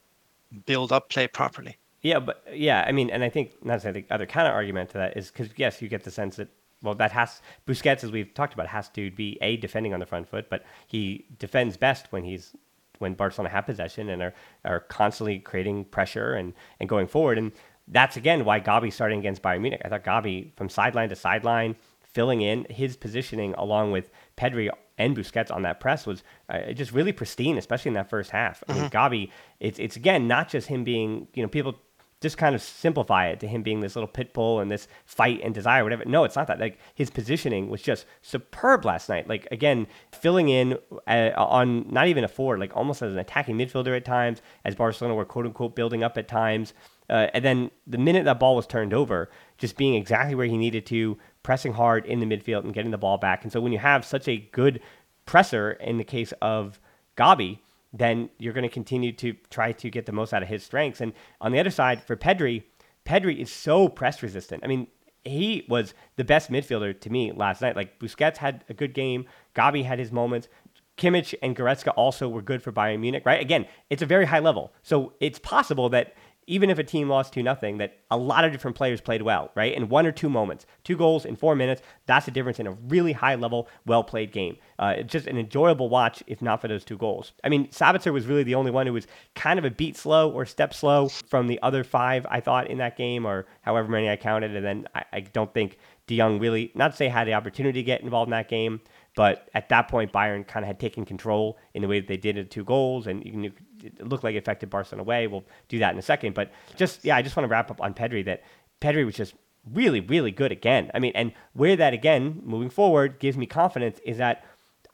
build 0.66 0.92
up 0.92 1.09
play 1.09 1.26
properly. 1.26 1.79
Yeah, 2.03 2.18
but 2.18 2.42
yeah, 2.53 2.85
I 2.87 2.92
mean, 2.92 3.11
and 3.11 3.22
I 3.22 3.29
think 3.29 3.53
that's 3.62 3.85
think 3.85 4.07
other 4.11 4.26
counter 4.26 4.53
argument 4.53 4.90
to 4.90 4.98
that 4.98 5.16
is 5.16 5.31
because 5.31 5.48
yes, 5.57 5.83
you 5.83 5.88
get 5.88 6.05
the 6.05 6.11
sense 6.11 6.37
that 6.37 6.48
well, 6.83 6.94
that 6.94 7.12
has 7.12 7.42
Busquets, 7.66 8.05
as 8.05 8.11
we've 8.11 8.33
talked 8.33 8.55
about, 8.55 8.66
has 8.68 8.88
to 8.90 9.11
be 9.11 9.38
a 9.42 9.57
defending 9.59 9.92
on 9.92 10.00
the 10.00 10.07
front 10.07 10.29
foot, 10.29 10.48
but 10.48 10.64
he 10.87 11.26
defends 11.38 11.76
best 11.76 12.07
when 12.11 12.24
he's 12.24 12.55
when 13.00 13.14
Barcelona 13.14 13.50
have 13.50 13.66
possession 13.66 14.08
and 14.08 14.22
are, 14.22 14.34
are 14.64 14.80
constantly 14.80 15.38
creating 15.38 15.84
pressure 15.86 16.34
and, 16.34 16.52
and 16.78 16.88
going 16.88 17.06
forward. 17.06 17.38
And 17.38 17.52
that's 17.88 18.16
again 18.16 18.44
why 18.44 18.60
Gavi 18.60 18.92
starting 18.92 19.18
against 19.18 19.42
Bayern 19.42 19.62
Munich. 19.62 19.82
I 19.84 19.88
thought 19.88 20.04
Gavi 20.04 20.54
from 20.56 20.68
sideline 20.68 21.08
to 21.08 21.16
sideline, 21.16 21.76
filling 22.02 22.42
in 22.42 22.66
his 22.70 22.96
positioning 22.96 23.54
along 23.54 23.90
with 23.90 24.10
Pedri 24.36 24.70
and 24.98 25.16
Busquets 25.16 25.50
on 25.50 25.62
that 25.62 25.80
press 25.80 26.06
was 26.06 26.22
uh, 26.50 26.72
just 26.72 26.92
really 26.92 27.12
pristine, 27.12 27.56
especially 27.56 27.88
in 27.88 27.94
that 27.94 28.10
first 28.10 28.30
half. 28.30 28.62
I 28.68 28.74
mean, 28.74 28.82
mm-hmm. 28.84 28.96
Gavi, 28.96 29.30
it's 29.58 29.78
it's 29.78 29.96
again 29.96 30.28
not 30.28 30.48
just 30.48 30.68
him 30.68 30.84
being 30.84 31.26
you 31.34 31.42
know 31.42 31.48
people 31.48 31.74
just 32.20 32.37
kind 32.37 32.54
of 32.54 32.62
simplify 32.62 33.28
it 33.28 33.40
to 33.40 33.48
him 33.48 33.62
being 33.62 33.80
this 33.80 33.96
little 33.96 34.09
pit 34.09 34.35
bull 34.35 34.61
and 34.61 34.70
this 34.70 34.88
fight 35.06 35.40
and 35.42 35.54
desire, 35.54 35.83
whatever. 35.83 36.04
No, 36.04 36.24
it's 36.24 36.37
not 36.37 36.46
that. 36.48 36.61
Like 36.61 36.78
his 36.94 37.11
positioning 37.11 37.70
was 37.70 37.80
just 37.80 38.04
superb 38.20 38.85
last 38.85 39.09
night. 39.09 39.28
Like 39.28 39.48
again, 39.50 39.87
filling 40.12 40.48
in 40.50 40.78
uh, 41.06 41.30
on 41.37 41.90
not 41.90 42.09
even 42.09 42.22
a 42.22 42.28
forward, 42.28 42.61
like 42.61 42.76
almost 42.76 43.00
as 43.00 43.12
an 43.12 43.18
attacking 43.18 43.56
midfielder 43.56 43.96
at 43.96 44.04
times, 44.04 44.42
as 44.64 44.74
Barcelona 44.74 45.14
were 45.14 45.24
quote 45.24 45.46
unquote 45.46 45.74
building 45.74 46.04
up 46.04 46.18
at 46.18 46.28
times. 46.28 46.74
Uh, 47.09 47.26
and 47.35 47.44
then 47.44 47.70
the 47.87 47.98
minute 47.98 48.24
that 48.24 48.38
ball 48.38 48.54
was 48.54 48.66
turned 48.66 48.94
over, 48.94 49.30
just 49.59 49.76
being 49.76 49.94
exactly 49.94 50.35
where 50.35 50.46
he 50.46 50.56
needed 50.56 50.87
to, 50.87 51.18
pressing 51.42 51.72
hard 51.72 52.06
in 52.06 52.20
the 52.20 52.26
midfield 52.26 52.64
and 52.64 52.74
getting 52.74 52.92
the 52.92 52.98
ball 52.98 53.18
back. 53.18 53.42
And 53.42 53.52
so 53.52 53.61
when 53.61 53.72
you 53.72 53.78
have 53.78 54.04
such 54.04 54.28
a 54.28 54.37
good 54.37 54.80
presser 55.26 55.72
in 55.72 55.98
the 55.98 56.04
case 56.04 56.33
of 56.40 56.78
Gavi, 57.16 57.59
then 57.92 58.31
you're 58.38 58.53
going 58.53 58.62
to 58.62 58.68
continue 58.68 59.12
to 59.12 59.35
try 59.50 59.72
to 59.72 59.90
get 59.90 60.07
the 60.07 60.12
most 60.12 60.33
out 60.33 60.42
of 60.42 60.48
his 60.48 60.62
strengths. 60.62 61.00
And 61.00 61.12
on 61.40 61.53
the 61.53 61.59
other 61.59 61.70
side, 61.70 62.03
for 62.03 62.16
Pedri, 62.16 62.64
Pedri 63.05 63.38
is 63.38 63.50
so 63.50 63.88
press 63.88 64.22
resistant. 64.22 64.62
I 64.64 64.68
mean, 64.68 64.87
he 65.24 65.66
was 65.68 65.94
the 66.16 66.24
best 66.24 66.50
midfielder 66.50 66.98
to 67.00 67.11
me 67.11 67.33
last 67.33 67.61
night. 67.61 67.76
Like 67.76 67.98
Busquets 67.98 68.38
had 68.38 68.64
a 68.68 68.74
good 68.74 68.94
game, 68.94 69.26
Gavi 69.55 69.85
had 69.85 69.98
his 69.98 70.12
moments. 70.12 70.48
Kimmich 70.96 71.35
and 71.42 71.57
Goretzka 71.57 71.92
also 71.96 72.29
were 72.29 72.42
good 72.42 72.62
for 72.62 72.72
Bayern 72.72 73.00
Munich, 73.00 73.22
right? 73.24 73.40
Again, 73.40 73.66
it's 73.88 74.03
a 74.03 74.07
very 74.07 74.26
high 74.26 74.38
level. 74.38 74.72
So 74.83 75.14
it's 75.18 75.38
possible 75.38 75.88
that 75.90 76.14
even 76.50 76.68
if 76.68 76.78
a 76.78 76.84
team 76.84 77.08
lost 77.08 77.32
2 77.32 77.44
nothing, 77.44 77.78
that 77.78 77.98
a 78.10 78.16
lot 78.16 78.44
of 78.44 78.50
different 78.50 78.76
players 78.76 79.00
played 79.00 79.22
well, 79.22 79.52
right? 79.54 79.72
In 79.72 79.88
one 79.88 80.04
or 80.04 80.10
two 80.10 80.28
moments, 80.28 80.66
two 80.82 80.96
goals 80.96 81.24
in 81.24 81.36
four 81.36 81.54
minutes, 81.54 81.80
that's 82.06 82.26
the 82.26 82.32
difference 82.32 82.58
in 82.58 82.66
a 82.66 82.72
really 82.72 83.12
high 83.12 83.36
level, 83.36 83.68
well 83.86 84.02
played 84.02 84.32
game. 84.32 84.56
Uh, 84.76 84.94
it's 84.98 85.12
just 85.12 85.28
an 85.28 85.38
enjoyable 85.38 85.88
watch, 85.88 86.24
if 86.26 86.42
not 86.42 86.60
for 86.60 86.66
those 86.66 86.84
two 86.84 86.98
goals. 86.98 87.32
I 87.44 87.48
mean, 87.48 87.68
Sabitzer 87.68 88.12
was 88.12 88.26
really 88.26 88.42
the 88.42 88.56
only 88.56 88.72
one 88.72 88.88
who 88.88 88.92
was 88.92 89.06
kind 89.36 89.60
of 89.60 89.64
a 89.64 89.70
beat 89.70 89.96
slow 89.96 90.28
or 90.28 90.44
step 90.44 90.74
slow 90.74 91.08
from 91.08 91.46
the 91.46 91.62
other 91.62 91.84
five, 91.84 92.26
I 92.28 92.40
thought, 92.40 92.66
in 92.66 92.78
that 92.78 92.96
game, 92.96 93.24
or 93.26 93.46
however 93.62 93.88
many 93.88 94.10
I 94.10 94.16
counted. 94.16 94.56
And 94.56 94.66
then 94.66 94.88
I, 94.92 95.04
I 95.12 95.20
don't 95.20 95.54
think 95.54 95.78
De 96.08 96.16
Jong 96.16 96.40
really, 96.40 96.72
not 96.74 96.90
to 96.90 96.96
say 96.96 97.06
had 97.06 97.28
the 97.28 97.34
opportunity 97.34 97.80
to 97.80 97.84
get 97.84 98.00
involved 98.00 98.26
in 98.26 98.32
that 98.32 98.48
game, 98.48 98.80
but 99.20 99.50
at 99.52 99.68
that 99.68 99.88
point, 99.88 100.14
Bayern 100.14 100.48
kind 100.48 100.64
of 100.64 100.66
had 100.66 100.80
taken 100.80 101.04
control 101.04 101.59
in 101.74 101.83
the 101.83 101.88
way 101.88 102.00
that 102.00 102.09
they 102.09 102.16
did 102.16 102.38
it 102.38 102.50
two 102.50 102.64
goals, 102.64 103.06
and 103.06 103.22
you 103.22 103.52
it 103.85 104.09
looked 104.09 104.24
like 104.24 104.35
it 104.35 104.38
affected 104.38 104.70
Barcelona 104.70 105.02
away. 105.02 105.26
We'll 105.26 105.44
do 105.68 105.78
that 105.80 105.92
in 105.92 105.98
a 105.98 106.02
second. 106.02 106.33
But 106.33 106.50
just, 106.74 107.04
yeah, 107.04 107.16
I 107.16 107.20
just 107.20 107.37
want 107.37 107.44
to 107.44 107.50
wrap 107.50 107.70
up 107.70 107.83
on 107.83 107.92
Pedri 107.92 108.24
that 108.24 108.44
Pedri 108.80 109.04
was 109.04 109.14
just 109.14 109.35
really, 109.70 110.00
really 110.00 110.30
good 110.30 110.52
again. 110.52 110.90
I 110.94 111.00
mean, 111.00 111.12
and 111.14 111.35
where 111.52 111.76
that 111.76 111.92
again, 111.92 112.40
moving 112.46 112.70
forward, 112.70 113.18
gives 113.18 113.37
me 113.37 113.44
confidence 113.44 114.00
is 114.06 114.16
that 114.16 114.42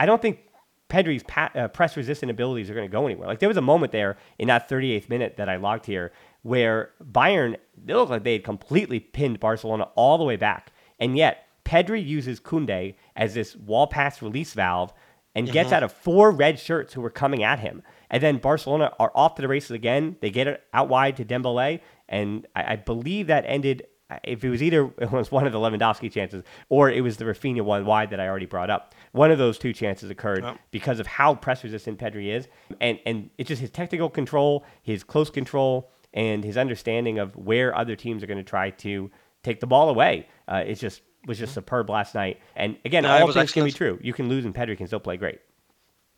I 0.00 0.06
don't 0.06 0.20
think 0.20 0.40
Pedri's 0.88 1.22
pa- 1.22 1.52
uh, 1.54 1.68
press 1.68 1.96
resistant 1.96 2.28
abilities 2.28 2.68
are 2.68 2.74
going 2.74 2.88
to 2.88 2.92
go 2.92 3.06
anywhere. 3.06 3.28
Like 3.28 3.38
there 3.38 3.48
was 3.48 3.56
a 3.56 3.62
moment 3.62 3.92
there 3.92 4.16
in 4.40 4.48
that 4.48 4.68
38th 4.68 5.08
minute 5.08 5.36
that 5.36 5.48
I 5.48 5.54
logged 5.54 5.86
here 5.86 6.10
where 6.42 6.90
Bayern, 7.00 7.58
they 7.80 7.94
looked 7.94 8.10
like 8.10 8.24
they 8.24 8.32
had 8.32 8.42
completely 8.42 8.98
pinned 8.98 9.38
Barcelona 9.38 9.84
all 9.94 10.18
the 10.18 10.24
way 10.24 10.34
back. 10.34 10.72
And 10.98 11.16
yet, 11.16 11.45
Pedri 11.66 12.05
uses 12.05 12.38
Koundé 12.38 12.94
as 13.16 13.35
this 13.35 13.57
wall 13.57 13.88
pass 13.88 14.22
release 14.22 14.55
valve 14.55 14.94
and 15.35 15.50
gets 15.50 15.66
mm-hmm. 15.66 15.74
out 15.74 15.83
of 15.83 15.92
four 15.92 16.31
red 16.31 16.59
shirts 16.59 16.94
who 16.94 17.00
were 17.00 17.11
coming 17.11 17.42
at 17.42 17.59
him. 17.59 17.83
And 18.09 18.22
then 18.22 18.38
Barcelona 18.38 18.92
are 18.98 19.11
off 19.14 19.35
to 19.35 19.42
the 19.42 19.48
races 19.48 19.72
again. 19.72 20.16
They 20.20 20.31
get 20.31 20.46
it 20.46 20.62
out 20.72 20.88
wide 20.88 21.16
to 21.16 21.24
Dembele, 21.24 21.81
and 22.09 22.46
I, 22.55 22.72
I 22.72 22.76
believe 22.76 23.26
that 23.26 23.44
ended. 23.46 23.87
If 24.22 24.44
it 24.44 24.50
was 24.50 24.62
either 24.62 24.85
it 24.98 25.11
was 25.11 25.33
one 25.33 25.46
of 25.46 25.52
the 25.52 25.59
Lewandowski 25.59 26.11
chances 26.12 26.44
or 26.68 26.88
it 26.88 27.00
was 27.00 27.16
the 27.16 27.24
Raphinha 27.24 27.62
one 27.62 27.85
wide 27.85 28.11
that 28.11 28.20
I 28.20 28.29
already 28.29 28.46
brought 28.46 28.70
up. 28.70 28.94
One 29.11 29.33
of 29.33 29.38
those 29.38 29.59
two 29.59 29.72
chances 29.72 30.09
occurred 30.09 30.44
oh. 30.44 30.57
because 30.70 31.00
of 31.00 31.09
how 31.09 31.35
press 31.35 31.64
resistant 31.64 31.98
Pedri 31.98 32.33
is, 32.33 32.46
and 32.81 33.00
and 33.05 33.31
it's 33.37 33.48
just 33.48 33.61
his 33.61 33.70
technical 33.70 34.09
control, 34.09 34.64
his 34.83 35.02
close 35.02 35.29
control, 35.29 35.90
and 36.14 36.44
his 36.44 36.57
understanding 36.57 37.18
of 37.18 37.35
where 37.35 37.76
other 37.76 37.96
teams 37.96 38.22
are 38.22 38.29
going 38.29 38.38
to 38.38 38.44
try 38.44 38.70
to 38.70 39.11
take 39.42 39.61
the 39.61 39.66
ball 39.66 39.88
away. 39.88 40.29
Uh, 40.46 40.62
it's 40.64 40.81
just 40.81 41.02
was 41.26 41.38
just 41.38 41.54
superb 41.54 41.90
last 41.90 42.14
night. 42.14 42.40
And 42.54 42.78
again, 42.84 43.02
no, 43.02 43.10
all 43.10 43.18
things 43.26 43.36
excellent. 43.36 43.52
can 43.52 43.64
be 43.64 43.72
true. 43.72 43.98
You 44.00 44.12
can 44.12 44.28
lose, 44.28 44.44
and 44.44 44.54
Pedri 44.54 44.76
can 44.76 44.86
still 44.86 45.00
play 45.00 45.16
great. 45.16 45.40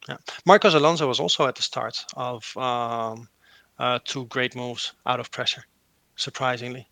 Yeah. 0.09 0.17
Marcos 0.47 0.75
Alonso 0.75 1.07
was 1.09 1.21
also 1.21 1.47
at 1.47 1.57
the 1.57 1.63
start 1.63 2.05
of 2.17 2.57
um, 2.57 3.29
uh, 3.79 3.99
two 4.05 4.27
great 4.27 4.55
moves 4.55 4.93
out 5.07 5.21
of 5.21 5.31
pressure, 5.31 5.65
surprisingly. 6.17 6.89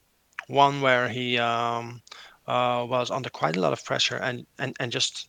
One 0.48 0.80
where 0.80 1.08
he 1.08 1.38
um, 1.38 2.02
uh, 2.46 2.86
was 2.88 3.10
under 3.10 3.30
quite 3.30 3.56
a 3.56 3.60
lot 3.60 3.72
of 3.72 3.84
pressure 3.84 4.16
and, 4.16 4.46
and, 4.58 4.76
and 4.80 4.92
just 4.92 5.28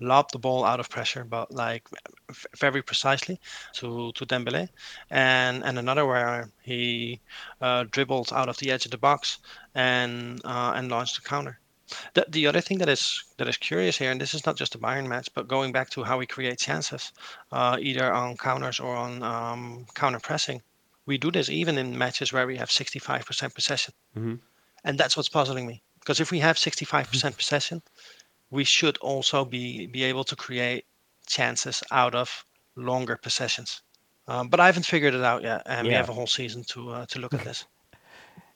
lobbed 0.00 0.32
the 0.32 0.38
ball 0.38 0.64
out 0.64 0.80
of 0.80 0.88
pressure, 0.90 1.24
but 1.24 1.52
like 1.52 1.86
f- 2.28 2.46
very 2.58 2.82
precisely 2.82 3.40
to 3.74 4.12
to 4.12 4.26
Dembele, 4.26 4.68
and 5.10 5.64
and 5.64 5.78
another 5.78 6.04
where 6.06 6.50
he 6.62 7.20
uh, 7.60 7.84
dribbled 7.90 8.32
out 8.32 8.48
of 8.48 8.56
the 8.58 8.70
edge 8.70 8.84
of 8.84 8.90
the 8.90 8.98
box 8.98 9.38
and 9.74 10.40
uh, 10.44 10.72
and 10.74 10.90
launched 10.90 11.18
a 11.18 11.22
counter. 11.22 11.58
The, 12.14 12.26
the 12.28 12.46
other 12.46 12.60
thing 12.60 12.78
that 12.78 12.88
is 12.88 13.24
that 13.36 13.48
is 13.48 13.56
curious 13.56 13.98
here, 13.98 14.10
and 14.10 14.20
this 14.20 14.34
is 14.34 14.46
not 14.46 14.56
just 14.56 14.74
a 14.74 14.78
Bayern 14.78 15.06
match, 15.06 15.28
but 15.34 15.48
going 15.48 15.72
back 15.72 15.90
to 15.90 16.02
how 16.02 16.18
we 16.18 16.26
create 16.26 16.58
chances, 16.58 17.12
uh, 17.50 17.76
either 17.80 18.12
on 18.12 18.36
counters 18.36 18.80
or 18.80 18.94
on 18.94 19.22
um, 19.22 19.86
counter 19.94 20.20
pressing, 20.20 20.62
we 21.06 21.18
do 21.18 21.30
this 21.30 21.48
even 21.48 21.78
in 21.78 21.96
matches 21.96 22.32
where 22.32 22.46
we 22.46 22.56
have 22.56 22.68
65% 22.68 23.54
possession, 23.54 23.94
mm-hmm. 24.16 24.34
and 24.84 24.98
that's 24.98 25.16
what's 25.16 25.28
puzzling 25.28 25.66
me. 25.66 25.82
Because 26.00 26.20
if 26.20 26.30
we 26.30 26.40
have 26.40 26.56
65% 26.56 26.88
mm-hmm. 26.88 27.36
possession, 27.36 27.82
we 28.50 28.64
should 28.64 28.98
also 28.98 29.44
be 29.44 29.86
be 29.86 30.04
able 30.04 30.24
to 30.24 30.36
create 30.36 30.84
chances 31.26 31.82
out 31.90 32.14
of 32.14 32.44
longer 32.76 33.16
possessions. 33.16 33.82
Um, 34.28 34.48
but 34.48 34.60
I 34.60 34.66
haven't 34.66 34.86
figured 34.86 35.14
it 35.14 35.22
out 35.22 35.42
yet, 35.42 35.62
and 35.66 35.86
yeah. 35.86 35.92
we 35.92 35.96
have 35.96 36.08
a 36.08 36.12
whole 36.12 36.26
season 36.26 36.64
to 36.70 36.90
uh, 36.90 37.06
to 37.06 37.18
look 37.18 37.34
at 37.34 37.44
this. 37.44 37.64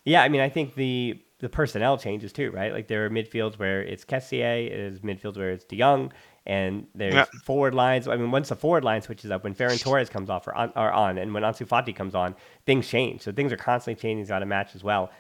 Yeah, 0.09 0.23
I 0.23 0.29
mean, 0.29 0.41
I 0.41 0.49
think 0.49 0.77
the 0.77 1.19
the 1.39 1.49
personnel 1.49 1.99
changes 1.99 2.33
too, 2.33 2.51
right? 2.51 2.73
Like 2.73 2.89
there 2.89 3.05
are 3.05 3.11
midfields 3.11 3.59
where 3.59 3.83
it's 3.83 4.05
Kessié, 4.05 4.71
there's 4.71 5.01
midfields 5.01 5.37
where 5.37 5.51
it's 5.51 5.65
De 5.65 5.77
Jong, 5.79 6.13
and 6.47 6.87
there's 6.95 7.15
yeah. 7.15 7.25
forward 7.45 7.75
lines. 7.75 8.09
I 8.09 8.17
mean, 8.17 8.31
once 8.31 8.49
the 8.49 8.57
forward 8.57 8.85
line 8.85 9.03
switches 9.03 9.31
up, 9.31 9.45
when 9.45 9.55
Ferran 9.55 9.81
Torres 9.81 10.09
comes 10.09 10.31
off 10.31 10.47
or 10.47 10.55
on, 10.55 10.73
or 10.77 10.93
on, 10.93 11.19
and 11.19 11.35
when 11.35 11.43
Ansu 11.43 11.67
Fati 11.67 11.95
comes 11.95 12.15
on, 12.15 12.35
things 12.65 12.89
change. 12.89 13.23
So 13.23 13.33
things 13.33 13.53
are 13.53 13.57
constantly 13.57 14.01
changing 14.01 14.33
out 14.33 14.43
of 14.43 14.49
match 14.49 14.75
as 14.75 14.83
well. 14.83 15.11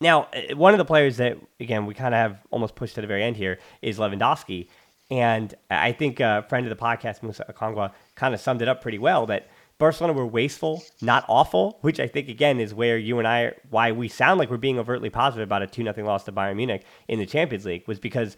Now, 0.00 0.28
uh, 0.34 0.56
one 0.56 0.74
of 0.74 0.78
the 0.78 0.84
players 0.84 1.16
that 1.16 1.38
again 1.58 1.86
we 1.86 1.94
kind 1.94 2.14
of 2.14 2.18
have 2.18 2.38
almost 2.50 2.76
pushed 2.76 2.94
to 2.96 3.00
the 3.00 3.06
very 3.06 3.24
end 3.24 3.36
here 3.36 3.58
is 3.82 3.98
Lewandowski, 3.98 4.68
and 5.10 5.54
I 5.70 5.92
think 5.92 6.20
a 6.20 6.44
friend 6.48 6.66
of 6.66 6.70
the 6.70 6.82
podcast, 6.82 7.22
Musa 7.22 7.44
Okwonga, 7.50 7.92
kind 8.14 8.32
of 8.32 8.40
summed 8.40 8.62
it 8.62 8.68
up 8.68 8.80
pretty 8.80 8.98
well 8.98 9.26
that 9.26 9.48
Barcelona 9.78 10.12
were 10.12 10.26
wasteful, 10.26 10.82
not 11.00 11.24
awful, 11.28 11.78
which 11.80 11.98
I 11.98 12.06
think 12.06 12.28
again 12.28 12.60
is 12.60 12.72
where 12.72 12.96
you 12.96 13.18
and 13.18 13.26
I 13.26 13.54
why 13.70 13.92
we 13.92 14.08
sound 14.08 14.38
like 14.38 14.50
we're 14.50 14.56
being 14.56 14.78
overtly 14.78 15.10
positive 15.10 15.48
about 15.48 15.62
a 15.62 15.66
two 15.66 15.82
nothing 15.82 16.04
loss 16.04 16.24
to 16.24 16.32
Bayern 16.32 16.56
Munich 16.56 16.84
in 17.08 17.18
the 17.18 17.26
Champions 17.26 17.64
League 17.64 17.86
was 17.88 17.98
because 17.98 18.36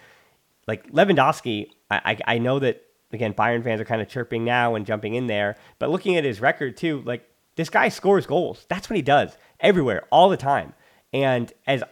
like 0.67 0.91
Lewandowski, 0.93 1.67
I, 1.91 2.01
I, 2.27 2.35
I 2.35 2.39
know 2.39 2.59
that 2.61 2.83
again 3.13 3.35
Bayern 3.35 3.63
fans 3.63 3.81
are 3.81 3.85
kind 3.85 4.01
of 4.01 4.09
chirping 4.09 4.45
now 4.45 4.75
and 4.75 4.87
jumping 4.87 5.15
in 5.15 5.27
there, 5.27 5.57
but 5.79 5.91
looking 5.91 6.17
at 6.17 6.25
his 6.25 6.41
record 6.41 6.77
too, 6.77 7.03
like 7.05 7.29
this 7.57 7.69
guy 7.69 7.91
scores 7.91 8.27
goals. 8.27 8.65
That's 8.69 8.89
what 8.89 8.97
he 8.97 9.03
does 9.03 9.37
everywhere, 9.61 10.05
all 10.11 10.29
the 10.31 10.37
time. 10.37 10.73
And 11.13 11.53
as 11.67 11.83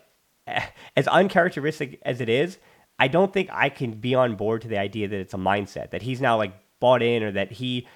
as 0.96 1.07
uncharacteristic 1.07 2.00
as 2.04 2.22
it 2.22 2.30
is, 2.30 2.59
I 2.98 3.09
don't 3.09 3.33
think 3.33 3.50
I 3.52 3.68
can 3.68 3.92
be 3.92 4.14
on 4.14 4.37
board 4.37 4.62
to 4.62 4.68
the 4.68 4.78
idea 4.78 5.09
that 5.09 5.18
it's 5.18 5.35
a 5.35 5.38
mindset 5.38 5.90
that 5.90 6.02
he's 6.02 6.20
now 6.20 6.37
like 6.38 6.54
bought 6.80 7.02
in 7.02 7.22
or 7.22 7.33
that 7.33 7.52
he 7.52 7.87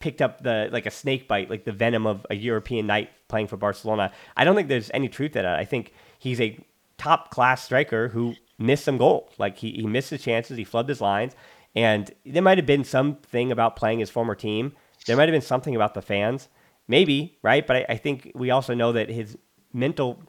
picked 0.00 0.20
up 0.20 0.42
the 0.42 0.68
like 0.72 0.86
a 0.86 0.90
snake 0.90 1.28
bite, 1.28 1.50
like 1.50 1.64
the 1.64 1.72
venom 1.72 2.06
of 2.06 2.26
a 2.30 2.34
European 2.34 2.86
night 2.86 3.10
playing 3.28 3.46
for 3.46 3.56
Barcelona. 3.56 4.12
I 4.36 4.44
don't 4.44 4.56
think 4.56 4.68
there's 4.68 4.90
any 4.92 5.08
truth 5.08 5.32
to 5.32 5.42
that. 5.42 5.58
I 5.58 5.64
think 5.64 5.92
he's 6.18 6.40
a 6.40 6.58
top 6.96 7.30
class 7.30 7.64
striker 7.64 8.08
who 8.08 8.34
missed 8.58 8.84
some 8.84 8.98
goals. 8.98 9.32
Like 9.38 9.58
he, 9.58 9.72
he 9.72 9.86
missed 9.86 10.10
his 10.10 10.22
chances, 10.22 10.56
he 10.56 10.64
flubbed 10.64 10.88
his 10.88 11.00
lines, 11.00 11.34
and 11.74 12.10
there 12.26 12.42
might 12.42 12.58
have 12.58 12.66
been 12.66 12.84
something 12.84 13.52
about 13.52 13.76
playing 13.76 14.00
his 14.00 14.10
former 14.10 14.34
team. 14.34 14.72
There 15.06 15.16
might 15.16 15.28
have 15.28 15.34
been 15.34 15.40
something 15.40 15.76
about 15.76 15.94
the 15.94 16.02
fans, 16.02 16.48
maybe, 16.88 17.38
right? 17.42 17.66
But 17.66 17.76
I, 17.76 17.86
I 17.90 17.96
think 17.96 18.32
we 18.34 18.50
also 18.50 18.74
know 18.74 18.92
that 18.92 19.08
his 19.08 19.38
mental 19.72 20.22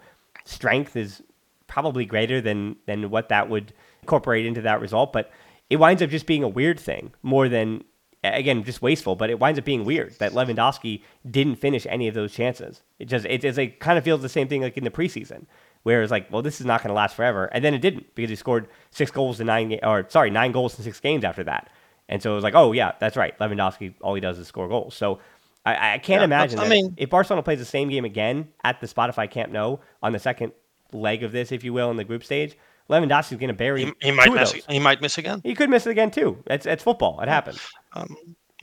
strength 0.45 0.95
is 0.95 1.23
probably 1.67 2.05
greater 2.05 2.41
than 2.41 2.75
than 2.85 3.09
what 3.09 3.29
that 3.29 3.49
would 3.49 3.73
incorporate 4.01 4.45
into 4.45 4.61
that 4.61 4.79
result. 4.79 5.11
But 5.11 5.31
it 5.69 5.77
winds 5.77 6.01
up 6.01 6.09
just 6.09 6.25
being 6.25 6.43
a 6.43 6.47
weird 6.47 6.79
thing 6.79 7.13
more 7.23 7.49
than 7.49 7.83
again 8.23 8.63
just 8.63 8.81
wasteful, 8.81 9.15
but 9.15 9.29
it 9.29 9.39
winds 9.39 9.59
up 9.59 9.65
being 9.65 9.85
weird 9.85 10.17
that 10.19 10.33
Lewandowski 10.33 11.03
didn't 11.29 11.55
finish 11.55 11.85
any 11.89 12.07
of 12.07 12.13
those 12.13 12.33
chances. 12.33 12.81
It 12.99 13.05
just 13.05 13.25
it, 13.25 13.43
it's 13.43 13.57
like 13.57 13.79
kind 13.79 13.97
of 13.97 14.03
feels 14.03 14.21
the 14.21 14.29
same 14.29 14.47
thing 14.47 14.61
like 14.61 14.77
in 14.77 14.83
the 14.83 14.91
preseason, 14.91 15.45
where 15.83 16.01
it's 16.01 16.11
like, 16.11 16.31
well, 16.31 16.41
this 16.41 16.59
is 16.59 16.65
not 16.65 16.81
going 16.81 16.89
to 16.89 16.95
last 16.95 17.15
forever, 17.15 17.45
and 17.45 17.63
then 17.63 17.73
it 17.73 17.79
didn't 17.79 18.13
because 18.15 18.29
he 18.29 18.35
scored 18.35 18.67
six 18.91 19.11
goals 19.11 19.39
in 19.39 19.47
nine 19.47 19.79
or 19.83 20.05
sorry 20.09 20.29
nine 20.29 20.51
goals 20.51 20.77
in 20.77 20.83
six 20.83 20.99
games 20.99 21.23
after 21.23 21.43
that, 21.43 21.69
and 22.09 22.21
so 22.21 22.31
it 22.31 22.35
was 22.35 22.43
like, 22.43 22.55
oh 22.55 22.71
yeah, 22.73 22.91
that's 22.99 23.15
right, 23.15 23.37
Lewandowski 23.39 23.93
all 24.01 24.15
he 24.15 24.21
does 24.21 24.37
is 24.37 24.47
score 24.47 24.67
goals. 24.67 24.95
So 24.95 25.19
I, 25.65 25.93
I 25.93 25.97
can't 25.99 26.21
yeah, 26.21 26.25
imagine. 26.25 26.59
I 26.59 26.67
mean, 26.67 26.93
if 26.97 27.09
Barcelona 27.09 27.43
plays 27.43 27.59
the 27.59 27.65
same 27.65 27.89
game 27.89 28.05
again 28.05 28.49
at 28.63 28.81
the 28.81 28.87
Spotify 28.87 29.29
Camp 29.29 29.51
Nou 29.51 29.77
on 30.01 30.13
the 30.13 30.19
second 30.19 30.51
leg 30.91 31.23
of 31.23 31.31
this, 31.31 31.51
if 31.51 31.63
you 31.63 31.73
will, 31.73 31.91
in 31.91 31.97
the 31.97 32.03
group 32.03 32.23
stage, 32.23 32.57
Lewandowski's 32.89 33.37
going 33.37 33.49
to 33.49 33.53
bury. 33.53 33.85
He, 33.85 33.93
he 34.01 34.11
might 34.11 34.33
miss. 34.33 34.51
He 34.51 34.79
might 34.79 35.01
miss 35.01 35.17
again. 35.17 35.41
He 35.43 35.53
could 35.53 35.69
miss 35.69 35.85
it 35.85 35.91
again 35.91 36.11
too. 36.11 36.41
It's 36.47 36.65
it's 36.65 36.83
football. 36.83 37.19
It 37.21 37.29
happens. 37.29 37.59
Um, 37.93 38.15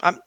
I'm, 0.03 0.19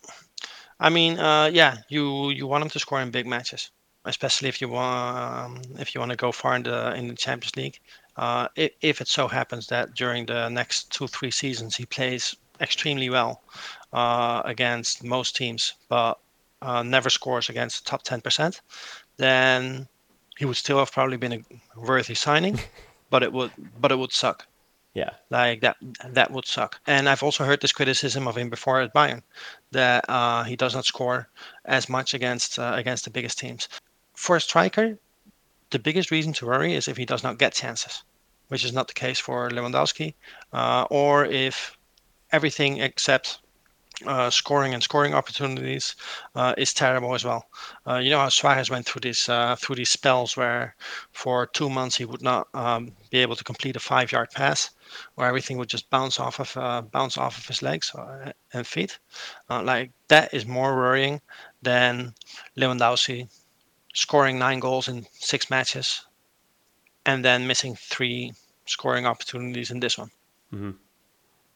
I 0.80 0.90
mean, 0.90 1.20
uh, 1.20 1.50
yeah, 1.54 1.78
you 1.90 2.30
you 2.32 2.48
want 2.48 2.64
him 2.64 2.70
to 2.70 2.80
score 2.80 3.02
in 3.02 3.12
big 3.12 3.28
matches, 3.28 3.72
especially 4.06 4.50
if 4.50 4.62
you 4.62 4.70
want 4.70 5.18
um, 5.18 5.62
if 5.80 5.94
you 5.94 6.00
want 6.02 6.12
to 6.12 6.18
go 6.18 6.32
far 6.32 6.56
in 6.56 6.64
the 6.64 6.94
in 6.96 7.08
the 7.08 7.16
Champions 7.16 7.56
League. 7.56 7.80
Uh, 8.18 8.48
if, 8.56 8.72
if 8.82 9.02
it 9.02 9.08
so 9.08 9.28
happens 9.28 9.68
that 9.68 9.94
during 9.94 10.26
the 10.26 10.50
next 10.50 10.92
two 10.92 11.08
three 11.08 11.32
seasons 11.32 11.76
he 11.76 11.86
plays 11.86 12.36
extremely 12.62 13.10
well 13.10 13.42
uh, 13.94 14.42
against 14.46 15.04
most 15.04 15.36
teams, 15.36 15.74
but 15.90 16.20
uh, 16.62 16.84
never 16.84 17.10
scores 17.10 17.50
against 17.50 17.84
the 17.84 17.90
top 17.90 18.04
ten 18.04 18.22
percent, 18.22 18.62
then 19.18 19.88
he 20.38 20.46
would 20.46 20.58
still 20.58 20.80
have 20.80 20.92
probably 20.92 21.18
been 21.18 21.34
a 21.34 21.42
worthy 21.80 22.16
signing, 22.16 22.60
but 23.10 23.24
it 23.24 23.32
would 23.34 23.52
but 23.80 23.92
it 23.92 23.98
would 24.00 24.12
suck. 24.12 24.48
Yeah. 25.00 25.12
Like 25.30 25.62
that 25.62 25.78
that 26.18 26.30
would 26.32 26.46
suck. 26.46 26.72
And 26.86 27.08
I've 27.08 27.24
also 27.24 27.46
heard 27.46 27.62
this 27.62 27.72
criticism 27.72 28.28
of 28.28 28.38
him 28.38 28.50
before 28.50 28.82
at 28.82 28.94
Bayern 28.94 29.22
that 29.72 30.04
uh, 30.10 30.44
he 30.44 30.58
does 30.58 30.76
not 30.76 30.84
score 30.84 31.30
as 31.64 31.88
much 31.88 32.14
against 32.14 32.60
uh, 32.60 32.74
against 32.76 33.06
the 33.06 33.10
biggest 33.10 33.40
teams. 33.40 33.70
For 34.14 34.36
a 34.36 34.42
striker, 34.42 34.98
the 35.70 35.80
biggest 35.80 36.12
reason 36.12 36.34
to 36.34 36.48
worry 36.48 36.74
is 36.76 36.90
if 36.90 36.98
he 36.98 37.06
does 37.06 37.24
not 37.24 37.38
get 37.38 37.54
chances, 37.54 38.04
which 38.50 38.66
is 38.66 38.74
not 38.74 38.90
the 38.90 39.00
case 39.06 39.20
for 39.20 39.50
Lewandowski, 39.50 40.16
uh, 40.52 40.86
or 40.90 41.26
if 41.26 41.78
everything 42.34 42.82
except 42.82 43.40
uh, 44.06 44.30
scoring 44.30 44.74
and 44.74 44.82
scoring 44.82 45.14
opportunities 45.14 45.96
uh, 46.36 46.54
is 46.58 46.74
terrible 46.74 47.14
as 47.14 47.26
well. 47.26 47.46
Uh, 47.88 47.98
you 47.98 48.10
know 48.10 48.20
how 48.20 48.30
Suarez 48.30 48.70
went 48.70 48.86
through 48.86 49.02
these 49.02 49.28
uh, 49.28 49.56
through 49.58 49.76
these 49.76 49.90
spells 49.90 50.38
where 50.38 50.76
for 51.12 51.48
two 51.48 51.70
months 51.70 51.98
he 51.98 52.06
would 52.06 52.22
not 52.22 52.48
um, 52.54 52.92
be 53.10 53.20
able 53.20 53.36
to 53.36 53.44
complete 53.44 53.76
a 53.76 53.80
five 53.80 54.12
yard 54.12 54.30
pass, 54.34 54.72
where 55.16 55.28
everything 55.28 55.58
would 55.58 55.70
just 55.70 55.90
bounce 55.90 56.20
off 56.20 56.40
of 56.40 56.56
uh, 56.56 56.82
bounce 56.82 57.18
off 57.18 57.38
of 57.38 57.48
his 57.48 57.62
legs 57.62 57.94
uh, 57.96 58.32
and 58.54 58.66
feet. 58.66 59.00
like 59.50 59.92
that 60.08 60.34
is 60.34 60.46
more 60.46 60.76
worrying 60.76 61.22
than 61.62 62.14
Lewandowski 62.58 63.28
scoring 63.94 64.40
nine 64.40 64.60
goals 64.60 64.88
in 64.88 65.06
six 65.14 65.50
matches 65.50 66.06
and 67.06 67.26
then 67.26 67.48
missing 67.48 67.76
three 67.76 68.34
scoring 68.66 69.06
opportunities 69.06 69.72
in 69.72 69.80
this 69.80 69.98
one. 69.98 70.12
Mm-hmm. 70.54 70.72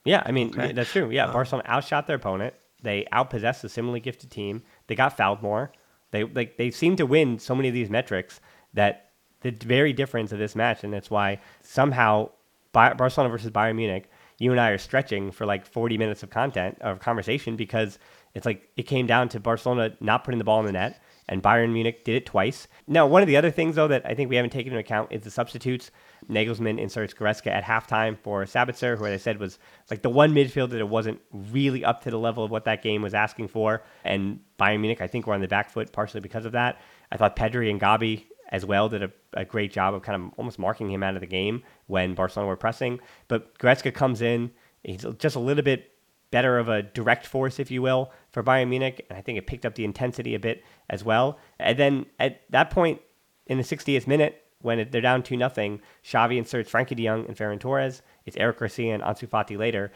Yeah, 0.05 0.21
I 0.25 0.31
mean 0.31 0.49
Okay. 0.49 0.71
that's 0.73 0.91
true. 0.91 1.09
Yeah, 1.09 1.25
Uh, 1.27 1.33
Barcelona 1.33 1.67
outshot 1.67 2.07
their 2.07 2.17
opponent. 2.17 2.53
They 2.81 3.07
outpossessed 3.13 3.63
a 3.63 3.69
similarly 3.69 4.01
gifted 4.01 4.29
team. 4.31 4.63
They 4.87 4.95
got 4.95 5.15
fouled 5.15 5.41
more. 5.41 5.71
They 6.11 6.23
like 6.25 6.57
they 6.57 6.69
seem 6.71 6.95
to 6.97 7.05
win 7.05 7.39
so 7.39 7.55
many 7.55 7.69
of 7.69 7.73
these 7.73 7.89
metrics 7.89 8.39
that 8.73 9.11
the 9.41 9.51
very 9.51 9.93
difference 9.93 10.31
of 10.31 10.39
this 10.39 10.55
match, 10.55 10.83
and 10.83 10.93
that's 10.93 11.09
why 11.09 11.39
somehow 11.61 12.29
Barcelona 12.71 13.29
versus 13.29 13.51
Bayern 13.51 13.75
Munich, 13.75 14.09
you 14.39 14.51
and 14.51 14.59
I 14.59 14.69
are 14.69 14.77
stretching 14.77 15.31
for 15.31 15.45
like 15.45 15.65
40 15.65 15.97
minutes 15.97 16.23
of 16.23 16.29
content 16.29 16.77
of 16.81 16.99
conversation 16.99 17.55
because 17.55 17.99
it's 18.33 18.45
like 18.45 18.69
it 18.77 18.83
came 18.83 19.05
down 19.05 19.29
to 19.29 19.39
Barcelona 19.39 19.95
not 19.99 20.23
putting 20.23 20.37
the 20.39 20.43
ball 20.43 20.59
in 20.59 20.65
the 20.65 20.71
net, 20.71 21.01
and 21.29 21.41
Bayern 21.41 21.71
Munich 21.71 22.03
did 22.03 22.15
it 22.15 22.25
twice. 22.25 22.67
Now, 22.87 23.07
one 23.07 23.21
of 23.21 23.27
the 23.27 23.37
other 23.37 23.51
things 23.51 23.75
though 23.75 23.87
that 23.87 24.05
I 24.05 24.13
think 24.13 24.29
we 24.29 24.35
haven't 24.35 24.51
taken 24.51 24.71
into 24.71 24.79
account 24.79 25.11
is 25.11 25.21
the 25.21 25.31
substitutes. 25.31 25.91
Nagelsmann 26.29 26.79
inserts 26.79 27.13
Goretzka 27.13 27.47
at 27.47 27.63
halftime 27.63 28.17
for 28.17 28.45
Sabitzer, 28.45 28.97
who 28.97 29.05
I 29.05 29.17
said 29.17 29.39
was 29.39 29.59
like 29.89 30.01
the 30.01 30.09
one 30.09 30.33
midfielder 30.33 30.71
that 30.71 30.85
wasn't 30.85 31.21
really 31.31 31.83
up 31.83 32.01
to 32.03 32.11
the 32.11 32.19
level 32.19 32.43
of 32.43 32.51
what 32.51 32.65
that 32.65 32.81
game 32.81 33.01
was 33.01 33.13
asking 33.13 33.49
for. 33.49 33.83
And 34.03 34.39
Bayern 34.59 34.79
Munich, 34.79 35.01
I 35.01 35.07
think, 35.07 35.27
were 35.27 35.33
on 35.33 35.41
the 35.41 35.47
back 35.47 35.69
foot 35.69 35.91
partially 35.91 36.21
because 36.21 36.45
of 36.45 36.53
that. 36.53 36.79
I 37.11 37.17
thought 37.17 37.35
Pedri 37.35 37.69
and 37.69 37.79
Gavi 37.79 38.23
as 38.49 38.65
well 38.65 38.87
did 38.87 39.03
a, 39.03 39.11
a 39.33 39.45
great 39.45 39.71
job 39.71 39.93
of 39.93 40.03
kind 40.03 40.21
of 40.21 40.31
almost 40.37 40.59
marking 40.59 40.89
him 40.89 41.03
out 41.03 41.15
of 41.15 41.21
the 41.21 41.27
game 41.27 41.63
when 41.87 42.13
Barcelona 42.13 42.47
were 42.47 42.55
pressing. 42.55 42.99
But 43.27 43.57
Goretzka 43.57 43.93
comes 43.93 44.21
in, 44.21 44.51
he's 44.83 45.05
just 45.17 45.35
a 45.35 45.39
little 45.39 45.63
bit 45.63 45.89
better 46.31 46.57
of 46.57 46.67
a 46.67 46.81
direct 46.81 47.25
force, 47.27 47.59
if 47.59 47.69
you 47.69 47.81
will, 47.81 48.11
for 48.33 48.43
Bayern 48.43 48.67
Munich, 48.67 49.05
and 49.09 49.17
I 49.17 49.21
think 49.21 49.37
it 49.37 49.47
picked 49.47 49.65
up 49.65 49.75
the 49.75 49.85
intensity 49.85 50.35
a 50.35 50.39
bit 50.39 50.63
as 50.89 51.03
well. 51.03 51.37
And 51.59 51.77
then 51.77 52.05
at 52.19 52.41
that 52.49 52.71
point 52.71 52.99
in 53.45 53.57
the 53.57 53.63
60th 53.63 54.07
minute, 54.07 54.43
when 54.59 54.79
it, 54.79 54.91
they're 54.91 55.01
down 55.01 55.23
two 55.23 55.37
nothing, 55.37 55.79
Xavi 56.03 56.37
inserts 56.37 56.71
Frenkie 56.71 56.95
De 56.95 57.05
Jong 57.05 57.25
and 57.27 57.37
Ferran 57.37 57.59
Torres. 57.59 58.01
It's 58.25 58.35
Eric 58.37 58.59
Garcia 58.59 58.93
and 58.95 59.03
Ansu 59.03 59.27
Fati 59.27 59.57
later. 59.57 59.91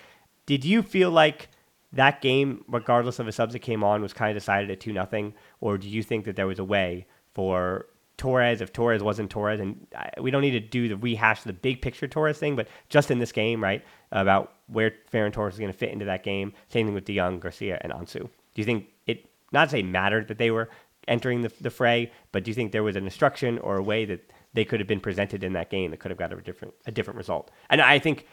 Did 0.45 0.63
you 0.63 0.83
feel 0.83 1.09
like 1.09 1.49
that 1.91 2.21
game, 2.21 2.63
regardless 2.67 3.17
of 3.17 3.25
the 3.25 3.31
subs 3.31 3.53
that 3.53 3.59
came 3.59 3.83
on, 3.83 4.01
was 4.01 4.13
kind 4.13 4.29
of 4.29 4.41
decided 4.41 4.69
at 4.69 4.79
two 4.79 4.93
nothing, 4.93 5.33
or 5.59 5.77
do 5.77 5.89
you 5.89 6.03
think 6.03 6.25
that 6.25 6.35
there 6.35 6.47
was 6.47 6.59
a 6.59 6.63
way 6.63 7.07
for 7.33 7.87
Torres, 8.17 8.61
if 8.61 8.73
Torres 8.73 9.03
wasn't 9.03 9.29
Torres, 9.29 9.59
and 9.59 9.85
we 10.19 10.31
don't 10.31 10.41
need 10.41 10.51
to 10.51 10.59
do 10.59 10.89
the 10.89 10.97
rehash 10.97 11.43
the 11.43 11.53
big 11.53 11.81
picture 11.81 12.07
Torres 12.07 12.37
thing, 12.37 12.55
but 12.55 12.67
just 12.89 13.11
in 13.11 13.19
this 13.19 13.31
game, 13.31 13.61
right, 13.61 13.83
about 14.11 14.53
where 14.67 14.93
Ferran 15.11 15.31
Torres 15.31 15.53
is 15.53 15.59
going 15.59 15.71
to 15.71 15.77
fit 15.77 15.91
into 15.91 16.05
that 16.05 16.23
game. 16.23 16.53
Same 16.69 16.87
thing 16.87 16.95
with 16.95 17.05
De 17.05 17.15
Jong, 17.15 17.39
Garcia, 17.39 17.77
and 17.81 17.93
Ansu. 17.93 18.21
Do 18.21 18.29
you 18.55 18.65
think 18.65 18.87
it 19.05 19.29
not 19.51 19.69
say 19.69 19.83
mattered 19.83 20.27
that 20.27 20.37
they 20.37 20.51
were 20.51 20.69
entering 21.07 21.41
the, 21.41 21.51
the 21.61 21.69
fray, 21.69 22.11
but 22.31 22.43
do 22.43 22.51
you 22.51 22.55
think 22.55 22.71
there 22.71 22.83
was 22.83 22.95
an 22.95 23.05
instruction 23.05 23.59
or 23.59 23.77
a 23.77 23.83
way 23.83 24.05
that 24.05 24.29
they 24.53 24.65
could 24.65 24.79
have 24.79 24.87
been 24.87 24.99
presented 24.99 25.43
in 25.43 25.53
that 25.53 25.69
game 25.69 25.91
that 25.91 25.99
could 25.99 26.11
have 26.11 26.17
got 26.17 26.33
a 26.33 26.41
different 26.41 26.73
a 26.85 26.91
different 26.91 27.17
result? 27.17 27.51
And 27.69 27.81
I 27.81 27.99
think 27.99 28.25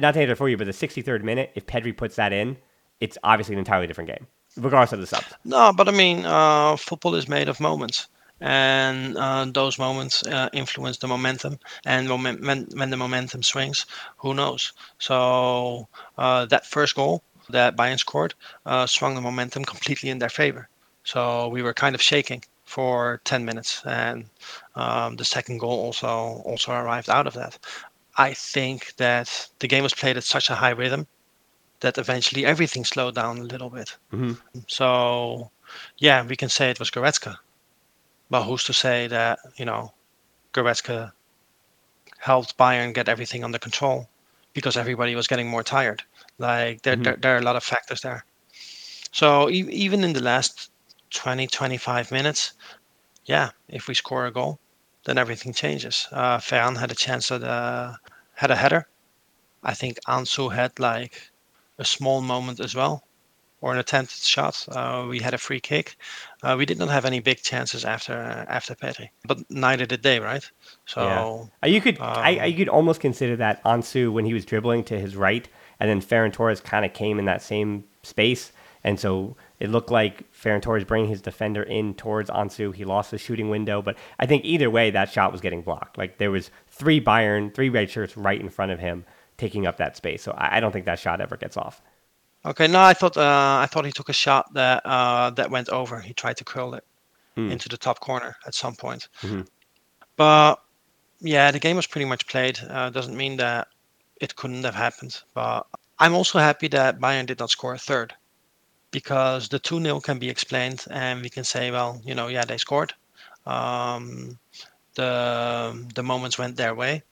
not 0.00 0.14
to 0.14 0.20
answer 0.20 0.36
for 0.36 0.48
you, 0.48 0.56
but 0.56 0.66
the 0.66 0.72
63rd 0.72 1.22
minute, 1.22 1.50
if 1.54 1.66
Pedri 1.66 1.96
puts 1.96 2.16
that 2.16 2.32
in, 2.32 2.56
it's 3.00 3.16
obviously 3.24 3.54
an 3.54 3.58
entirely 3.58 3.86
different 3.86 4.08
game, 4.08 4.26
regardless 4.56 4.92
of 4.92 5.00
the 5.00 5.06
subs. 5.06 5.32
No, 5.44 5.72
but 5.72 5.88
I 5.88 5.92
mean, 5.92 6.24
uh, 6.24 6.76
football 6.76 7.14
is 7.14 7.28
made 7.28 7.48
of 7.48 7.58
moments, 7.58 8.08
and 8.40 9.16
uh, 9.16 9.44
those 9.52 9.78
moments 9.78 10.26
uh, 10.26 10.48
influence 10.52 10.98
the 10.98 11.08
momentum. 11.08 11.58
And 11.84 12.08
when, 12.08 12.66
when 12.74 12.90
the 12.90 12.96
momentum 12.96 13.42
swings, 13.42 13.86
who 14.18 14.34
knows? 14.34 14.72
So 14.98 15.88
uh, 16.18 16.46
that 16.46 16.66
first 16.66 16.94
goal 16.94 17.22
that 17.50 17.76
Bayern 17.76 17.98
scored 17.98 18.34
uh, 18.66 18.86
swung 18.86 19.14
the 19.14 19.20
momentum 19.20 19.64
completely 19.64 20.10
in 20.10 20.18
their 20.18 20.28
favor. 20.28 20.68
So 21.04 21.48
we 21.48 21.62
were 21.62 21.74
kind 21.74 21.94
of 21.94 22.02
shaking 22.02 22.42
for 22.64 23.20
10 23.24 23.44
minutes, 23.44 23.82
and 23.84 24.26
um, 24.76 25.16
the 25.16 25.24
second 25.24 25.58
goal 25.58 25.78
also 25.80 26.42
also 26.44 26.72
arrived 26.72 27.10
out 27.10 27.26
of 27.26 27.34
that. 27.34 27.58
I 28.16 28.34
think 28.34 28.94
that 28.96 29.48
the 29.58 29.68
game 29.68 29.82
was 29.82 29.94
played 29.94 30.16
at 30.16 30.24
such 30.24 30.50
a 30.50 30.54
high 30.54 30.70
rhythm 30.70 31.06
that 31.80 31.98
eventually 31.98 32.44
everything 32.46 32.84
slowed 32.84 33.14
down 33.14 33.38
a 33.38 33.42
little 33.42 33.70
bit. 33.70 33.96
Mhm. 34.12 34.38
So, 34.68 35.50
yeah, 35.98 36.22
we 36.24 36.36
can 36.36 36.48
say 36.48 36.70
it 36.70 36.78
was 36.78 36.90
Goretzka. 36.90 37.36
But 38.30 38.44
who's 38.44 38.64
to 38.64 38.72
say 38.72 39.06
that, 39.08 39.40
you 39.56 39.64
know, 39.66 39.94
Goretzka 40.54 41.12
helped 42.18 42.56
Bayern 42.56 42.94
get 42.94 43.08
everything 43.08 43.42
under 43.42 43.58
control 43.58 44.08
because 44.52 44.76
everybody 44.76 45.14
was 45.16 45.26
getting 45.26 45.48
more 45.48 45.64
tired. 45.64 46.04
Like, 46.38 46.82
there, 46.82 46.96
Mhm. 46.96 47.02
there, 47.04 47.16
there 47.16 47.34
are 47.34 47.38
a 47.38 47.42
lot 47.42 47.56
of 47.56 47.64
factors 47.64 48.00
there. 48.02 48.24
So, 49.12 49.50
e- 49.50 49.70
even 49.86 50.04
in 50.04 50.12
the 50.14 50.22
last 50.22 50.70
20, 51.10 51.46
25 51.48 52.10
minutes, 52.12 52.54
yeah, 53.26 53.50
if 53.68 53.88
we 53.88 53.94
score 53.94 54.26
a 54.26 54.32
goal, 54.32 54.60
then 55.04 55.18
everything 55.18 55.54
changes. 55.54 56.08
Uh, 56.12 56.38
Ferran 56.38 56.78
had 56.78 56.90
a 56.92 56.96
chance 56.96 57.30
at 57.32 57.42
uh, 57.44 57.94
had 58.36 58.50
a 58.52 58.56
header. 58.56 58.88
I 59.62 59.74
think 59.74 59.98
Ansu 60.08 60.54
had 60.54 60.78
like 60.80 61.30
a 61.78 61.84
small 61.84 62.20
moment 62.22 62.60
as 62.60 62.74
well, 62.74 63.04
or 63.60 63.72
an 63.72 63.78
attempted 63.78 64.22
shot. 64.22 64.66
Uh, 64.70 65.06
we 65.08 65.18
had 65.18 65.34
a 65.34 65.38
free 65.38 65.60
kick. 65.60 65.96
Uh, 66.42 66.54
we 66.58 66.64
did 66.64 66.78
not 66.78 66.88
have 66.88 67.04
any 67.04 67.20
big 67.20 67.42
chances 67.42 67.84
after 67.84 68.14
after 68.48 68.74
Pedri, 68.74 69.10
but 69.26 69.38
neither 69.50 69.86
did 69.86 70.02
they, 70.02 70.20
right? 70.20 70.48
So 70.86 71.50
Uh, 71.62 71.66
You 71.66 71.80
could 71.80 71.98
I, 72.00 72.32
Um, 72.34 72.40
I 72.40 72.46
you 72.46 72.56
could 72.56 72.68
almost 72.68 73.00
consider 73.00 73.36
that 73.36 73.62
Ansu 73.64 74.12
when 74.12 74.24
he 74.24 74.34
was 74.34 74.44
dribbling 74.44 74.84
to 74.84 74.98
his 74.98 75.16
right, 75.16 75.48
and 75.78 75.88
then 75.90 76.00
Ferran 76.00 76.32
Torres 76.32 76.60
kind 76.60 76.84
of 76.84 76.92
came 76.92 77.18
in 77.18 77.26
that 77.26 77.42
same 77.42 77.84
space, 78.02 78.52
and 78.82 78.98
so 78.98 79.36
it 79.58 79.68
looked 79.68 79.90
like 79.90 80.24
Ferran 80.32 80.62
Torres 80.62 80.84
bringing 80.84 81.10
his 81.10 81.20
defender 81.20 81.62
in 81.62 81.92
towards 81.94 82.30
Ansu. 82.30 82.74
He 82.74 82.86
lost 82.86 83.10
the 83.10 83.18
shooting 83.18 83.50
window, 83.50 83.82
but 83.82 83.96
I 84.18 84.24
think 84.24 84.44
either 84.44 84.70
way 84.70 84.90
that 84.90 85.12
shot 85.12 85.32
was 85.32 85.42
getting 85.42 85.60
blocked. 85.60 85.98
Like 85.98 86.16
there 86.16 86.30
was 86.30 86.50
three 86.68 86.98
Bayern, 86.98 87.54
three 87.54 87.68
red 87.68 87.90
shirts 87.90 88.16
right 88.16 88.40
in 88.40 88.48
front 88.48 88.72
of 88.72 88.78
him 88.78 89.04
taking 89.36 89.66
up 89.66 89.76
that 89.76 89.96
space. 89.98 90.22
So 90.22 90.32
I, 90.32 90.56
I 90.56 90.60
don't 90.60 90.72
think 90.72 90.86
that 90.86 90.98
shot 90.98 91.20
ever 91.20 91.36
gets 91.36 91.58
off. 91.58 91.82
Okay, 92.44 92.66
no, 92.66 92.80
I 92.80 92.94
thought 92.94 93.16
uh, 93.16 93.58
I 93.62 93.66
thought 93.66 93.84
he 93.86 93.92
took 93.92 94.08
a 94.08 94.12
shot 94.14 94.52
that 94.54 94.84
uh, 94.84 95.30
that 95.30 95.50
went 95.50 95.68
over. 95.70 96.00
He 96.00 96.14
tried 96.14 96.36
to 96.38 96.44
curl 96.44 96.74
it 96.74 96.84
Hmm. 97.36 97.50
into 97.52 97.68
the 97.68 97.76
top 97.76 98.00
corner 98.00 98.36
at 98.46 98.54
some 98.54 98.74
point, 98.74 99.08
Mhm. 99.22 99.46
but 100.16 100.56
yeah, 101.20 101.50
the 101.50 101.58
game 101.60 101.76
was 101.76 101.86
pretty 101.86 102.06
much 102.06 102.26
played. 102.26 102.58
Uh, 102.68 102.90
doesn't 102.90 103.16
mean 103.16 103.36
that 103.38 103.68
it 104.20 104.36
couldn't 104.36 104.64
have 104.64 104.74
happened, 104.74 105.22
but 105.34 105.66
I'm 105.98 106.14
also 106.14 106.38
happy 106.38 106.68
that 106.68 107.00
Bayern 107.00 107.26
did 107.26 107.38
not 107.40 107.50
score 107.50 107.74
a 107.74 107.78
third 107.78 108.14
because 108.90 109.48
the 109.48 109.58
2 109.58 109.80
0 109.82 110.00
can 110.00 110.18
be 110.18 110.28
explained 110.30 110.84
and 110.90 111.22
we 111.22 111.30
can 111.30 111.44
say, 111.44 111.70
well, 111.70 112.00
you 112.04 112.14
know, 112.14 112.28
yeah, 112.28 112.44
they 112.44 112.58
scored. 112.58 112.94
Um, 113.46 114.38
the, 114.94 115.88
the 115.94 116.02
moments 116.02 116.38
went 116.38 116.56
their 116.56 116.74
way, 116.74 117.02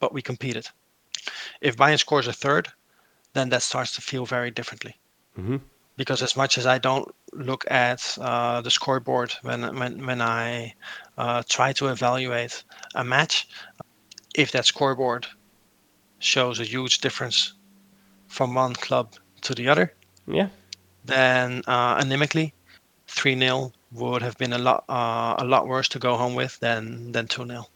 but 0.00 0.12
we 0.12 0.22
competed. 0.22 0.66
If 1.60 1.76
Bayern 1.76 1.98
scores 1.98 2.26
a 2.26 2.32
third, 2.32 2.68
then 3.34 3.48
that 3.50 3.62
starts 3.62 3.94
to 3.94 4.00
feel 4.00 4.26
very 4.26 4.50
differently. 4.50 4.94
Mhm. 5.38 5.60
Because 5.96 6.22
as 6.22 6.36
much 6.36 6.58
as 6.58 6.66
I 6.66 6.78
don't 6.78 7.08
look 7.32 7.64
at 7.70 8.18
uh, 8.20 8.60
the 8.62 8.70
scoreboard 8.70 9.34
when 9.42 9.60
when 9.78 10.06
when 10.06 10.20
I 10.20 10.74
uh, 11.18 11.42
try 11.48 11.72
to 11.74 11.88
evaluate 11.88 12.64
a 12.94 13.04
match, 13.04 13.48
if 14.34 14.50
that 14.52 14.66
scoreboard 14.66 15.26
shows 16.18 16.60
a 16.60 16.64
huge 16.64 17.00
difference 17.00 17.54
from 18.28 18.54
one 18.54 18.74
club 18.74 19.14
to 19.42 19.54
the 19.54 19.68
other, 19.68 19.92
Yeah, 20.26 20.48
then 21.04 21.62
uh, 21.66 22.00
anemically, 22.00 22.52
three 23.06 23.38
0 23.38 23.72
would 23.92 24.22
have 24.22 24.36
been 24.38 24.52
a 24.52 24.58
lot 24.58 24.84
uh, 24.88 25.34
a 25.38 25.44
lot 25.44 25.66
worse 25.66 25.88
to 25.90 25.98
go 25.98 26.16
home 26.16 26.34
with 26.34 26.58
than 26.60 27.12
than 27.12 27.26
two 27.26 27.46
0 27.46 27.66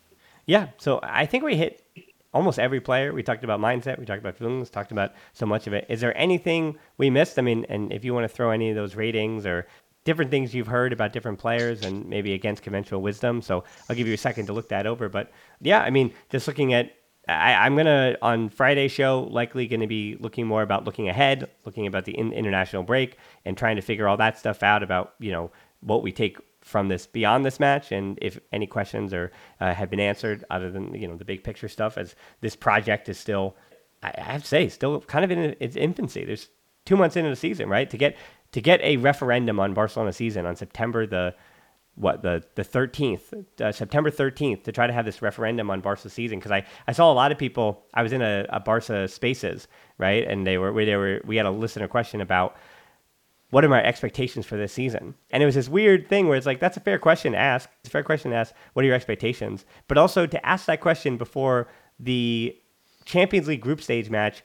yeah. 0.47 0.69
So 0.79 1.01
I 1.03 1.27
think 1.27 1.45
we 1.45 1.57
hit 1.57 1.83
almost 2.37 2.59
every 2.59 2.81
player. 2.81 3.13
We 3.15 3.23
talked 3.23 3.45
about 3.45 3.61
mindset. 3.61 3.99
We 3.99 4.05
talked 4.05 4.21
about 4.21 4.37
feelings. 4.37 4.69
Talked 4.69 4.93
about 4.93 5.15
so 5.33 5.47
much 5.47 5.67
of 5.67 5.73
it. 5.73 5.87
Is 5.89 6.01
there 6.03 6.17
anything 6.17 6.79
we 6.99 7.09
missed? 7.09 7.39
I 7.39 7.43
mean, 7.43 7.65
and 7.71 7.93
if 7.93 8.05
you 8.05 8.13
want 8.13 8.25
to 8.25 8.29
throw 8.29 8.51
any 8.51 8.69
of 8.69 8.77
those 8.77 8.95
ratings 8.95 9.47
or 9.47 9.67
different 10.05 10.31
things 10.31 10.55
you've 10.55 10.67
heard 10.67 10.93
about 10.93 11.13
different 11.13 11.39
players 11.39 11.85
and 11.85 12.07
maybe 12.07 12.35
against 12.35 12.63
conventional 12.63 13.01
wisdom. 13.01 13.43
So 13.43 13.65
I'll 13.89 13.97
give 13.97 14.07
you 14.07 14.15
a 14.15 14.19
second 14.19 14.47
to 14.47 14.53
look 14.53 14.69
that 14.69 14.87
over. 14.87 15.09
But 15.09 15.33
yeah, 15.61 15.81
I 15.81 15.91
mean, 15.91 16.13
just 16.31 16.47
looking 16.47 16.75
at, 16.75 16.93
I, 17.27 17.67
am 17.67 17.75
gonna 17.75 18.17
on 18.23 18.51
Friday 18.51 18.87
show 18.87 19.23
likely 19.23 19.67
going 19.67 19.81
to 19.81 19.89
be 19.89 20.17
looking 20.21 20.47
more 20.47 20.63
about 20.63 20.85
looking 20.85 21.09
ahead, 21.09 21.51
looking 21.65 21.89
about 21.89 22.05
the 22.05 22.17
in, 22.17 22.33
international 22.33 22.85
break, 22.85 23.17
and 23.45 23.59
trying 23.59 23.77
to 23.77 23.83
figure 23.83 24.07
all 24.07 24.17
that 24.19 24.39
stuff 24.39 24.63
out 24.63 24.85
about 24.85 25.15
you 25.19 25.33
know 25.33 25.51
what 25.81 26.05
we 26.05 26.13
take 26.13 26.39
from 26.67 26.89
this 26.89 27.07
beyond 27.07 27.47
this 27.47 27.61
match, 27.61 27.93
and 27.93 28.19
if 28.21 28.41
any 28.53 28.67
questions 28.67 29.15
are 29.15 29.31
uh, 29.61 29.73
have 29.73 29.89
been 29.89 30.01
answered 30.01 30.45
other 30.51 30.71
than 30.71 30.93
you 30.95 31.07
know 31.07 31.17
the 31.17 31.25
big 31.25 31.45
picture 31.45 31.69
stuff, 31.69 31.97
as 31.97 32.17
this 32.41 32.57
project 32.57 33.09
is 33.09 33.19
still, 33.19 33.55
I 34.03 34.13
have 34.21 34.43
to 34.43 34.49
say, 34.49 34.69
still 34.69 35.01
kind 35.03 35.25
of 35.25 35.31
in 35.31 35.55
its 35.61 35.77
infancy. 35.77 36.25
There's 36.25 36.49
two 36.85 36.97
months 36.97 37.17
into 37.17 37.31
the 37.31 37.37
season, 37.37 37.69
right? 37.69 37.89
To 37.89 37.97
get 37.97 38.17
to 38.51 38.61
get 38.61 38.81
a 38.81 38.97
referendum 38.97 39.61
on 39.61 39.75
Barcelona 39.75 40.13
season 40.13 40.45
on 40.45 40.57
September 40.57 41.07
the 41.07 41.37
what 41.95 42.23
the 42.23 42.43
the 42.57 42.65
13th 42.65 43.45
uh, 43.61 43.71
September 43.71 44.11
13th 44.11 44.65
to 44.65 44.73
try 44.73 44.89
to 44.89 44.93
have 44.93 45.05
this 45.05 45.23
referendum 45.23 45.71
on 45.71 45.81
Barca 45.81 46.11
season 46.11 46.39
because 46.39 46.53
I, 46.53 46.67
I 46.89 46.93
saw 46.93 47.11
a 47.11 47.15
lot 47.15 47.33
of 47.33 47.39
people 47.39 47.85
I 47.95 48.03
was 48.03 48.13
in 48.13 48.23
a, 48.23 48.45
a 48.51 48.61
Barca 48.61 49.07
spaces 49.07 49.69
right 49.99 50.27
and 50.27 50.47
they 50.47 50.59
were 50.59 50.85
they 50.85 50.97
were 50.97 51.23
we 51.25 51.37
had 51.37 51.47
a 51.47 51.51
listener 51.51 51.89
question 51.89 52.21
about 52.21 52.57
what 53.51 53.65
are 53.65 53.69
my 53.69 53.83
expectations 53.83 54.45
for 54.45 54.57
this 54.57 54.73
season 54.73 55.15
and 55.31 55.43
it 55.43 55.47
was 55.47 55.55
this 55.55 55.69
weird 55.69 56.09
thing 56.09 56.29
where 56.29 56.37
it's 56.37 56.47
like 56.47 56.61
that's 56.61 56.77
a 56.77 56.81
fair 56.81 56.99
question 56.99 57.33
to 57.33 57.39
ask 57.39 57.69
it's 57.81 57.89
a 57.89 57.91
fair 57.91 58.03
question 58.03 58.31
to 58.31 58.37
ask 58.37 58.55
what 58.73 58.85
are 58.85 58.87
your 58.87 58.95
expectations 58.95 59.65
but 59.89 59.99
also 59.99 60.27
to 60.27 60.45
ask 60.47 60.67
that 60.67 60.81
question 60.81 61.17
before 61.17 61.69
the 61.99 62.57
Champions 63.05 63.49
League 63.49 63.61
group 63.61 63.81
stage 63.81 64.11
match 64.11 64.43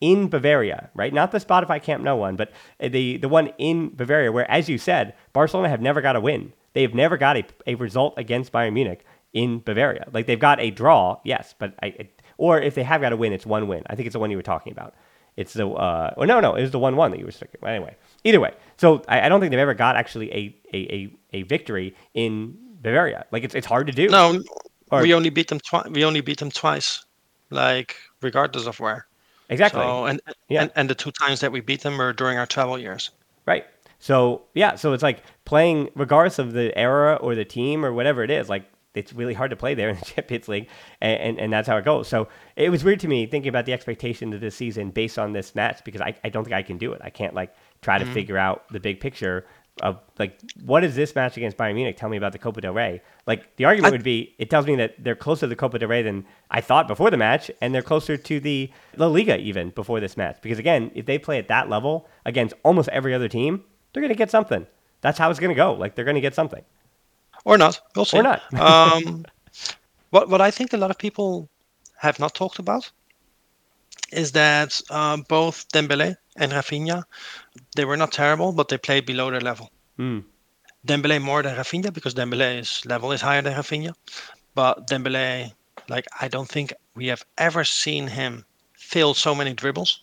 in 0.00 0.28
Bavaria, 0.28 0.90
right? 0.94 1.12
Not 1.12 1.32
the 1.32 1.38
Spotify 1.38 1.82
Camp 1.82 2.02
Nou, 2.02 2.32
but 2.32 2.52
the 2.80 3.16
the 3.16 3.28
one 3.28 3.48
in 3.58 3.94
Bavaria, 3.94 4.32
where, 4.32 4.50
as 4.50 4.68
you 4.68 4.78
said, 4.78 5.14
Barcelona 5.32 5.68
have 5.68 5.80
never 5.80 6.00
got 6.00 6.16
a 6.16 6.20
win. 6.20 6.52
They 6.72 6.82
have 6.82 6.94
never 6.94 7.16
got 7.16 7.36
a, 7.36 7.44
a 7.66 7.74
result 7.74 8.14
against 8.16 8.52
Bayern 8.52 8.74
Munich 8.74 9.04
in 9.32 9.60
Bavaria. 9.60 10.06
Like 10.12 10.26
they've 10.26 10.38
got 10.38 10.60
a 10.60 10.70
draw, 10.70 11.20
yes, 11.24 11.54
but 11.58 11.74
I, 11.82 12.08
or 12.36 12.60
if 12.60 12.74
they 12.74 12.82
have 12.82 13.00
got 13.00 13.12
a 13.12 13.16
win, 13.16 13.32
it's 13.32 13.46
one 13.46 13.68
win. 13.68 13.82
I 13.86 13.94
think 13.94 14.06
it's 14.06 14.12
the 14.12 14.20
one 14.20 14.30
you 14.30 14.36
were 14.36 14.42
talking 14.42 14.72
about. 14.72 14.94
It's 15.36 15.54
the 15.54 15.66
uh, 15.66 16.14
well, 16.16 16.28
no, 16.28 16.40
no, 16.40 16.54
it 16.54 16.62
was 16.62 16.70
the 16.70 16.78
one 16.78 16.96
one 16.96 17.10
that 17.10 17.18
you 17.18 17.24
were 17.26 17.32
sticking. 17.32 17.60
Anyway, 17.66 17.96
either 18.26 18.40
way, 18.40 18.54
so 18.76 19.02
I, 19.08 19.22
I 19.22 19.28
don't 19.28 19.40
think 19.40 19.50
they've 19.50 19.60
ever 19.60 19.74
got 19.74 19.96
actually 19.96 20.30
a, 20.32 20.56
a, 20.72 20.78
a, 20.94 21.16
a 21.32 21.42
victory 21.42 21.94
in 22.14 22.56
Bavaria. 22.82 23.24
Like 23.32 23.44
it's 23.44 23.54
it's 23.54 23.66
hard 23.66 23.86
to 23.86 23.92
do. 23.92 24.08
No, 24.08 24.42
or, 24.90 25.02
we 25.02 25.14
only 25.14 25.30
beat 25.30 25.48
them 25.48 25.60
twice. 25.60 25.88
We 25.90 26.04
only 26.04 26.20
beat 26.20 26.38
them 26.38 26.50
twice, 26.50 27.04
like 27.50 27.96
regardless 28.22 28.66
of 28.66 28.78
where. 28.80 29.06
Exactly. 29.48 29.82
So, 29.82 30.06
and, 30.06 30.20
yeah. 30.48 30.62
and 30.62 30.72
and 30.76 30.90
the 30.90 30.94
two 30.94 31.12
times 31.12 31.40
that 31.40 31.52
we 31.52 31.60
beat 31.60 31.82
them 31.82 31.98
were 31.98 32.12
during 32.12 32.38
our 32.38 32.46
treble 32.46 32.78
years. 32.78 33.10
Right. 33.46 33.64
So 33.98 34.42
yeah, 34.54 34.74
so 34.74 34.92
it's 34.92 35.02
like 35.02 35.22
playing 35.44 35.90
regardless 35.94 36.38
of 36.38 36.52
the 36.52 36.76
era 36.76 37.14
or 37.16 37.34
the 37.34 37.44
team 37.44 37.84
or 37.84 37.92
whatever 37.92 38.22
it 38.22 38.30
is, 38.30 38.48
like 38.48 38.64
it's 38.94 39.12
really 39.12 39.34
hard 39.34 39.50
to 39.50 39.56
play 39.56 39.74
there 39.74 39.90
in 39.90 39.96
the 39.96 40.04
Champions 40.14 40.48
League, 40.48 40.68
and, 41.00 41.20
and, 41.20 41.38
and, 41.38 41.52
that's 41.52 41.68
how 41.68 41.76
it 41.76 41.84
goes. 41.84 42.08
So 42.08 42.28
it 42.56 42.70
was 42.70 42.82
weird 42.82 43.00
to 43.00 43.08
me 43.08 43.26
thinking 43.26 43.48
about 43.48 43.66
the 43.66 43.72
expectation 43.72 44.32
of 44.32 44.40
this 44.40 44.54
season 44.56 44.90
based 44.90 45.18
on 45.18 45.32
this 45.32 45.54
match 45.54 45.84
because 45.84 46.00
I, 46.00 46.14
I 46.24 46.30
don't 46.30 46.44
think 46.44 46.54
I 46.54 46.62
can 46.62 46.78
do 46.78 46.92
it. 46.92 47.00
I 47.04 47.10
can't 47.10 47.34
like 47.34 47.54
try 47.86 47.98
to 47.98 48.04
mm-hmm. 48.04 48.14
figure 48.14 48.36
out 48.36 48.64
the 48.72 48.80
big 48.80 48.98
picture 48.98 49.46
of 49.80 50.00
like 50.18 50.40
what 50.64 50.82
is 50.82 50.96
this 50.96 51.14
match 51.14 51.36
against 51.36 51.56
Bayern 51.56 51.74
Munich 51.74 51.96
tell 51.96 52.08
me 52.08 52.16
about 52.16 52.32
the 52.32 52.38
Copa 52.38 52.60
del 52.60 52.72
Rey? 52.72 53.00
Like 53.28 53.54
the 53.58 53.64
argument 53.64 53.92
I, 53.92 53.94
would 53.94 54.02
be 54.02 54.34
it 54.38 54.50
tells 54.50 54.66
me 54.66 54.74
that 54.74 54.96
they're 54.98 55.14
closer 55.14 55.42
to 55.42 55.46
the 55.46 55.54
Copa 55.54 55.78
del 55.78 55.88
Rey 55.88 56.02
than 56.02 56.26
I 56.50 56.60
thought 56.60 56.88
before 56.88 57.12
the 57.12 57.16
match, 57.16 57.48
and 57.60 57.72
they're 57.72 57.82
closer 57.82 58.16
to 58.16 58.40
the 58.40 58.72
La 58.96 59.06
Liga 59.06 59.38
even 59.38 59.70
before 59.70 60.00
this 60.00 60.16
match. 60.16 60.38
Because 60.42 60.58
again, 60.58 60.90
if 60.96 61.06
they 61.06 61.16
play 61.16 61.38
at 61.38 61.46
that 61.46 61.70
level 61.70 62.08
against 62.24 62.54
almost 62.64 62.88
every 62.88 63.14
other 63.14 63.28
team, 63.28 63.62
they're 63.92 64.02
gonna 64.02 64.14
get 64.16 64.32
something. 64.32 64.66
That's 65.00 65.16
how 65.16 65.30
it's 65.30 65.38
gonna 65.38 65.54
go. 65.54 65.74
Like 65.74 65.94
they're 65.94 66.04
gonna 66.04 66.20
get 66.20 66.34
something. 66.34 66.64
Or 67.44 67.56
not. 67.56 67.80
We'll 67.94 68.04
see. 68.04 68.18
Or 68.18 68.24
not. 68.24 68.42
um, 68.54 69.24
what 70.10 70.28
what 70.28 70.40
I 70.40 70.50
think 70.50 70.72
a 70.72 70.76
lot 70.76 70.90
of 70.90 70.98
people 70.98 71.48
have 71.98 72.18
not 72.18 72.34
talked 72.34 72.58
about 72.58 72.90
is 74.12 74.32
that 74.32 74.80
uh, 74.90 75.16
both 75.28 75.68
Dembele 75.68 76.16
and 76.36 76.52
Raphinha, 76.52 77.04
they 77.74 77.84
were 77.84 77.96
not 77.96 78.12
terrible, 78.12 78.52
but 78.52 78.68
they 78.68 78.78
played 78.78 79.06
below 79.06 79.30
their 79.30 79.40
level. 79.40 79.70
Mm. 79.98 80.24
Dembele 80.86 81.20
more 81.20 81.42
than 81.42 81.56
Raphinha 81.56 81.92
because 81.92 82.14
Dembele's 82.14 82.84
level 82.86 83.12
is 83.12 83.20
higher 83.20 83.42
than 83.42 83.54
Raphinha. 83.54 83.94
But 84.54 84.86
Dembele, 84.86 85.52
like 85.88 86.06
I 86.20 86.28
don't 86.28 86.48
think 86.48 86.72
we 86.94 87.08
have 87.08 87.24
ever 87.36 87.64
seen 87.64 88.06
him 88.06 88.44
fail 88.74 89.14
so 89.14 89.34
many 89.34 89.52
dribbles, 89.52 90.00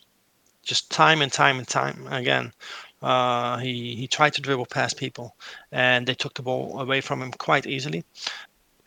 just 0.64 0.91
time 0.91 1.22
and 1.22 1.32
time 1.32 1.58
and 1.58 1.68
time 1.68 2.08
again. 2.08 2.54
Uh, 3.01 3.58
he 3.58 3.95
he 3.95 4.08
tried 4.08 4.34
to 4.34 4.41
dribble 4.41 4.66
past 4.68 4.97
people, 4.97 5.36
and 5.72 6.08
they 6.08 6.16
took 6.16 6.34
the 6.36 6.41
ball 6.41 6.80
away 6.80 7.01
from 7.01 7.22
him 7.22 7.32
quite 7.32 7.66
easily. 7.66 8.04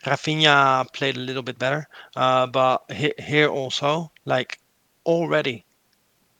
Raphinha 0.05 0.91
played 0.93 1.17
a 1.17 1.19
little 1.19 1.43
bit 1.43 1.59
better, 1.59 1.87
uh, 2.15 2.47
but 2.47 2.83
he, 2.91 3.13
here 3.19 3.49
also, 3.49 4.11
like 4.25 4.59
already 5.07 5.65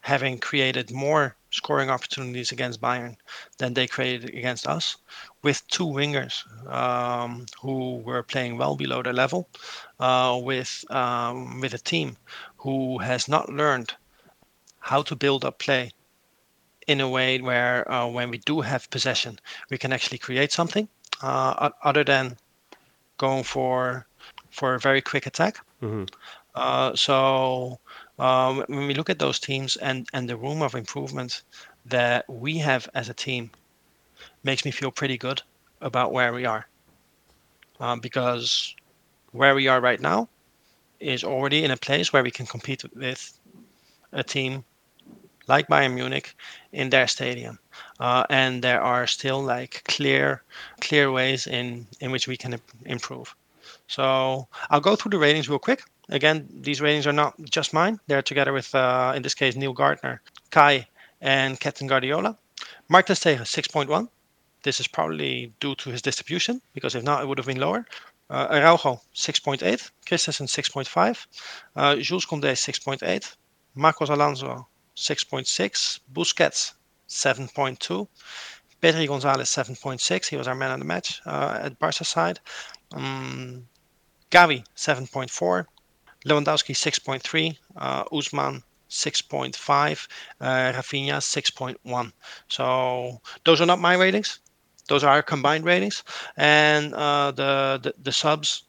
having 0.02 0.38
created 0.38 0.92
more 0.92 1.36
scoring 1.52 1.90
opportunities 1.90 2.52
against 2.52 2.82
Bayern 2.82 3.16
than 3.58 3.74
they 3.74 3.88
created 3.88 4.30
against 4.30 4.68
us, 4.68 4.98
with 5.44 5.68
two 5.68 5.86
wingers 5.86 6.36
um, 6.72 7.46
who 7.62 7.98
were 8.06 8.24
playing 8.24 8.58
well 8.58 8.76
below 8.76 9.02
their 9.02 9.14
level, 9.14 9.50
uh, 10.00 10.40
with 10.42 10.86
um, 10.92 11.60
with 11.62 11.74
a 11.74 11.80
team 11.80 12.16
who 12.58 13.00
has 13.00 13.28
not 13.28 13.50
learned 13.50 13.94
how 14.80 15.02
to 15.02 15.16
build 15.16 15.44
up 15.44 15.58
play 15.60 15.92
in 16.88 17.02
a 17.02 17.10
way 17.10 17.42
where 17.42 17.90
uh, 17.92 18.08
when 18.08 18.30
we 18.30 18.38
do 18.40 18.62
have 18.62 18.90
possession, 18.90 19.40
we 19.70 19.78
can 19.78 19.92
actually 19.92 20.18
create 20.18 20.52
something 20.52 20.88
uh, 21.22 21.70
other 21.84 22.04
than 22.04 22.38
going 23.18 23.44
for 23.44 24.08
for 24.52 24.76
a 24.76 24.80
very 24.80 25.02
quick 25.02 25.26
attack. 25.26 25.60
Mm-hmm. 25.82 26.06
Uh, 26.56 26.96
so 26.96 27.80
um, 28.20 28.64
when 28.68 28.88
we 28.88 28.94
look 28.94 29.10
at 29.10 29.20
those 29.20 29.40
teams 29.40 29.76
and 29.78 30.08
and 30.14 30.30
the 30.30 30.38
room 30.38 30.62
of 30.62 30.76
improvement 30.76 31.44
that 31.86 32.26
we 32.28 32.58
have 32.58 32.90
as 32.94 33.10
a 33.10 33.14
team, 33.14 33.52
makes 34.44 34.66
me 34.66 34.72
feel 34.72 34.92
pretty 34.92 35.18
good 35.18 35.42
about 35.82 36.12
where 36.14 36.34
we 36.34 36.46
are. 36.46 36.68
Um, 37.80 38.00
because 38.00 38.76
where 39.32 39.56
we 39.56 39.68
are 39.68 39.82
right 39.82 40.02
now 40.02 40.30
is 41.00 41.24
already 41.24 41.64
in 41.64 41.72
a 41.72 41.78
place 41.78 42.12
where 42.12 42.24
we 42.24 42.32
can 42.32 42.46
compete 42.48 42.84
with 42.96 43.40
a 44.14 44.24
team 44.24 44.64
like 45.48 45.68
Bayern 45.68 45.94
Munich 45.94 46.36
in 46.74 46.90
their 46.90 47.08
stadium, 47.08 47.60
uh, 48.00 48.26
and 48.30 48.62
there 48.64 48.82
are 48.82 49.08
still 49.08 49.42
like 49.42 49.84
clear, 49.86 50.44
clear 50.82 51.12
ways 51.12 51.48
in 51.48 51.88
in 52.02 52.12
which 52.12 52.28
we 52.28 52.38
can 52.38 52.60
improve. 52.86 53.36
So 53.88 54.48
I'll 54.70 54.82
go 54.82 54.96
through 54.96 55.12
the 55.12 55.20
ratings 55.20 55.50
real 55.50 55.60
quick. 55.60 55.84
Again, 56.10 56.48
these 56.50 56.82
ratings 56.82 57.06
are 57.06 57.14
not 57.14 57.36
just 57.50 57.74
mine. 57.74 58.00
They're 58.08 58.22
together 58.22 58.54
with, 58.54 58.74
uh, 58.74 59.14
in 59.16 59.24
this 59.24 59.34
case, 59.34 59.56
Neil 59.56 59.74
Gardner, 59.74 60.22
Kai, 60.52 60.88
and 61.22 61.60
Captain 61.60 61.88
Guardiola. 61.88 62.38
Marc 62.88 63.08
ter 63.08 63.14
Stegen, 63.14 63.42
6.1. 63.42 64.08
This 64.64 64.80
is 64.80 64.88
probably 64.88 65.54
due 65.60 65.76
to 65.76 65.90
his 65.90 66.02
distribution, 66.02 66.62
because 66.74 66.96
if 66.96 67.04
not, 67.04 67.22
it 67.22 67.28
would 67.28 67.38
have 67.38 67.48
been 67.48 67.60
lower. 67.60 67.86
Uh, 68.30 68.48
Araujo, 68.52 69.02
6.8. 69.14 69.92
Christensen, 70.06 70.48
6.5. 70.48 71.28
Uh, 71.76 71.96
Jules 71.98 72.26
Koundé, 72.26 72.54
6.8. 72.54 73.36
Marcos 73.76 74.10
Alonso, 74.10 74.68
6.6. 74.96 76.00
Busquets, 76.14 76.74
7.2. 77.08 78.08
Pedri 78.82 79.08
Gonzalez, 79.08 79.50
7.6. 79.50 80.28
He 80.28 80.38
was 80.38 80.48
our 80.48 80.56
man 80.56 80.72
of 80.72 80.80
the 80.80 80.86
match 80.86 81.22
uh, 81.26 81.60
at 81.64 81.80
Barca 81.80 82.04
side. 82.04 82.40
Um, 82.94 83.68
Gavi, 84.32 84.66
7.4. 84.76 85.66
Lewandowski 86.28 86.76
6.3, 86.76 87.58
uh, 87.78 88.04
Ousmane 88.06 88.62
6.5, 88.90 90.08
uh, 90.42 90.46
Raphinha 90.74 91.18
6.1. 91.18 92.12
So 92.48 93.22
those 93.46 93.62
are 93.62 93.66
not 93.66 93.80
my 93.80 93.96
ratings; 93.96 94.40
those 94.88 95.04
are 95.04 95.14
our 95.14 95.24
combined 95.24 95.66
ratings. 95.66 96.04
And 96.36 96.94
uh, 96.94 97.32
the, 97.32 97.80
the 97.82 97.94
the 98.02 98.12
subs: 98.12 98.64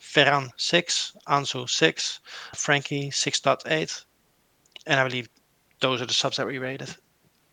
Ferran 0.00 0.50
6, 0.56 1.16
Ansu 1.28 1.68
6, 1.68 2.20
Frenkie 2.54 3.08
6.8, 3.08 4.04
and 4.86 5.00
I 5.00 5.04
believe 5.04 5.28
those 5.80 6.00
are 6.02 6.06
the 6.06 6.14
subs 6.14 6.36
that 6.36 6.46
we 6.46 6.58
rated. 6.58 6.94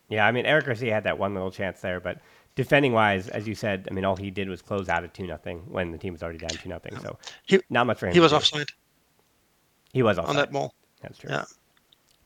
Yeah, 0.08 0.26
I 0.26 0.32
mean 0.32 0.44
Eric 0.44 0.66
Garcia 0.66 0.92
had 0.92 1.04
that 1.04 1.18
one 1.18 1.34
little 1.34 1.50
chance 1.50 1.80
there, 1.80 1.98
but 1.98 2.18
defending 2.54 2.92
wise, 2.92 3.28
as 3.28 3.48
you 3.48 3.54
said, 3.54 3.88
I 3.90 3.94
mean 3.94 4.04
all 4.04 4.16
he 4.16 4.30
did 4.30 4.48
was 4.48 4.60
close 4.60 4.88
out 4.88 5.04
at 5.04 5.14
two 5.14 5.26
nothing 5.26 5.60
when 5.68 5.90
the 5.90 5.98
team 5.98 6.12
was 6.12 6.22
already 6.22 6.38
down 6.38 6.50
two 6.50 6.68
nothing. 6.68 6.98
So 7.00 7.18
he, 7.46 7.60
not 7.70 7.86
much 7.86 7.98
for 7.98 8.06
him. 8.06 8.12
He 8.12 8.20
was 8.20 8.32
offside. 8.32 8.68
He 9.92 10.02
was 10.02 10.18
offside. 10.18 10.30
on 10.30 10.36
that 10.36 10.52
ball. 10.52 10.74
That's 11.00 11.18
true. 11.18 11.30
Yeah. 11.30 11.44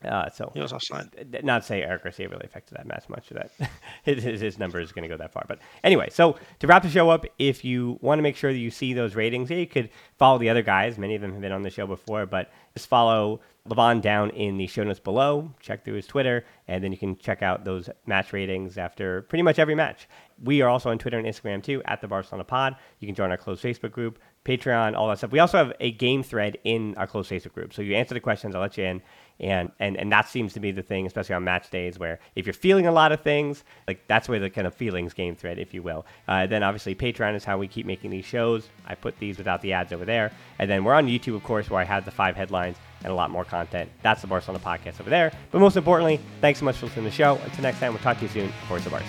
Uh, 0.05 0.29
so 0.29 0.51
he 0.53 0.61
was 0.61 0.71
offside. 0.71 1.09
Not 1.43 1.61
to 1.61 1.67
say 1.67 1.81
Eric 1.81 2.03
Garcia 2.03 2.29
really 2.29 2.45
affected 2.45 2.77
that 2.77 2.85
match 2.85 3.09
much. 3.09 3.29
That 3.29 3.49
his, 4.03 4.23
his 4.23 4.59
number 4.59 4.79
is 4.79 4.91
going 4.91 5.03
to 5.03 5.09
go 5.09 5.17
that 5.17 5.33
far. 5.33 5.43
But 5.47 5.59
anyway, 5.83 6.09
so 6.11 6.37
to 6.59 6.67
wrap 6.67 6.83
the 6.83 6.89
show 6.89 7.09
up, 7.09 7.25
if 7.39 7.65
you 7.65 7.97
want 8.01 8.19
to 8.19 8.23
make 8.23 8.35
sure 8.35 8.51
that 8.51 8.59
you 8.59 8.69
see 8.69 8.93
those 8.93 9.15
ratings, 9.15 9.49
yeah, 9.49 9.57
you 9.57 9.67
could 9.67 9.89
follow 10.17 10.37
the 10.37 10.49
other 10.49 10.61
guys. 10.61 10.99
Many 10.99 11.15
of 11.15 11.21
them 11.21 11.31
have 11.31 11.41
been 11.41 11.51
on 11.51 11.63
the 11.63 11.71
show 11.71 11.87
before, 11.87 12.27
but 12.27 12.51
just 12.75 12.87
follow 12.87 13.41
Levon 13.67 14.01
down 14.01 14.29
in 14.31 14.57
the 14.57 14.67
show 14.67 14.83
notes 14.83 14.99
below. 14.99 15.51
Check 15.59 15.83
through 15.83 15.95
his 15.95 16.07
Twitter, 16.07 16.45
and 16.67 16.83
then 16.83 16.91
you 16.91 16.97
can 16.97 17.17
check 17.17 17.41
out 17.41 17.65
those 17.65 17.89
match 18.05 18.33
ratings 18.33 18.77
after 18.77 19.23
pretty 19.23 19.41
much 19.41 19.57
every 19.57 19.75
match. 19.75 20.07
We 20.43 20.61
are 20.61 20.69
also 20.69 20.91
on 20.91 20.99
Twitter 20.99 21.17
and 21.17 21.27
Instagram 21.27 21.63
too, 21.63 21.81
at 21.85 22.01
the 22.01 22.07
Barcelona 22.07 22.43
Pod. 22.43 22.75
You 22.99 23.07
can 23.07 23.15
join 23.15 23.31
our 23.31 23.37
closed 23.37 23.63
Facebook 23.63 23.91
group, 23.91 24.19
Patreon, 24.47 24.95
all 24.95 25.09
that 25.09 25.17
stuff. 25.17 25.31
We 25.31 25.39
also 25.39 25.57
have 25.57 25.73
a 25.79 25.91
game 25.91 26.23
thread 26.23 26.57
in 26.63 26.95
our 26.95 27.05
closed 27.05 27.29
Facebook 27.29 27.53
group. 27.53 27.73
So 27.73 27.81
you 27.81 27.95
answer 27.95 28.13
the 28.13 28.19
questions, 28.19 28.55
I'll 28.55 28.61
let 28.61 28.77
you 28.77 28.85
in. 28.85 29.01
And, 29.39 29.71
and 29.79 29.95
and 29.97 30.11
that 30.11 30.27
seems 30.27 30.53
to 30.53 30.59
be 30.59 30.71
the 30.71 30.81
thing, 30.81 31.05
especially 31.05 31.35
on 31.35 31.43
match 31.43 31.69
days, 31.69 31.99
where 31.99 32.17
if 32.35 32.47
you're 32.47 32.53
feeling 32.53 32.87
a 32.87 32.91
lot 32.91 33.11
of 33.11 33.21
things, 33.21 33.63
like 33.87 33.99
that's 34.07 34.27
where 34.27 34.39
the 34.39 34.49
kind 34.49 34.65
of 34.65 34.73
feelings 34.73 35.13
game 35.13 35.35
thread, 35.35 35.59
if 35.59 35.75
you 35.75 35.83
will. 35.83 36.07
Uh, 36.27 36.47
then 36.47 36.63
obviously 36.63 36.95
Patreon 36.95 37.35
is 37.35 37.43
how 37.43 37.55
we 37.55 37.67
keep 37.67 37.85
making 37.85 38.09
these 38.09 38.25
shows. 38.25 38.67
I 38.87 38.95
put 38.95 39.19
these 39.19 39.37
without 39.37 39.61
the 39.61 39.73
ads 39.73 39.93
over 39.93 40.05
there, 40.05 40.31
and 40.57 40.67
then 40.67 40.83
we're 40.83 40.95
on 40.95 41.05
YouTube, 41.05 41.35
of 41.35 41.43
course, 41.43 41.69
where 41.69 41.79
I 41.79 41.83
have 41.83 42.03
the 42.03 42.09
five 42.09 42.35
headlines 42.35 42.77
and 43.03 43.11
a 43.13 43.15
lot 43.15 43.29
more 43.29 43.45
content. 43.45 43.91
That's 44.01 44.21
the 44.21 44.27
Barcelona 44.27 44.63
podcast 44.63 44.99
over 44.99 45.11
there. 45.11 45.31
But 45.51 45.59
most 45.59 45.77
importantly, 45.77 46.19
thanks 46.41 46.57
so 46.57 46.65
much 46.65 46.77
for 46.77 46.87
listening 46.87 47.05
to 47.05 47.11
the 47.11 47.15
show. 47.15 47.39
Until 47.43 47.61
next 47.61 47.79
time, 47.79 47.93
we'll 47.93 48.01
talk 48.01 48.17
to 48.17 48.23
you 48.23 48.29
soon. 48.29 48.51
Forza 48.67 48.89
Barca. 48.89 49.05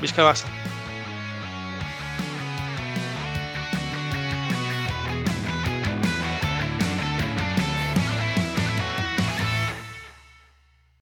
Barça. 0.00 0.79